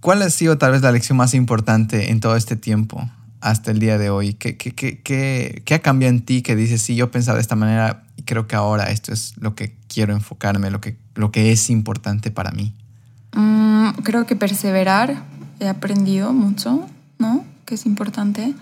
¿Cuál 0.00 0.22
ha 0.22 0.30
sido 0.30 0.56
tal 0.56 0.72
vez 0.72 0.82
la 0.82 0.92
lección 0.92 1.18
más 1.18 1.34
importante 1.34 2.10
en 2.10 2.20
todo 2.20 2.36
este 2.36 2.56
tiempo? 2.56 3.10
Hasta 3.40 3.70
el 3.70 3.78
día 3.78 3.98
de 3.98 4.10
hoy? 4.10 4.34
¿Qué, 4.34 4.56
qué, 4.56 4.72
qué, 4.72 5.62
qué, 5.64 5.74
ha 5.74 5.78
cambiado 5.80 6.14
en 6.14 6.22
ti 6.22 6.42
que 6.42 6.56
dices, 6.56 6.82
sí, 6.82 6.94
yo 6.96 7.10
pensaba 7.10 7.36
de 7.36 7.42
esta 7.42 7.56
manera 7.56 8.04
y 8.16 8.22
creo 8.22 8.46
que 8.46 8.56
ahora 8.56 8.84
esto 8.90 9.12
es 9.12 9.34
lo 9.38 9.54
que 9.54 9.76
quiero 9.88 10.12
enfocarme, 10.12 10.70
lo 10.70 10.80
que, 10.80 10.96
lo 11.14 11.30
que 11.30 11.52
es 11.52 11.70
importante 11.70 12.30
para 12.30 12.50
mí? 12.50 12.72
Mm, 13.34 13.90
creo 14.02 14.26
que 14.26 14.36
perseverar, 14.36 15.22
he 15.60 15.68
aprendido 15.68 16.32
mucho, 16.32 16.88
¿no? 17.18 17.44
Que 17.64 17.74
es 17.74 17.86
importante. 17.86 18.54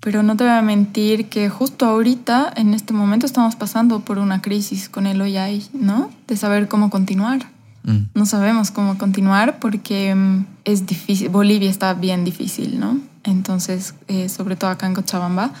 Pero 0.00 0.22
no 0.22 0.36
te 0.36 0.44
voy 0.44 0.52
a 0.52 0.62
mentir 0.62 1.28
que 1.28 1.48
justo 1.48 1.86
ahorita, 1.86 2.52
en 2.56 2.72
este 2.72 2.92
momento, 2.92 3.26
estamos 3.26 3.56
pasando 3.56 4.00
por 4.00 4.18
una 4.18 4.40
crisis 4.40 4.88
con 4.88 5.06
el 5.06 5.20
OII, 5.20 5.68
¿no? 5.72 6.10
De 6.26 6.36
saber 6.36 6.68
cómo 6.68 6.88
continuar. 6.88 7.46
Mm. 7.82 7.98
No 8.14 8.26
sabemos 8.26 8.70
cómo 8.70 8.98
continuar 8.98 9.58
porque 9.58 10.14
mm, 10.14 10.46
es 10.64 10.86
difícil, 10.86 11.28
Bolivia 11.28 11.70
está 11.70 11.94
bien 11.94 12.24
difícil, 12.24 12.78
¿no? 12.78 12.98
Entonces, 13.24 13.94
eh, 14.08 14.28
sobre 14.28 14.56
todo 14.56 14.70
acá 14.70 14.86
en 14.86 14.94
Cochabamba, 14.94 15.52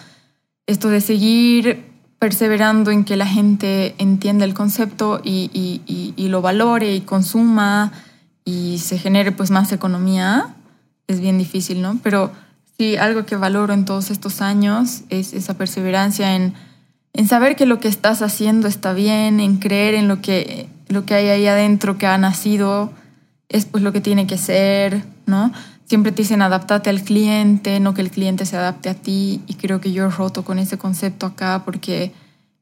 esto 0.66 0.88
de 0.88 1.00
seguir 1.00 1.90
perseverando 2.18 2.90
en 2.90 3.04
que 3.04 3.16
la 3.16 3.26
gente 3.26 3.94
entienda 3.98 4.44
el 4.44 4.54
concepto 4.54 5.20
y, 5.24 5.50
y, 6.16 6.28
lo 6.28 6.42
valore 6.42 6.94
y 6.94 7.00
consuma 7.00 7.92
y 8.44 8.78
se 8.78 8.98
genere 8.98 9.32
pues 9.32 9.50
más 9.50 9.72
economía, 9.72 10.54
es 11.08 11.20
bien 11.20 11.38
difícil, 11.38 11.80
¿no? 11.80 11.98
Pero 12.02 12.30
sí, 12.76 12.96
algo 12.96 13.24
que 13.24 13.36
valoro 13.36 13.72
en 13.72 13.86
todos 13.86 14.10
estos 14.10 14.42
años 14.42 15.02
es 15.08 15.32
esa 15.32 15.54
perseverancia 15.54 16.36
en, 16.36 16.52
en 17.14 17.26
saber 17.26 17.56
que 17.56 17.66
lo 17.66 17.80
que 17.80 17.88
estás 17.88 18.20
haciendo 18.20 18.68
está 18.68 18.92
bien, 18.92 19.40
en 19.40 19.56
creer 19.56 19.94
en 19.94 20.06
lo 20.06 20.20
que, 20.20 20.68
lo 20.90 21.06
que 21.06 21.14
hay 21.14 21.28
ahí 21.28 21.46
adentro 21.46 21.98
que 21.98 22.06
ha 22.06 22.18
nacido 22.18 22.92
es 23.48 23.64
pues 23.64 23.82
lo 23.82 23.92
que 23.92 24.00
tiene 24.00 24.26
que 24.26 24.38
ser, 24.38 25.04
¿no? 25.26 25.52
siempre 25.90 26.12
te 26.12 26.22
dicen 26.22 26.40
adaptate 26.40 26.88
al 26.88 27.02
cliente, 27.02 27.80
no 27.80 27.94
que 27.94 28.00
el 28.00 28.12
cliente 28.12 28.46
se 28.46 28.56
adapte 28.56 28.88
a 28.88 28.94
ti. 28.94 29.42
Y 29.48 29.54
creo 29.54 29.80
que 29.80 29.90
yo 29.90 30.06
he 30.06 30.08
roto 30.08 30.44
con 30.44 30.60
ese 30.60 30.78
concepto 30.78 31.26
acá 31.26 31.62
porque 31.64 32.12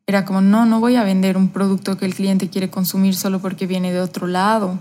era 0.07 0.25
como, 0.25 0.41
no, 0.41 0.65
no 0.65 0.81
voy 0.81 0.97
a 0.97 1.05
vender 1.05 1.37
un 1.37 1.51
producto 1.51 1.99
que 1.99 2.07
el 2.07 2.15
cliente 2.15 2.49
quiere 2.49 2.71
consumir 2.71 3.15
solo 3.15 3.39
porque 3.39 3.67
viene 3.67 3.93
de 3.93 4.01
otro 4.01 4.27
lado. 4.27 4.81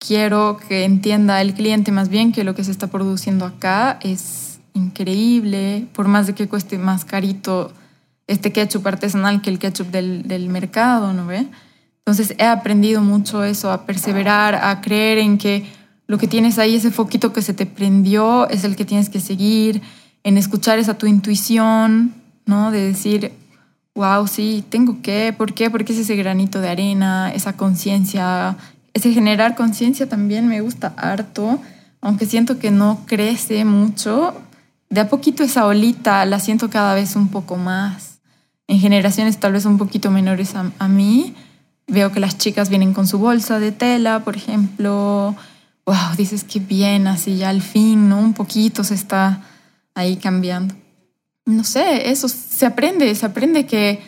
Quiero 0.00 0.58
que 0.66 0.82
entienda 0.82 1.40
el 1.40 1.54
cliente 1.54 1.92
más 1.92 2.08
bien 2.08 2.32
que 2.32 2.42
lo 2.42 2.56
que 2.56 2.64
se 2.64 2.72
está 2.72 2.88
produciendo 2.88 3.46
acá 3.46 4.00
es 4.02 4.58
increíble, 4.72 5.86
por 5.92 6.08
más 6.08 6.26
de 6.26 6.34
que 6.34 6.48
cueste 6.48 6.76
más 6.76 7.04
carito 7.04 7.72
este 8.26 8.50
ketchup 8.50 8.84
artesanal 8.84 9.42
que 9.42 9.50
el 9.50 9.60
ketchup 9.60 9.92
del, 9.92 10.26
del 10.26 10.48
mercado, 10.48 11.12
¿no 11.12 11.24
ve? 11.28 11.46
Entonces 12.06 12.36
he 12.38 12.44
aprendido 12.44 13.00
mucho 13.00 13.44
eso, 13.44 13.72
a 13.72 13.86
perseverar, 13.86 14.54
a 14.56 14.82
creer 14.82 15.18
en 15.18 15.38
que 15.38 15.66
lo 16.06 16.18
que 16.18 16.28
tienes 16.28 16.58
ahí, 16.58 16.74
ese 16.74 16.90
foquito 16.90 17.32
que 17.32 17.40
se 17.40 17.54
te 17.54 17.64
prendió, 17.64 18.46
es 18.50 18.64
el 18.64 18.76
que 18.76 18.84
tienes 18.84 19.08
que 19.08 19.20
seguir, 19.20 19.80
en 20.22 20.36
escuchar 20.36 20.78
esa 20.78 20.98
tu 20.98 21.06
intuición, 21.06 22.14
¿no? 22.44 22.70
De 22.70 22.80
decir, 22.80 23.32
wow, 23.94 24.26
sí, 24.26 24.64
tengo 24.68 25.00
que, 25.00 25.34
¿por 25.36 25.54
qué? 25.54 25.70
Porque 25.70 25.94
es 25.94 26.00
ese 26.00 26.14
granito 26.16 26.60
de 26.60 26.68
arena, 26.68 27.32
esa 27.32 27.54
conciencia, 27.54 28.56
ese 28.92 29.12
generar 29.14 29.54
conciencia 29.54 30.06
también 30.06 30.46
me 30.46 30.60
gusta 30.60 30.92
harto, 30.98 31.58
aunque 32.02 32.26
siento 32.26 32.58
que 32.58 32.70
no 32.70 33.00
crece 33.06 33.64
mucho, 33.64 34.34
de 34.90 35.00
a 35.00 35.08
poquito 35.08 35.42
esa 35.42 35.64
olita 35.64 36.26
la 36.26 36.38
siento 36.38 36.68
cada 36.68 36.94
vez 36.94 37.16
un 37.16 37.28
poco 37.28 37.56
más. 37.56 38.18
En 38.68 38.78
generaciones 38.78 39.38
tal 39.38 39.52
vez 39.52 39.64
un 39.64 39.78
poquito 39.78 40.10
menores 40.10 40.54
a, 40.54 40.70
a 40.78 40.88
mí, 40.88 41.34
veo 41.86 42.12
que 42.12 42.20
las 42.20 42.38
chicas 42.38 42.68
vienen 42.68 42.94
con 42.94 43.06
su 43.06 43.18
bolsa 43.18 43.58
de 43.58 43.72
tela, 43.72 44.20
por 44.20 44.36
ejemplo, 44.36 45.36
wow, 45.86 46.16
dices 46.16 46.44
que 46.44 46.60
bien, 46.60 47.06
así 47.06 47.36
ya 47.36 47.50
al 47.50 47.62
fin, 47.62 48.08
¿no? 48.08 48.18
Un 48.18 48.34
poquito 48.34 48.84
se 48.84 48.94
está 48.94 49.42
ahí 49.94 50.16
cambiando. 50.16 50.74
No 51.46 51.64
sé, 51.64 52.10
eso 52.10 52.28
se 52.28 52.64
aprende, 52.66 53.14
se 53.14 53.26
aprende 53.26 53.66
que 53.66 54.02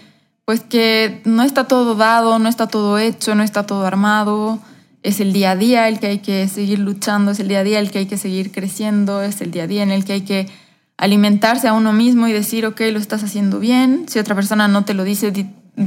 pues 0.47 0.61
que 0.61 1.23
no 1.25 1.43
está 1.43 1.65
todo 1.65 1.97
dado, 1.97 2.39
no 2.39 2.49
está 2.49 2.69
todo 2.69 2.99
hecho, 2.99 3.35
no 3.35 3.43
está 3.43 3.67
todo 3.67 3.85
armado, 3.85 4.61
es 5.03 5.19
el 5.19 5.33
día 5.33 5.51
a 5.51 5.57
día 5.57 5.89
el 5.89 5.99
que 5.99 6.07
hay 6.07 6.19
que 6.21 6.47
seguir 6.47 6.79
luchando, 6.79 7.33
es 7.33 7.41
el 7.41 7.49
día 7.49 7.61
a 7.61 7.65
día 7.65 7.81
el 7.81 7.91
que 7.91 7.99
hay 7.99 8.07
que 8.07 8.17
seguir 8.17 8.53
creciendo, 8.53 9.23
es 9.23 9.41
el 9.41 9.51
día 9.51 9.65
a 9.65 9.67
día 9.67 9.83
en 9.83 9.91
el 9.91 10.05
que 10.05 10.13
hay 10.13 10.21
que 10.21 10.49
alimentarse 10.97 11.67
a 11.67 11.73
uno 11.73 11.93
mismo 11.93 12.29
y 12.29 12.33
decir, 12.33 12.65
ok, 12.65 12.81
lo 12.93 13.01
estás 13.01 13.25
haciendo 13.25 13.59
bien, 13.59 14.07
si 14.09 14.21
otra 14.21 14.37
persona 14.37 14.69
no 14.69 14.85
te 14.85 14.95
lo 14.95 15.03
dice, 15.03 15.33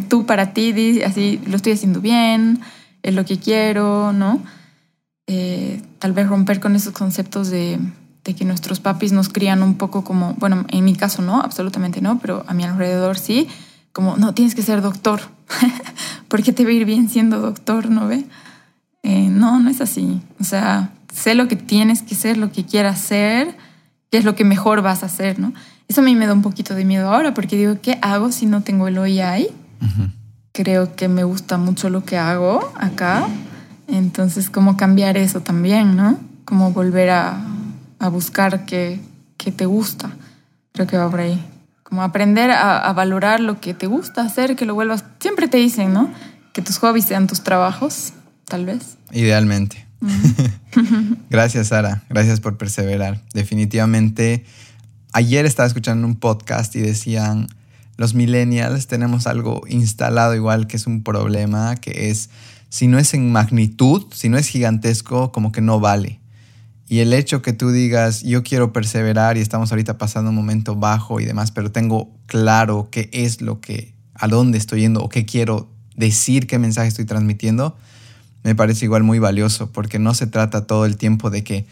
tú 0.08 0.26
para 0.26 0.54
ti, 0.54 1.02
así, 1.02 1.42
lo 1.46 1.56
estoy 1.56 1.74
haciendo 1.74 2.02
bien, 2.02 2.62
es 3.04 3.16
lo 3.16 3.26
que 3.26 3.40
quiero, 3.40 4.14
¿no? 4.14 4.42
Eh, 5.28 5.82
tal 6.00 6.14
vez 6.14 6.28
romper 6.28 6.60
con 6.60 6.76
esos 6.76 6.94
conceptos 6.94 7.50
de, 7.50 7.80
que 8.24 8.46
nuestros 8.46 8.80
papis 8.80 9.12
nos 9.12 9.30
crían 9.30 9.64
un 9.64 9.74
poco 9.74 10.04
como, 10.04 10.36
bueno, 10.36 10.64
en 10.70 10.86
mi 10.86 10.96
caso 10.96 11.24
no, 11.24 11.42
absolutamente 11.42 12.00
no, 12.00 12.20
pero 12.20 12.44
a 12.48 12.54
mi 12.54 12.64
alrededor 12.64 13.18
sí, 13.18 13.48
como, 13.92 14.18
no, 14.18 14.36
tienes 14.36 14.54
que 14.54 14.62
ser 14.62 14.84
doctor, 14.84 15.22
porque 16.28 16.54
te 16.54 16.64
va 16.64 16.70
a 16.70 16.74
ir 16.74 16.86
bien 16.86 17.10
siendo 17.10 17.40
doctor, 17.40 17.90
¿no 17.90 18.08
ve? 18.08 18.26
Eh, 19.02 19.30
no, 19.30 19.60
no 19.60 19.70
es 19.70 19.82
así. 19.82 20.22
O 20.40 20.44
sea, 20.44 20.92
sé 21.12 21.34
lo 21.34 21.48
que 21.48 21.56
tienes 21.56 22.04
que 22.04 22.14
ser, 22.14 22.38
lo 22.38 22.52
que 22.52 22.66
quieras 22.66 23.02
ser, 23.02 23.58
qué 24.12 24.20
es 24.20 24.26
lo 24.26 24.36
que 24.36 24.44
mejor 24.44 24.84
vas 24.84 25.02
a 25.02 25.08
hacer, 25.08 25.40
¿no? 25.40 25.54
Eso 25.88 26.02
a 26.02 26.04
mí 26.04 26.14
me 26.14 26.28
da 26.28 26.34
un 26.34 26.44
poquito 26.44 26.76
de 26.76 26.86
miedo 26.86 27.12
ahora, 27.12 27.34
porque 27.34 27.58
digo, 27.58 27.78
¿qué 27.82 27.98
hago 28.04 28.32
si 28.32 28.46
no 28.46 28.62
tengo 28.62 28.88
el 28.88 29.00
hoy 29.00 29.22
ahí? 29.22 29.48
Creo 30.52 30.96
que 30.96 31.08
me 31.08 31.24
gusta 31.24 31.58
mucho 31.58 31.90
lo 31.90 32.04
que 32.04 32.18
hago 32.18 32.74
acá, 32.76 33.28
entonces, 33.92 34.50
¿cómo 34.50 34.78
cambiar 34.78 35.18
eso 35.18 35.42
también, 35.42 35.96
no? 35.96 36.20
Cómo 36.46 36.72
volver 36.72 37.10
a, 37.10 37.42
buscar 38.12 38.66
qué, 38.66 39.00
te 39.38 39.66
gusta. 39.66 40.12
Creo 40.74 40.88
que 40.88 40.98
va 40.98 41.10
por 41.10 41.22
ahí. 41.22 41.44
Como 41.84 42.04
aprender 42.04 42.52
a, 42.52 42.92
valorar 42.94 43.40
lo 43.40 43.60
que 43.60 43.74
te 43.74 43.88
gusta 43.88 44.22
hacer, 44.22 44.56
que 44.56 44.66
lo 44.66 44.76
vuelvas. 44.76 45.04
Siempre 45.20 45.48
te 45.48 45.58
dicen, 45.58 45.94
¿no? 45.94 46.12
Que 46.54 46.62
tus 46.62 46.78
hobbies 46.78 47.06
sean 47.06 47.26
tus 47.26 47.42
trabajos, 47.42 48.14
tal 48.46 48.66
vez. 48.66 48.98
Idealmente. 49.12 49.88
Gracias, 51.30 51.70
Sara. 51.70 52.04
Gracias 52.10 52.40
por 52.40 52.58
perseverar. 52.58 53.22
Definitivamente, 53.34 54.46
ayer 55.14 55.46
estaba 55.46 55.68
escuchando 55.68 56.06
un 56.06 56.16
podcast 56.16 56.76
y 56.76 56.82
decían, 56.82 57.48
los 58.00 58.14
millennials 58.14 58.88
tenemos 58.88 59.28
algo 59.28 59.62
instalado 59.68 60.34
igual 60.34 60.68
que 60.68 60.78
es 60.78 60.88
un 60.88 61.04
problema, 61.04 61.76
que 61.76 62.10
es 62.10 62.30
si 62.70 62.88
no 62.88 62.98
es 62.98 63.14
en 63.14 63.30
magnitud, 63.30 64.06
si 64.14 64.30
no 64.30 64.38
es 64.38 64.48
gigantesco, 64.48 65.34
como 65.34 65.52
que 65.52 65.60
no 65.60 65.82
vale. 65.82 66.22
Y 66.88 67.00
el 67.00 67.12
hecho 67.12 67.42
que 67.42 67.52
tú 67.52 67.72
digas, 67.72 68.22
yo 68.24 68.42
quiero 68.42 68.72
perseverar 68.72 69.36
y 69.36 69.42
estamos 69.42 69.74
ahorita 69.74 69.98
pasando 69.98 70.30
un 70.30 70.38
momento 70.38 70.78
bajo 70.78 71.20
y 71.20 71.26
demás, 71.26 71.52
pero 71.52 71.74
tengo 71.74 72.10
claro 72.26 72.88
qué 72.90 73.10
es 73.12 73.42
lo 73.42 73.60
que 73.60 73.94
a 74.14 74.30
dónde 74.30 74.58
estoy 74.60 74.80
yendo 74.80 75.04
o 75.04 75.10
qué 75.10 75.26
quiero 75.26 75.70
decir, 75.98 76.48
qué 76.48 76.58
mensaje 76.58 76.88
estoy 76.88 77.04
transmitiendo, 77.04 77.76
me 78.46 78.56
parece 78.56 78.86
igual 78.86 79.04
muy 79.04 79.20
valioso, 79.20 79.74
porque 79.74 80.00
no 80.00 80.14
se 80.14 80.26
trata 80.26 80.66
todo 80.68 80.86
el 80.86 80.96
tiempo 80.96 81.30
de 81.30 81.44
que, 81.44 81.66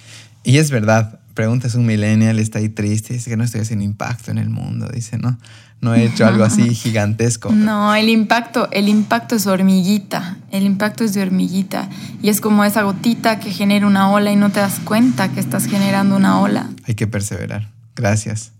y 0.43 0.57
es 0.57 0.71
verdad, 0.71 1.21
preguntas 1.35 1.75
un 1.75 1.85
millennial, 1.85 2.37
está 2.37 2.59
ahí 2.59 2.67
triste, 2.67 3.13
dice 3.13 3.29
que 3.29 3.37
no 3.37 3.45
estoy 3.45 3.61
haciendo 3.61 3.85
impacto 3.85 4.31
en 4.31 4.39
el 4.39 4.49
mundo, 4.49 4.89
dice, 4.93 5.17
¿no? 5.17 5.37
No 5.79 5.93
he 5.93 6.05
hecho 6.05 6.25
algo 6.25 6.43
así 6.43 6.73
gigantesco. 6.75 7.51
No, 7.51 7.93
el 7.93 8.09
impacto, 8.09 8.67
el 8.71 8.89
impacto 8.89 9.35
es 9.35 9.45
hormiguita, 9.45 10.37
el 10.51 10.63
impacto 10.63 11.03
es 11.03 11.13
de 11.13 11.21
hormiguita 11.21 11.89
y 12.21 12.29
es 12.29 12.41
como 12.41 12.63
esa 12.63 12.81
gotita 12.81 13.39
que 13.39 13.51
genera 13.51 13.85
una 13.85 14.09
ola 14.11 14.31
y 14.31 14.35
no 14.35 14.49
te 14.49 14.59
das 14.59 14.79
cuenta 14.83 15.29
que 15.29 15.39
estás 15.39 15.65
generando 15.65 16.15
una 16.15 16.39
ola. 16.41 16.69
Hay 16.87 16.95
que 16.95 17.07
perseverar. 17.07 17.69
Gracias. 17.95 18.51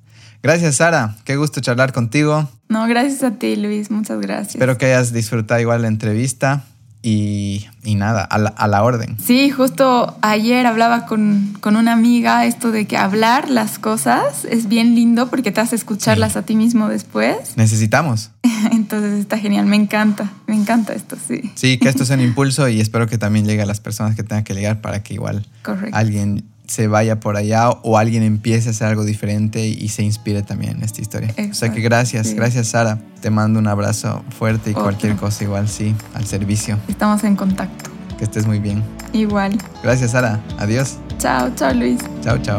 Gracias, 0.43 0.75
Sara. 0.75 1.15
Qué 1.23 1.35
gusto 1.35 1.59
charlar 1.61 1.91
contigo. 1.91 2.49
No, 2.69 2.87
gracias 2.87 3.23
a 3.23 3.31
ti, 3.31 3.55
Luis. 3.55 3.89
Muchas 3.89 4.19
gracias. 4.19 4.55
Espero 4.55 4.77
que 4.77 4.85
hayas 4.85 5.11
disfrutado 5.11 5.59
igual 5.59 5.81
la 5.81 5.87
entrevista. 5.87 6.63
Y, 7.01 7.67
nada, 7.85 8.23
a 8.23 8.67
la, 8.67 8.83
orden. 8.83 9.17
Sí, 9.23 9.49
justo 9.49 10.17
ayer 10.21 10.65
hablaba 10.65 11.05
con, 11.05 11.57
una 11.63 11.93
amiga 11.93 12.45
esto 12.45 12.71
de 12.71 12.85
que 12.85 12.97
hablar 12.97 13.49
las 13.49 13.79
cosas 13.79 14.45
es 14.45 14.67
bien 14.67 14.93
lindo 14.95 15.29
porque 15.29 15.51
te 15.51 15.61
hace 15.61 15.75
escucharlas 15.75 16.35
a 16.35 16.41
ti 16.41 16.55
mismo 16.55 16.89
después. 16.89 17.55
Necesitamos. 17.55 18.31
Entonces 18.71 19.19
está 19.19 19.37
genial, 19.37 19.65
me 19.65 19.77
encanta, 19.77 20.31
me 20.47 20.55
encanta 20.55 20.93
esto, 20.93 21.15
sí. 21.27 21.51
Sí, 21.55 21.77
que 21.77 21.87
esto 21.87 22.03
sea 22.03 22.17
un 22.17 22.23
impulso 22.23 22.67
y 22.67 22.81
espero 22.81 23.07
que 23.07 23.17
también 23.17 23.45
llegue 23.45 23.61
a 23.61 23.65
las 23.65 23.79
personas 23.79 24.15
que 24.15 24.23
tengan 24.23 24.43
que 24.43 24.53
llegar 24.53 24.81
para 24.81 25.03
que 25.03 25.13
igual 25.13 25.45
alguien 25.93 26.45
se 26.67 26.87
vaya 26.87 27.19
por 27.19 27.37
allá 27.37 27.69
o 27.69 27.97
alguien 27.97 28.23
empiece 28.23 28.69
a 28.69 28.71
hacer 28.71 28.87
algo 28.87 29.05
diferente 29.05 29.67
y 29.67 29.87
se 29.89 30.03
inspire 30.03 30.43
también 30.43 30.77
en 30.77 30.83
esta 30.83 31.01
historia. 31.01 31.33
o 31.49 31.53
sea 31.53 31.71
que 31.71 31.81
gracias, 31.81 32.33
gracias 32.33 32.67
Sara. 32.67 32.99
Te 33.21 33.29
mando 33.29 33.59
un 33.59 33.67
abrazo 33.67 34.23
fuerte 34.37 34.71
y 34.71 34.73
cualquier 34.73 35.15
cosa 35.15 35.43
igual, 35.43 35.67
sí, 35.67 35.95
al 36.13 36.25
servicio. 36.25 36.77
Estamos 36.87 37.23
en 37.23 37.35
contacto. 37.35 37.89
Que 38.17 38.25
estés 38.25 38.45
muy 38.45 38.59
bien. 38.59 38.83
Igual. 39.13 39.57
Gracias 39.81 40.11
Sara. 40.11 40.41
Adiós. 40.57 40.97
Chao, 41.17 41.49
chao 41.55 41.73
Luis. 41.73 41.99
Chao, 42.21 42.37
chao. 42.39 42.57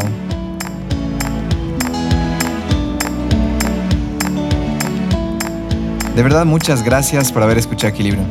De 6.18 6.22
verdad, 6.24 6.44
muchas 6.44 6.82
gracias 6.82 7.30
por 7.30 7.44
haber 7.44 7.58
escuchado 7.58 7.92
Equilibrio. 7.92 8.24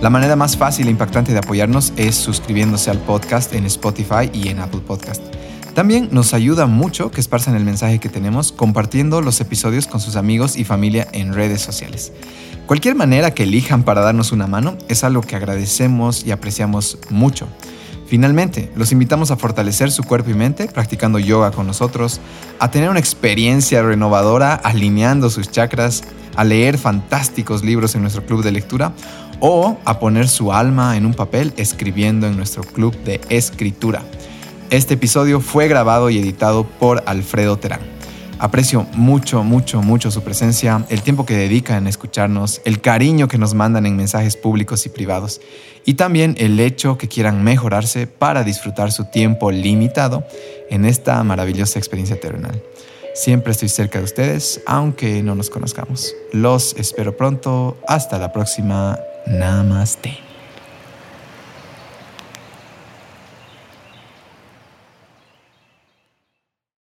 La 0.00 0.08
manera 0.08 0.34
más 0.34 0.56
fácil 0.56 0.86
e 0.86 0.90
impactante 0.90 1.32
de 1.32 1.38
apoyarnos 1.40 1.92
es 1.98 2.14
suscribiéndose 2.14 2.90
al 2.90 2.96
podcast 2.96 3.52
en 3.52 3.66
Spotify 3.66 4.30
y 4.32 4.48
en 4.48 4.60
Apple 4.60 4.80
Podcast. 4.80 5.22
También 5.74 6.08
nos 6.10 6.32
ayuda 6.32 6.64
mucho 6.64 7.10
que 7.10 7.20
esparzan 7.20 7.54
el 7.54 7.66
mensaje 7.66 7.98
que 7.98 8.08
tenemos 8.08 8.50
compartiendo 8.50 9.20
los 9.20 9.42
episodios 9.42 9.86
con 9.86 10.00
sus 10.00 10.16
amigos 10.16 10.56
y 10.56 10.64
familia 10.64 11.06
en 11.12 11.34
redes 11.34 11.60
sociales. 11.60 12.14
Cualquier 12.64 12.94
manera 12.94 13.34
que 13.34 13.42
elijan 13.42 13.82
para 13.82 14.00
darnos 14.00 14.32
una 14.32 14.46
mano 14.46 14.78
es 14.88 15.04
algo 15.04 15.20
que 15.20 15.36
agradecemos 15.36 16.24
y 16.24 16.30
apreciamos 16.30 16.96
mucho. 17.10 17.46
Finalmente, 18.06 18.72
los 18.76 18.92
invitamos 18.92 19.30
a 19.30 19.36
fortalecer 19.36 19.90
su 19.90 20.02
cuerpo 20.02 20.30
y 20.30 20.34
mente 20.34 20.66
practicando 20.66 21.18
yoga 21.18 21.50
con 21.50 21.66
nosotros, 21.66 22.22
a 22.58 22.70
tener 22.70 22.88
una 22.88 22.98
experiencia 23.00 23.82
renovadora 23.82 24.54
alineando 24.54 25.28
sus 25.28 25.50
chakras, 25.50 26.04
a 26.36 26.44
leer 26.44 26.78
fantásticos 26.78 27.62
libros 27.62 27.94
en 27.94 28.00
nuestro 28.00 28.24
club 28.24 28.42
de 28.42 28.50
lectura 28.50 28.94
o 29.40 29.78
a 29.84 29.98
poner 29.98 30.28
su 30.28 30.52
alma 30.52 30.96
en 30.96 31.06
un 31.06 31.14
papel 31.14 31.52
escribiendo 31.56 32.26
en 32.26 32.36
nuestro 32.36 32.62
club 32.62 32.96
de 33.04 33.20
escritura. 33.28 34.02
Este 34.70 34.94
episodio 34.94 35.40
fue 35.40 35.66
grabado 35.66 36.10
y 36.10 36.18
editado 36.18 36.64
por 36.64 37.02
Alfredo 37.06 37.58
Terán. 37.58 37.80
Aprecio 38.38 38.86
mucho, 38.94 39.42
mucho, 39.42 39.82
mucho 39.82 40.10
su 40.10 40.22
presencia, 40.22 40.86
el 40.88 41.02
tiempo 41.02 41.26
que 41.26 41.36
dedican 41.36 41.76
en 41.76 41.86
escucharnos, 41.88 42.62
el 42.64 42.80
cariño 42.80 43.28
que 43.28 43.36
nos 43.36 43.52
mandan 43.52 43.84
en 43.84 43.96
mensajes 43.96 44.36
públicos 44.36 44.86
y 44.86 44.88
privados, 44.88 45.42
y 45.84 45.94
también 45.94 46.36
el 46.38 46.58
hecho 46.58 46.96
que 46.96 47.08
quieran 47.08 47.44
mejorarse 47.44 48.06
para 48.06 48.42
disfrutar 48.42 48.92
su 48.92 49.04
tiempo 49.10 49.50
limitado 49.50 50.24
en 50.70 50.86
esta 50.86 51.22
maravillosa 51.22 51.78
experiencia 51.78 52.18
terrenal. 52.18 52.62
Siempre 53.14 53.52
estoy 53.52 53.68
cerca 53.68 53.98
de 53.98 54.04
ustedes, 54.04 54.62
aunque 54.66 55.22
no 55.22 55.34
nos 55.34 55.50
conozcamos. 55.50 56.14
Los 56.32 56.74
espero 56.76 57.16
pronto. 57.16 57.76
Hasta 57.86 58.18
la 58.18 58.32
próxima. 58.32 58.98
Namaste. 59.30 60.29